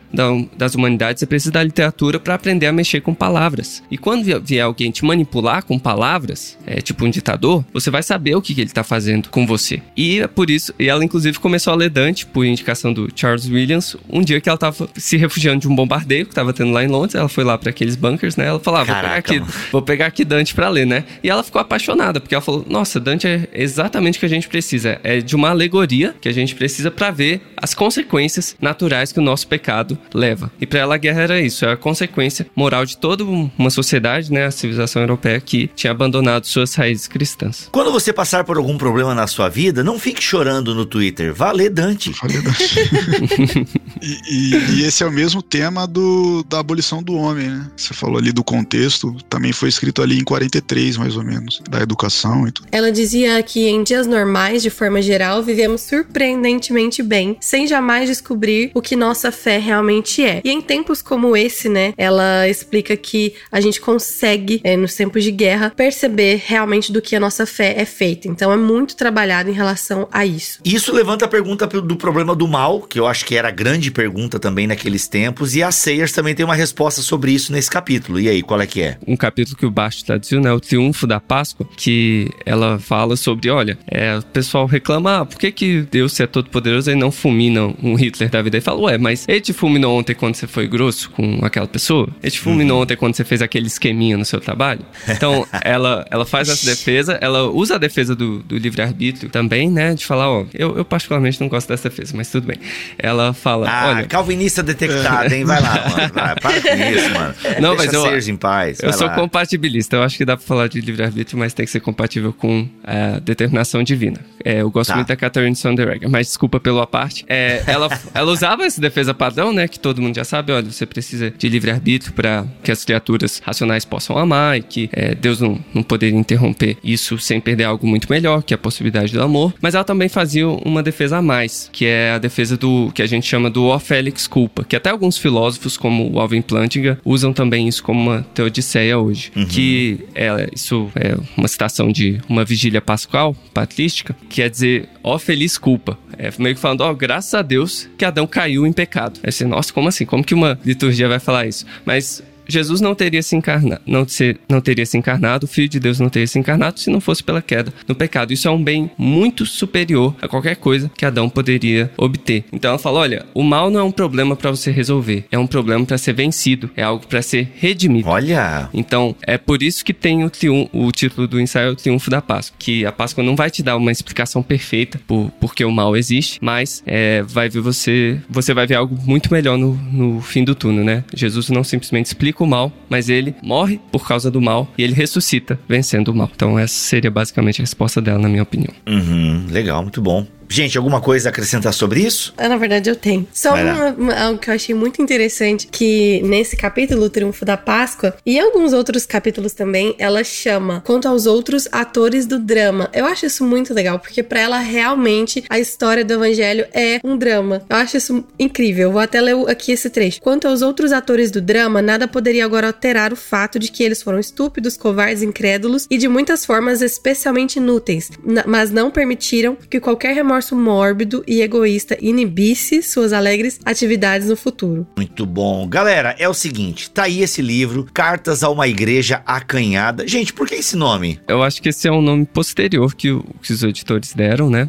das 0.56 0.74
humanidades, 0.74 1.20
você 1.20 1.26
precisa 1.26 1.52
da 1.52 1.62
literatura 1.62 2.18
para 2.18 2.34
aprender 2.34 2.66
a 2.66 2.72
mexer 2.72 3.00
com 3.00 3.14
palavras. 3.14 3.82
E 3.90 3.96
quando 3.96 4.24
vier 4.42 4.64
alguém 4.64 4.90
te 4.90 5.04
manipular 5.04 5.64
com 5.64 5.78
palavras, 5.78 6.58
é 6.66 6.80
tipo 6.80 7.04
um 7.04 7.10
ditador, 7.10 7.64
você 7.72 7.90
vai 7.90 8.02
saber 8.02 8.34
o 8.34 8.42
que, 8.42 8.54
que 8.54 8.60
ele 8.62 8.70
tá 8.70 8.82
fazendo 8.82 9.28
com 9.28 9.46
você. 9.46 9.80
E 9.96 10.20
é 10.20 10.26
por 10.26 10.50
isso, 10.50 10.74
e 10.78 10.88
ela 10.88 11.04
inclusive 11.04 11.38
começou 11.38 11.72
a 11.72 11.76
ler 11.76 11.90
Dante, 11.90 12.26
por 12.26 12.44
indicação 12.44 12.92
do 12.92 13.08
Charles 13.14 13.48
Williams, 13.48 13.96
um 14.10 14.20
dia 14.20 14.40
que 14.40 14.48
ela 14.48 14.58
tava 14.58 14.88
se 14.96 15.16
refugiando 15.16 15.60
de 15.60 15.68
um 15.68 15.76
bombardeio 15.76 16.26
que 16.26 16.34
tava 16.34 16.52
tendo 16.52 16.72
lá 16.72 16.82
em 16.82 16.88
Londres, 16.88 17.14
ela 17.14 17.28
foi 17.28 17.44
lá 17.44 17.56
para 17.56 17.70
aqueles 17.70 17.94
bunkers, 17.94 18.34
né? 18.36 18.46
Ela 18.46 18.58
falava, 18.58 18.86
pegar 18.86 19.14
aqui 19.14 19.43
vou 19.72 19.82
pegar 19.82 20.06
aqui 20.06 20.24
Dante 20.24 20.54
para 20.54 20.68
ler, 20.68 20.86
né? 20.86 21.04
E 21.22 21.30
ela 21.30 21.42
ficou 21.42 21.60
apaixonada, 21.60 22.20
porque 22.20 22.34
ela 22.34 22.42
falou: 22.42 22.64
Nossa, 22.68 23.00
Dante 23.00 23.26
é 23.26 23.48
exatamente 23.52 24.16
o 24.16 24.20
que 24.20 24.26
a 24.26 24.28
gente 24.28 24.48
precisa. 24.48 25.00
É 25.02 25.20
de 25.20 25.36
uma 25.36 25.50
alegoria 25.50 26.14
que 26.20 26.28
a 26.28 26.32
gente 26.32 26.54
precisa 26.54 26.90
para 26.90 27.10
ver 27.10 27.42
as 27.56 27.74
consequências 27.74 28.56
naturais 28.60 29.12
que 29.12 29.18
o 29.18 29.22
nosso 29.22 29.46
pecado 29.48 29.98
leva. 30.12 30.50
E 30.60 30.66
para 30.66 30.80
ela 30.80 30.94
a 30.94 30.98
guerra 30.98 31.22
era 31.22 31.40
isso, 31.40 31.64
é 31.64 31.72
a 31.72 31.76
consequência 31.76 32.46
moral 32.54 32.84
de 32.84 32.96
toda 32.96 33.24
uma 33.24 33.70
sociedade, 33.70 34.32
né? 34.32 34.46
A 34.46 34.50
civilização 34.50 35.02
europeia 35.02 35.40
que 35.40 35.68
tinha 35.74 35.90
abandonado 35.90 36.46
suas 36.46 36.74
raízes 36.74 37.08
cristãs. 37.08 37.68
Quando 37.72 37.92
você 37.92 38.12
passar 38.12 38.44
por 38.44 38.56
algum 38.56 38.76
problema 38.78 39.14
na 39.14 39.26
sua 39.26 39.48
vida, 39.48 39.82
não 39.82 39.98
fique 39.98 40.22
chorando 40.22 40.74
no 40.74 40.84
Twitter. 40.84 41.34
Vá 41.34 41.52
ler 41.52 41.70
Dante. 41.70 42.10
Vale 42.22 42.40
Dante. 42.40 42.80
e, 44.02 44.18
e, 44.30 44.80
e, 44.80 44.84
esse 44.84 45.02
é 45.02 45.06
o 45.06 45.12
mesmo 45.12 45.42
tema 45.42 45.86
do, 45.86 46.44
da 46.48 46.60
abolição 46.60 47.02
do 47.02 47.14
homem, 47.14 47.48
né? 47.48 47.70
Você 47.76 47.94
falou 47.94 48.18
ali 48.18 48.32
do 48.32 48.44
contexto, 48.44 49.16
também 49.34 49.52
foi 49.52 49.68
escrito 49.68 50.00
ali 50.00 50.16
em 50.16 50.22
43, 50.22 50.96
mais 50.96 51.16
ou 51.16 51.24
menos, 51.24 51.60
da 51.68 51.80
educação 51.80 52.46
e 52.46 52.52
tudo. 52.52 52.68
Ela 52.70 52.92
dizia 52.92 53.42
que 53.42 53.66
em 53.66 53.82
dias 53.82 54.06
normais, 54.06 54.62
de 54.62 54.70
forma 54.70 55.02
geral, 55.02 55.42
vivemos 55.42 55.80
surpreendentemente 55.80 57.02
bem, 57.02 57.36
sem 57.40 57.66
jamais 57.66 58.08
descobrir 58.08 58.70
o 58.74 58.80
que 58.80 58.94
nossa 58.94 59.32
fé 59.32 59.58
realmente 59.58 60.24
é. 60.24 60.40
E 60.44 60.50
em 60.50 60.60
tempos 60.60 61.02
como 61.02 61.36
esse, 61.36 61.68
né, 61.68 61.92
ela 61.96 62.48
explica 62.48 62.96
que 62.96 63.34
a 63.50 63.60
gente 63.60 63.80
consegue, 63.80 64.60
é, 64.62 64.76
nos 64.76 64.94
tempos 64.94 65.24
de 65.24 65.32
guerra, 65.32 65.72
perceber 65.74 66.40
realmente 66.46 66.92
do 66.92 67.02
que 67.02 67.16
a 67.16 67.20
nossa 67.20 67.44
fé 67.44 67.74
é 67.76 67.84
feita. 67.84 68.28
Então 68.28 68.52
é 68.52 68.56
muito 68.56 68.94
trabalhado 68.94 69.50
em 69.50 69.52
relação 69.52 70.06
a 70.12 70.24
isso. 70.24 70.60
Isso 70.64 70.92
levanta 70.92 71.24
a 71.24 71.28
pergunta 71.28 71.66
do 71.66 71.96
problema 71.96 72.36
do 72.36 72.46
mal, 72.46 72.82
que 72.82 73.00
eu 73.00 73.08
acho 73.08 73.24
que 73.24 73.36
era 73.36 73.48
a 73.48 73.50
grande 73.50 73.90
pergunta 73.90 74.38
também 74.38 74.68
naqueles 74.68 75.08
tempos, 75.08 75.56
e 75.56 75.62
a 75.62 75.72
Sayers 75.72 76.12
também 76.12 76.36
tem 76.36 76.44
uma 76.44 76.54
resposta 76.54 77.02
sobre 77.02 77.32
isso 77.32 77.50
nesse 77.50 77.68
capítulo. 77.68 78.20
E 78.20 78.28
aí, 78.28 78.40
qual 78.40 78.60
é 78.60 78.66
que 78.66 78.80
é? 78.80 78.96
Um 79.04 79.16
capítulo 79.24 79.56
que 79.56 79.64
o 79.64 79.70
Baixo 79.70 80.04
traduziu, 80.04 80.38
né, 80.38 80.52
o 80.52 80.60
Triunfo 80.60 81.06
da 81.06 81.18
Páscoa, 81.18 81.66
que 81.78 82.30
ela 82.44 82.78
fala 82.78 83.16
sobre, 83.16 83.48
olha, 83.48 83.78
é, 83.90 84.18
o 84.18 84.22
pessoal 84.22 84.66
reclama, 84.66 85.20
ah, 85.20 85.24
por 85.24 85.38
que 85.38 85.50
que 85.50 85.80
Deus, 85.90 86.12
se 86.12 86.22
é 86.22 86.26
todo 86.26 86.50
poderoso, 86.50 86.90
ele 86.90 87.00
não 87.00 87.10
fulmina 87.10 87.72
um 87.82 87.94
Hitler 87.94 88.28
da 88.28 88.42
vida? 88.42 88.58
E 88.58 88.60
fala, 88.60 88.80
ué, 88.80 88.98
mas 88.98 89.24
ele 89.26 89.40
te 89.40 89.54
fulminou 89.54 89.98
ontem 89.98 90.14
quando 90.14 90.34
você 90.34 90.46
foi 90.46 90.66
grosso 90.66 91.10
com 91.10 91.38
aquela 91.42 91.66
pessoa? 91.66 92.06
Ele 92.22 92.30
te 92.30 92.38
fulminou 92.38 92.76
uhum. 92.76 92.82
ontem 92.82 92.96
quando 92.98 93.14
você 93.14 93.24
fez 93.24 93.40
aquele 93.40 93.66
esqueminha 93.66 94.18
no 94.18 94.26
seu 94.26 94.40
trabalho? 94.40 94.82
Então, 95.08 95.46
ela, 95.64 96.04
ela 96.10 96.26
faz 96.26 96.50
essa 96.50 96.66
defesa, 96.66 97.18
ela 97.22 97.44
usa 97.44 97.76
a 97.76 97.78
defesa 97.78 98.14
do, 98.14 98.40
do 98.40 98.58
livre-arbítrio 98.58 99.30
também, 99.30 99.70
né, 99.70 99.94
de 99.94 100.04
falar, 100.04 100.28
ó, 100.28 100.44
eu, 100.52 100.76
eu 100.76 100.84
particularmente 100.84 101.40
não 101.40 101.48
gosto 101.48 101.68
dessa 101.68 101.88
defesa, 101.88 102.12
mas 102.14 102.30
tudo 102.30 102.46
bem. 102.46 102.58
Ela 102.98 103.32
fala, 103.32 103.70
ah, 103.70 103.88
olha... 103.88 104.06
calvinista 104.06 104.62
detectado, 104.62 105.32
hein? 105.32 105.46
Vai 105.46 105.62
lá, 105.62 105.88
mano. 105.88 106.12
Vai, 106.12 106.34
para 106.34 106.60
com 106.60 106.92
isso, 106.92 107.10
mano. 107.14 107.34
Não, 107.58 107.76
Deixa 107.76 107.98
mas 107.98 108.28
eu... 108.28 108.34
em 108.34 108.36
paz. 108.36 108.80
Eu 108.82 108.92
sou 108.92 109.06
lá. 109.06 109.13
Compatibilista. 109.14 109.96
Eu 109.96 110.02
acho 110.02 110.16
que 110.16 110.24
dá 110.24 110.36
pra 110.36 110.46
falar 110.46 110.68
de 110.68 110.80
livre-arbítrio, 110.80 111.38
mas 111.38 111.52
tem 111.52 111.64
que 111.64 111.72
ser 111.72 111.80
compatível 111.80 112.32
com 112.32 112.68
a 112.82 113.18
determinação 113.20 113.82
divina. 113.82 114.20
É, 114.44 114.60
eu 114.60 114.70
gosto 114.70 114.90
tá. 114.90 114.96
muito 114.96 115.08
da 115.08 115.16
Catherine 115.16 115.56
Sonderegger, 115.56 116.08
mas 116.10 116.28
desculpa 116.28 116.60
pela 116.60 116.86
parte. 116.86 117.24
É, 117.28 117.62
ela, 117.66 117.88
ela 118.14 118.30
usava 118.30 118.64
essa 118.64 118.80
defesa 118.80 119.14
padrão, 119.14 119.52
né? 119.52 119.66
Que 119.66 119.78
todo 119.78 120.02
mundo 120.02 120.14
já 120.14 120.24
sabe. 120.24 120.52
Olha, 120.52 120.70
você 120.70 120.84
precisa 120.86 121.30
de 121.30 121.48
livre-arbítrio 121.48 122.12
para 122.12 122.44
que 122.62 122.70
as 122.70 122.84
criaturas 122.84 123.40
racionais 123.44 123.84
possam 123.84 124.18
amar 124.18 124.58
e 124.58 124.62
que 124.62 124.90
é, 124.92 125.14
Deus 125.14 125.40
não, 125.40 125.58
não 125.72 125.82
poderia 125.82 126.18
interromper 126.18 126.76
isso 126.82 127.18
sem 127.18 127.40
perder 127.40 127.64
algo 127.64 127.86
muito 127.86 128.06
melhor, 128.10 128.42
que 128.42 128.52
é 128.52 128.56
a 128.56 128.58
possibilidade 128.58 129.12
do 129.12 129.22
amor. 129.22 129.54
Mas 129.60 129.74
ela 129.74 129.84
também 129.84 130.08
fazia 130.08 130.48
uma 130.48 130.82
defesa 130.82 131.18
a 131.18 131.22
mais, 131.22 131.68
que 131.72 131.86
é 131.86 132.12
a 132.12 132.18
defesa 132.18 132.56
do 132.56 132.90
que 132.92 133.02
a 133.02 133.06
gente 133.06 133.26
chama 133.26 133.48
do 133.50 133.64
ó 133.66 133.78
Félix 133.78 134.26
culpa, 134.26 134.64
que 134.64 134.76
até 134.76 134.90
alguns 134.90 135.18
filósofos, 135.18 135.76
como 135.76 136.10
o 136.12 136.20
Alvin 136.20 136.42
Plantinga, 136.42 136.98
usam 137.04 137.32
também 137.32 137.68
isso 137.68 137.82
como 137.82 138.00
uma 138.00 138.22
teodiceia 138.34 138.98
hoje. 139.04 139.30
Uhum. 139.36 139.46
Que 139.46 140.00
é, 140.14 140.48
isso 140.54 140.90
é 140.94 141.16
uma 141.36 141.48
citação 141.48 141.90
de 141.90 142.20
uma 142.28 142.44
vigília 142.44 142.80
pascual, 142.80 143.34
patrística, 143.52 144.14
que 144.28 144.36
quer 144.36 144.50
dizer, 144.50 144.88
ó 145.02 145.18
feliz 145.18 145.58
culpa. 145.58 145.98
É 146.18 146.30
meio 146.38 146.54
que 146.54 146.60
falando, 146.60 146.82
ó, 146.82 146.92
graças 146.94 147.34
a 147.34 147.42
Deus 147.42 147.88
que 147.96 148.04
Adão 148.04 148.26
caiu 148.26 148.66
em 148.66 148.72
pecado. 148.72 149.20
Aí 149.22 149.32
você, 149.32 149.44
nossa, 149.44 149.72
como 149.72 149.88
assim? 149.88 150.04
Como 150.04 150.24
que 150.24 150.34
uma 150.34 150.58
liturgia 150.64 151.08
vai 151.08 151.18
falar 151.18 151.46
isso? 151.46 151.66
Mas 151.84 152.22
Jesus 152.48 152.80
não 152.80 152.94
teria 152.94 153.22
se 153.22 153.36
encarnado, 153.36 153.80
não, 153.86 154.06
se, 154.06 154.36
não 154.48 154.60
teria 154.60 154.86
se 154.86 154.96
encarnado, 154.96 155.44
o 155.44 155.48
Filho 155.48 155.68
de 155.68 155.80
Deus 155.80 156.00
não 156.00 156.08
teria 156.08 156.26
se 156.26 156.38
encarnado 156.38 156.80
se 156.80 156.90
não 156.90 157.00
fosse 157.00 157.22
pela 157.22 157.42
queda 157.42 157.72
no 157.86 157.94
pecado. 157.94 158.32
Isso 158.32 158.48
é 158.48 158.50
um 158.50 158.62
bem 158.62 158.90
muito 158.96 159.46
superior 159.46 160.14
a 160.20 160.28
qualquer 160.28 160.56
coisa 160.56 160.90
que 160.96 161.04
Adão 161.04 161.28
poderia 161.28 161.90
obter. 161.96 162.44
Então 162.52 162.70
ela 162.70 162.78
fala: 162.78 163.00
olha, 163.00 163.26
o 163.34 163.42
mal 163.42 163.70
não 163.70 163.80
é 163.80 163.82
um 163.82 163.92
problema 163.92 164.36
para 164.36 164.50
você 164.50 164.70
resolver, 164.70 165.24
é 165.30 165.38
um 165.38 165.46
problema 165.46 165.84
para 165.84 165.98
ser 165.98 166.12
vencido, 166.12 166.70
é 166.76 166.82
algo 166.82 167.06
para 167.06 167.22
ser 167.22 167.52
redimido. 167.56 168.08
Olha! 168.08 168.68
Então 168.72 169.14
é 169.22 169.38
por 169.38 169.62
isso 169.62 169.84
que 169.84 169.92
tem 169.92 170.24
o, 170.24 170.30
triun 170.30 170.68
o 170.72 170.90
título 170.92 171.26
do 171.26 171.40
ensaio 171.40 171.72
o 171.72 171.76
Triunfo 171.76 172.10
da 172.10 172.22
Páscoa, 172.22 172.56
que 172.58 172.84
a 172.86 172.92
Páscoa 172.92 173.22
não 173.22 173.36
vai 173.36 173.50
te 173.50 173.62
dar 173.62 173.76
uma 173.76 173.92
explicação 173.92 174.42
perfeita 174.42 175.00
por 175.06 175.30
porque 175.40 175.64
o 175.64 175.70
mal 175.70 175.96
existe, 175.96 176.38
mas 176.40 176.82
é, 176.86 177.22
vai 177.22 177.48
ver 177.48 177.60
você, 177.60 178.20
você 178.28 178.54
vai 178.54 178.66
ver 178.66 178.76
algo 178.76 178.98
muito 179.04 179.32
melhor 179.32 179.58
no, 179.58 179.74
no 179.74 180.20
fim 180.20 180.44
do 180.44 180.54
túnel, 180.54 180.84
né? 180.84 181.04
Jesus 181.12 181.48
não 181.50 181.64
simplesmente 181.64 182.06
explica 182.06 182.33
o 182.42 182.46
mal, 182.46 182.72
mas 182.88 183.08
ele 183.08 183.34
morre 183.42 183.80
por 183.92 184.08
causa 184.08 184.30
do 184.30 184.40
mal 184.40 184.66
e 184.76 184.82
ele 184.82 184.94
ressuscita 184.94 185.58
vencendo 185.68 186.08
o 186.08 186.14
mal. 186.14 186.30
Então 186.34 186.58
essa 186.58 186.74
seria 186.74 187.10
basicamente 187.10 187.60
a 187.60 187.62
resposta 187.62 188.00
dela, 188.00 188.18
na 188.18 188.28
minha 188.28 188.42
opinião. 188.42 188.72
Uhum, 188.88 189.46
legal, 189.50 189.82
muito 189.82 190.02
bom. 190.02 190.26
Gente, 190.48 190.76
alguma 190.76 191.00
coisa 191.00 191.28
a 191.28 191.30
acrescentar 191.30 191.72
sobre 191.72 192.00
isso? 192.00 192.34
Ah, 192.36 192.48
na 192.48 192.56
verdade, 192.56 192.88
eu 192.90 192.96
tenho. 192.96 193.26
Só 193.32 193.54
uma, 193.54 193.90
uma, 193.90 194.14
algo 194.14 194.38
que 194.38 194.50
eu 194.50 194.54
achei 194.54 194.74
muito 194.74 195.02
interessante, 195.02 195.66
que 195.66 196.22
nesse 196.22 196.56
capítulo, 196.56 197.04
o 197.04 197.10
Triunfo 197.10 197.44
da 197.44 197.56
Páscoa, 197.56 198.16
e 198.24 198.36
em 198.36 198.40
alguns 198.40 198.72
outros 198.72 199.06
capítulos 199.06 199.52
também, 199.52 199.94
ela 199.98 200.22
chama 200.22 200.82
quanto 200.84 201.08
aos 201.08 201.26
outros 201.26 201.68
atores 201.72 202.26
do 202.26 202.38
drama. 202.38 202.88
Eu 202.92 203.06
acho 203.06 203.26
isso 203.26 203.44
muito 203.44 203.74
legal, 203.74 203.98
porque 203.98 204.22
para 204.22 204.40
ela, 204.40 204.58
realmente, 204.58 205.44
a 205.48 205.58
história 205.58 206.04
do 206.04 206.14
evangelho 206.14 206.66
é 206.72 207.00
um 207.02 207.16
drama. 207.16 207.62
Eu 207.68 207.76
acho 207.76 207.96
isso 207.96 208.24
incrível. 208.38 208.92
Vou 208.92 209.00
até 209.00 209.20
ler 209.20 209.34
aqui 209.48 209.72
esse 209.72 209.90
trecho. 209.90 210.20
Quanto 210.20 210.46
aos 210.46 210.62
outros 210.62 210.92
atores 210.92 211.30
do 211.30 211.40
drama, 211.40 211.82
nada 211.82 212.06
poderia 212.06 212.44
agora 212.44 212.68
alterar 212.68 213.12
o 213.12 213.16
fato 213.16 213.58
de 213.58 213.70
que 213.70 213.82
eles 213.82 214.02
foram 214.02 214.18
estúpidos, 214.18 214.76
covardes, 214.76 215.22
incrédulos 215.22 215.86
e 215.90 215.96
de 215.96 216.06
muitas 216.06 216.44
formas 216.44 216.82
especialmente 216.82 217.56
inúteis, 217.56 218.10
mas 218.46 218.70
não 218.70 218.90
permitiram 218.90 219.56
que 219.68 219.80
qualquer 219.80 220.14
remorso 220.14 220.33
remorso 220.34 220.56
mórbido 220.56 221.22
e 221.28 221.42
egoísta 221.42 221.96
inibisse 222.00 222.82
suas 222.82 223.12
alegres 223.12 223.60
atividades 223.64 224.28
no 224.28 224.36
futuro. 224.36 224.86
Muito 224.96 225.24
bom. 225.24 225.68
Galera, 225.68 226.16
é 226.18 226.28
o 226.28 226.34
seguinte, 226.34 226.90
tá 226.90 227.04
aí 227.04 227.22
esse 227.22 227.40
livro, 227.40 227.86
Cartas 227.94 228.42
a 228.42 228.50
uma 228.50 228.66
Igreja 228.66 229.22
Acanhada. 229.24 230.08
Gente, 230.08 230.32
por 230.32 230.48
que 230.48 230.56
esse 230.56 230.76
nome? 230.76 231.20
Eu 231.28 231.42
acho 231.42 231.62
que 231.62 231.68
esse 231.68 231.86
é 231.86 231.92
um 231.92 232.02
nome 232.02 232.26
posterior 232.26 232.94
que, 232.94 233.16
que 233.42 233.52
os 233.52 233.62
editores 233.62 234.12
deram, 234.12 234.50
né? 234.50 234.68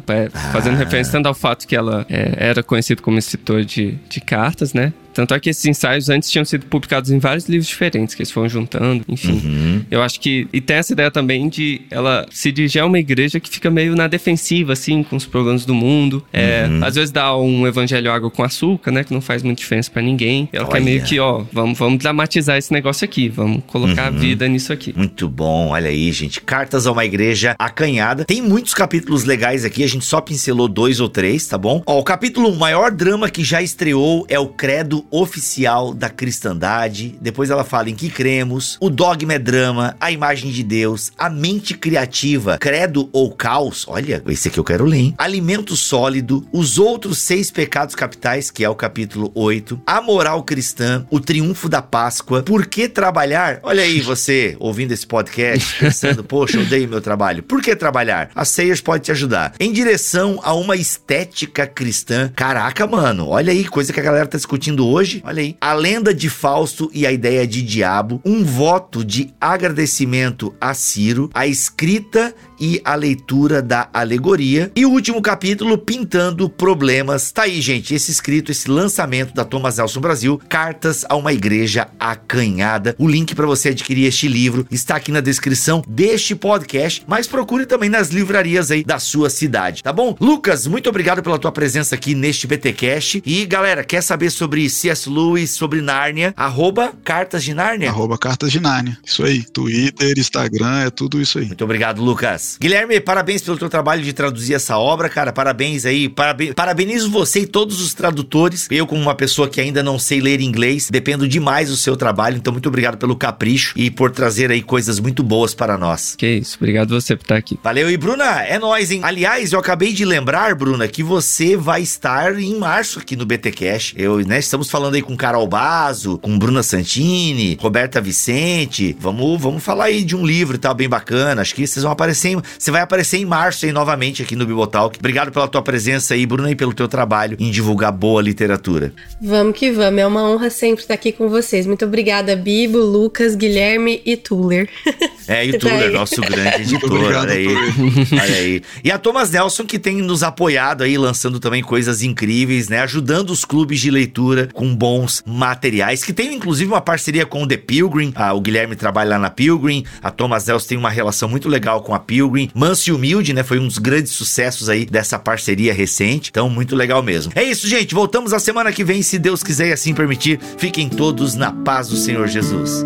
Fazendo 0.52 0.74
ah. 0.74 0.78
referência 0.78 1.12
tanto 1.12 1.26
ao 1.26 1.34
fato 1.34 1.66
que 1.66 1.74
ela 1.74 2.06
é, 2.08 2.34
era 2.36 2.62
conhecida 2.62 3.02
como 3.02 3.18
escritor 3.18 3.64
de, 3.64 3.98
de 4.08 4.20
cartas, 4.20 4.72
né? 4.72 4.92
Tanto 5.16 5.32
é 5.32 5.40
que 5.40 5.48
esses 5.48 5.64
ensaios 5.64 6.10
antes 6.10 6.30
tinham 6.30 6.44
sido 6.44 6.66
publicados 6.66 7.10
em 7.10 7.18
vários 7.18 7.48
livros 7.48 7.66
diferentes, 7.66 8.14
que 8.14 8.20
eles 8.20 8.30
foram 8.30 8.50
juntando, 8.50 9.02
enfim. 9.08 9.40
Uhum. 9.42 9.82
Eu 9.90 10.02
acho 10.02 10.20
que. 10.20 10.46
E 10.52 10.60
tem 10.60 10.76
essa 10.76 10.92
ideia 10.92 11.10
também 11.10 11.48
de 11.48 11.80
ela 11.90 12.26
se 12.30 12.52
dirigir 12.52 12.82
a 12.82 12.86
uma 12.86 12.98
igreja 12.98 13.40
que 13.40 13.48
fica 13.48 13.70
meio 13.70 13.96
na 13.96 14.08
defensiva, 14.08 14.74
assim, 14.74 15.02
com 15.02 15.16
os 15.16 15.24
problemas 15.24 15.64
do 15.64 15.74
mundo. 15.74 16.22
É, 16.30 16.66
uhum. 16.68 16.84
Às 16.84 16.96
vezes 16.96 17.10
dá 17.10 17.34
um 17.34 17.66
evangelho 17.66 18.10
água 18.10 18.30
com 18.30 18.42
açúcar, 18.42 18.90
né? 18.90 19.04
Que 19.04 19.14
não 19.14 19.22
faz 19.22 19.42
muita 19.42 19.58
diferença 19.58 19.90
para 19.90 20.02
ninguém. 20.02 20.50
Ela 20.52 20.64
Olha. 20.64 20.72
quer 20.74 20.80
meio 20.82 21.02
que, 21.02 21.18
ó, 21.18 21.44
vamos, 21.50 21.78
vamos 21.78 21.98
dramatizar 21.98 22.58
esse 22.58 22.70
negócio 22.70 23.06
aqui, 23.06 23.30
vamos 23.30 23.62
colocar 23.66 24.12
uhum. 24.12 24.18
a 24.18 24.20
vida 24.20 24.46
nisso 24.46 24.70
aqui. 24.70 24.92
Muito 24.94 25.30
bom, 25.30 25.68
olha 25.68 25.88
aí, 25.88 26.12
gente. 26.12 26.42
Cartas 26.42 26.86
a 26.86 26.92
uma 26.92 27.06
igreja 27.06 27.56
acanhada. 27.58 28.26
Tem 28.26 28.42
muitos 28.42 28.74
capítulos 28.74 29.24
legais 29.24 29.64
aqui, 29.64 29.82
a 29.82 29.88
gente 29.88 30.04
só 30.04 30.20
pincelou 30.20 30.68
dois 30.68 31.00
ou 31.00 31.08
três, 31.08 31.46
tá 31.46 31.56
bom? 31.56 31.82
Ó, 31.86 31.98
o 31.98 32.04
capítulo 32.04 32.50
1, 32.50 32.52
um, 32.52 32.56
maior 32.56 32.90
drama 32.90 33.30
que 33.30 33.42
já 33.42 33.62
estreou 33.62 34.26
é 34.28 34.38
o 34.38 34.48
Credo 34.48 35.05
oficial 35.10 35.94
da 35.94 36.08
cristandade. 36.08 37.18
Depois 37.20 37.50
ela 37.50 37.64
fala 37.64 37.90
em 37.90 37.94
que 37.94 38.10
cremos, 38.10 38.76
o 38.80 38.90
dogma 38.90 39.34
é 39.34 39.38
drama, 39.38 39.96
a 40.00 40.10
imagem 40.10 40.50
de 40.50 40.62
Deus, 40.62 41.12
a 41.18 41.28
mente 41.28 41.74
criativa, 41.74 42.58
credo 42.58 43.08
ou 43.12 43.30
caos. 43.32 43.84
Olha, 43.88 44.22
esse 44.28 44.48
aqui 44.48 44.58
eu 44.58 44.64
quero 44.64 44.84
ler, 44.84 44.98
hein? 44.98 45.14
Alimento 45.18 45.76
sólido, 45.76 46.46
os 46.52 46.78
outros 46.78 47.18
seis 47.18 47.50
pecados 47.50 47.94
capitais, 47.94 48.50
que 48.50 48.64
é 48.64 48.68
o 48.68 48.74
capítulo 48.74 49.30
8, 49.34 49.80
a 49.86 50.00
moral 50.00 50.42
cristã, 50.42 51.06
o 51.10 51.20
triunfo 51.20 51.68
da 51.68 51.82
Páscoa, 51.82 52.42
por 52.42 52.66
que 52.66 52.88
trabalhar? 52.88 53.60
Olha 53.62 53.82
aí 53.82 54.00
você 54.00 54.56
ouvindo 54.58 54.92
esse 54.92 55.06
podcast, 55.06 55.78
pensando, 55.80 56.24
poxa, 56.24 56.60
odeio 56.60 56.88
meu 56.88 57.00
trabalho. 57.00 57.42
Por 57.42 57.62
que 57.62 57.74
trabalhar? 57.76 58.30
A 58.34 58.44
Sayers 58.44 58.80
pode 58.80 59.04
te 59.04 59.12
ajudar. 59.12 59.54
Em 59.58 59.72
direção 59.72 60.40
a 60.42 60.54
uma 60.54 60.76
estética 60.76 61.66
cristã. 61.66 62.30
Caraca, 62.34 62.86
mano, 62.86 63.28
olha 63.28 63.52
aí, 63.52 63.64
coisa 63.64 63.92
que 63.92 64.00
a 64.00 64.02
galera 64.02 64.26
tá 64.26 64.36
discutindo 64.36 64.86
hoje 64.86 64.95
hoje, 64.96 65.22
olha 65.26 65.42
aí, 65.42 65.56
a 65.60 65.74
lenda 65.74 66.14
de 66.14 66.30
Fausto 66.30 66.90
e 66.92 67.06
a 67.06 67.12
ideia 67.12 67.46
de 67.46 67.60
diabo, 67.62 68.20
um 68.24 68.42
voto 68.42 69.04
de 69.04 69.30
agradecimento 69.38 70.54
a 70.58 70.72
Ciro, 70.72 71.30
a 71.34 71.46
escrita 71.46 72.34
e 72.60 72.80
a 72.84 72.94
leitura 72.94 73.60
da 73.62 73.88
alegoria. 73.92 74.70
E 74.74 74.84
o 74.84 74.90
último 74.90 75.20
capítulo, 75.20 75.78
Pintando 75.78 76.48
Problemas. 76.48 77.32
Tá 77.32 77.42
aí, 77.42 77.60
gente, 77.60 77.94
esse 77.94 78.10
escrito, 78.10 78.50
esse 78.50 78.70
lançamento 78.70 79.34
da 79.34 79.44
Thomas 79.44 79.78
Nelson 79.78 80.00
Brasil, 80.00 80.40
Cartas 80.48 81.04
a 81.08 81.16
uma 81.16 81.32
Igreja 81.32 81.88
Acanhada. 81.98 82.94
O 82.98 83.08
link 83.08 83.34
para 83.34 83.46
você 83.46 83.70
adquirir 83.70 84.06
este 84.06 84.28
livro 84.28 84.66
está 84.70 84.96
aqui 84.96 85.10
na 85.12 85.20
descrição 85.20 85.82
deste 85.86 86.34
podcast, 86.34 87.02
mas 87.06 87.26
procure 87.26 87.66
também 87.66 87.88
nas 87.88 88.08
livrarias 88.08 88.70
aí 88.70 88.84
da 88.84 88.98
sua 88.98 89.28
cidade, 89.30 89.82
tá 89.82 89.92
bom? 89.92 90.16
Lucas, 90.20 90.66
muito 90.66 90.88
obrigado 90.88 91.22
pela 91.22 91.38
tua 91.38 91.52
presença 91.52 91.94
aqui 91.94 92.14
neste 92.14 92.46
BTcast. 92.46 93.22
E 93.24 93.44
galera, 93.46 93.84
quer 93.84 94.02
saber 94.02 94.30
sobre 94.30 94.68
C.S. 94.70 95.08
Lewis, 95.08 95.50
sobre 95.50 95.80
Nárnia? 95.80 96.32
Arroba 96.36 96.92
Cartas 97.04 97.42
de 97.42 97.54
Nárnia? 97.54 97.90
Arroba 97.90 98.16
Cartas 98.18 98.50
de 98.52 98.60
Nárnia. 98.60 98.98
Isso 99.04 99.24
aí. 99.24 99.44
Twitter, 99.44 100.18
Instagram, 100.18 100.80
é 100.86 100.90
tudo 100.90 101.20
isso 101.20 101.38
aí. 101.38 101.46
Muito 101.46 101.64
obrigado, 101.64 102.02
Lucas. 102.02 102.45
Guilherme, 102.60 103.00
parabéns 103.00 103.42
pelo 103.42 103.58
teu 103.58 103.68
trabalho 103.68 104.02
de 104.02 104.12
traduzir 104.12 104.54
essa 104.54 104.78
obra, 104.78 105.08
cara. 105.08 105.32
Parabéns 105.32 105.84
aí. 105.84 106.08
Paraben 106.08 106.52
parabenizo 106.52 107.10
você 107.10 107.40
e 107.40 107.46
todos 107.46 107.80
os 107.80 107.94
tradutores. 107.94 108.68
Eu, 108.70 108.86
como 108.86 109.00
uma 109.00 109.14
pessoa 109.14 109.48
que 109.48 109.60
ainda 109.60 109.82
não 109.82 109.98
sei 109.98 110.20
ler 110.20 110.40
inglês, 110.40 110.88
dependo 110.90 111.28
demais 111.28 111.68
do 111.68 111.76
seu 111.76 111.96
trabalho. 111.96 112.36
Então, 112.36 112.52
muito 112.52 112.68
obrigado 112.68 112.96
pelo 112.96 113.16
capricho 113.16 113.74
e 113.76 113.90
por 113.90 114.10
trazer 114.10 114.50
aí 114.50 114.62
coisas 114.62 115.00
muito 115.00 115.22
boas 115.22 115.54
para 115.54 115.76
nós. 115.76 116.14
Que 116.16 116.36
isso, 116.36 116.56
obrigado 116.58 116.90
você 116.90 117.16
por 117.16 117.22
estar 117.22 117.36
aqui. 117.36 117.58
Valeu. 117.62 117.90
E 117.90 117.96
Bruna, 117.96 118.42
é 118.42 118.58
nóis, 118.58 118.90
hein? 118.90 119.00
Aliás, 119.02 119.52
eu 119.52 119.58
acabei 119.58 119.92
de 119.92 120.04
lembrar, 120.04 120.54
Bruna, 120.54 120.86
que 120.86 121.02
você 121.02 121.56
vai 121.56 121.82
estar 121.82 122.38
em 122.38 122.56
março 122.58 122.98
aqui 122.98 123.16
no 123.16 123.26
BT 123.26 123.52
Cash. 123.52 123.94
Eu, 123.96 124.18
né, 124.18 124.38
estamos 124.38 124.70
falando 124.70 124.94
aí 124.94 125.02
com 125.02 125.16
Carol 125.16 125.46
Bazo, 125.46 126.18
com 126.18 126.38
Bruna 126.38 126.62
Santini, 126.62 127.56
Roberta 127.60 128.00
Vicente. 128.00 128.96
Vamos, 128.98 129.40
vamos 129.40 129.62
falar 129.62 129.86
aí 129.86 130.04
de 130.04 130.14
um 130.14 130.24
livro 130.24 130.56
e 130.56 130.58
tal, 130.58 130.74
bem 130.74 130.88
bacana. 130.88 131.42
Acho 131.42 131.54
que 131.54 131.66
vocês 131.66 131.82
vão 131.82 131.92
aparecer 131.92 132.28
em, 132.28 132.35
Você 132.58 132.70
vai 132.70 132.80
aparecer 132.80 133.18
em 133.18 133.24
março 133.24 133.66
aí 133.66 133.72
novamente 133.72 134.22
aqui 134.22 134.36
no 134.36 134.46
Bibotalk. 134.46 134.98
Obrigado 134.98 135.30
pela 135.32 135.48
tua 135.48 135.62
presença 135.62 136.14
aí, 136.14 136.26
Bruna, 136.26 136.50
e 136.50 136.54
pelo 136.54 136.72
teu 136.74 136.88
trabalho 136.88 137.36
em 137.40 137.50
divulgar 137.50 137.92
boa 137.92 138.22
literatura. 138.22 138.92
Vamos 139.20 139.56
que 139.56 139.70
vamos. 139.70 140.00
É 140.00 140.06
uma 140.06 140.22
honra 140.22 140.50
sempre 140.50 140.82
estar 140.82 140.94
aqui 140.94 141.12
com 141.12 141.28
vocês. 141.28 141.66
Muito 141.66 141.84
obrigada, 141.84 142.34
Bibo, 142.36 142.78
Lucas, 142.78 143.34
Guilherme 143.34 144.02
e 144.04 144.16
Tuller. 144.16 144.68
É, 145.28 145.44
e 145.44 145.50
o 145.50 145.58
Tuller, 145.58 145.90
nosso 145.90 146.20
grande 146.20 146.62
editor. 146.62 146.88
Obrigado, 146.88 147.30
olha 147.30 147.32
aí. 147.32 147.48
olha 148.12 148.36
aí. 148.36 148.62
E 148.84 148.92
a 148.92 148.96
Thomas 148.96 149.28
Nelson, 149.28 149.64
que 149.64 149.76
tem 149.76 149.96
nos 149.96 150.22
apoiado 150.22 150.84
aí, 150.84 150.96
lançando 150.96 151.40
também 151.40 151.64
coisas 151.64 152.00
incríveis, 152.00 152.68
né? 152.68 152.78
Ajudando 152.82 153.30
os 153.30 153.44
clubes 153.44 153.80
de 153.80 153.90
leitura 153.90 154.48
com 154.52 154.72
bons 154.72 155.24
materiais, 155.26 156.04
que 156.04 156.12
tem 156.12 156.32
inclusive 156.32 156.70
uma 156.70 156.80
parceria 156.80 157.26
com 157.26 157.42
o 157.42 157.46
The 157.48 157.56
Pilgrim. 157.56 158.12
Ah, 158.14 158.32
o 158.34 158.40
Guilherme 158.40 158.76
trabalha 158.76 159.10
lá 159.10 159.18
na 159.18 159.30
Pilgrim. 159.30 159.84
A 160.00 160.12
Thomas 160.12 160.46
Nelson 160.46 160.68
tem 160.68 160.78
uma 160.78 160.90
relação 160.90 161.28
muito 161.28 161.48
legal 161.48 161.82
com 161.82 161.92
a 161.92 161.98
Pilgrim. 162.26 162.50
Manso 162.54 162.90
e 162.90 162.92
Humilde, 162.92 163.32
né? 163.32 163.42
Foi 163.42 163.58
um 163.58 163.66
dos 163.66 163.78
grandes 163.78 164.12
sucessos 164.12 164.68
aí 164.68 164.84
dessa 164.84 165.18
parceria 165.18 165.72
recente. 165.72 166.30
Então, 166.30 166.50
muito 166.50 166.74
legal 166.74 167.02
mesmo. 167.02 167.32
É 167.34 167.42
isso, 167.42 167.68
gente. 167.68 167.94
Voltamos 167.94 168.32
a 168.32 168.38
semana 168.38 168.72
que 168.72 168.84
vem, 168.84 169.02
se 169.02 169.18
Deus 169.18 169.42
quiser 169.42 169.68
e 169.68 169.72
assim 169.72 169.94
permitir. 169.94 170.40
Fiquem 170.58 170.88
todos 170.88 171.34
na 171.34 171.52
paz 171.52 171.88
do 171.88 171.96
Senhor 171.96 172.26
Jesus. 172.26 172.84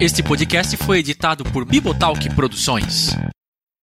Este 0.00 0.22
podcast 0.22 0.76
foi 0.76 0.98
editado 0.98 1.44
por 1.44 1.64
Bibotalk 1.64 2.28
Produções. 2.34 3.16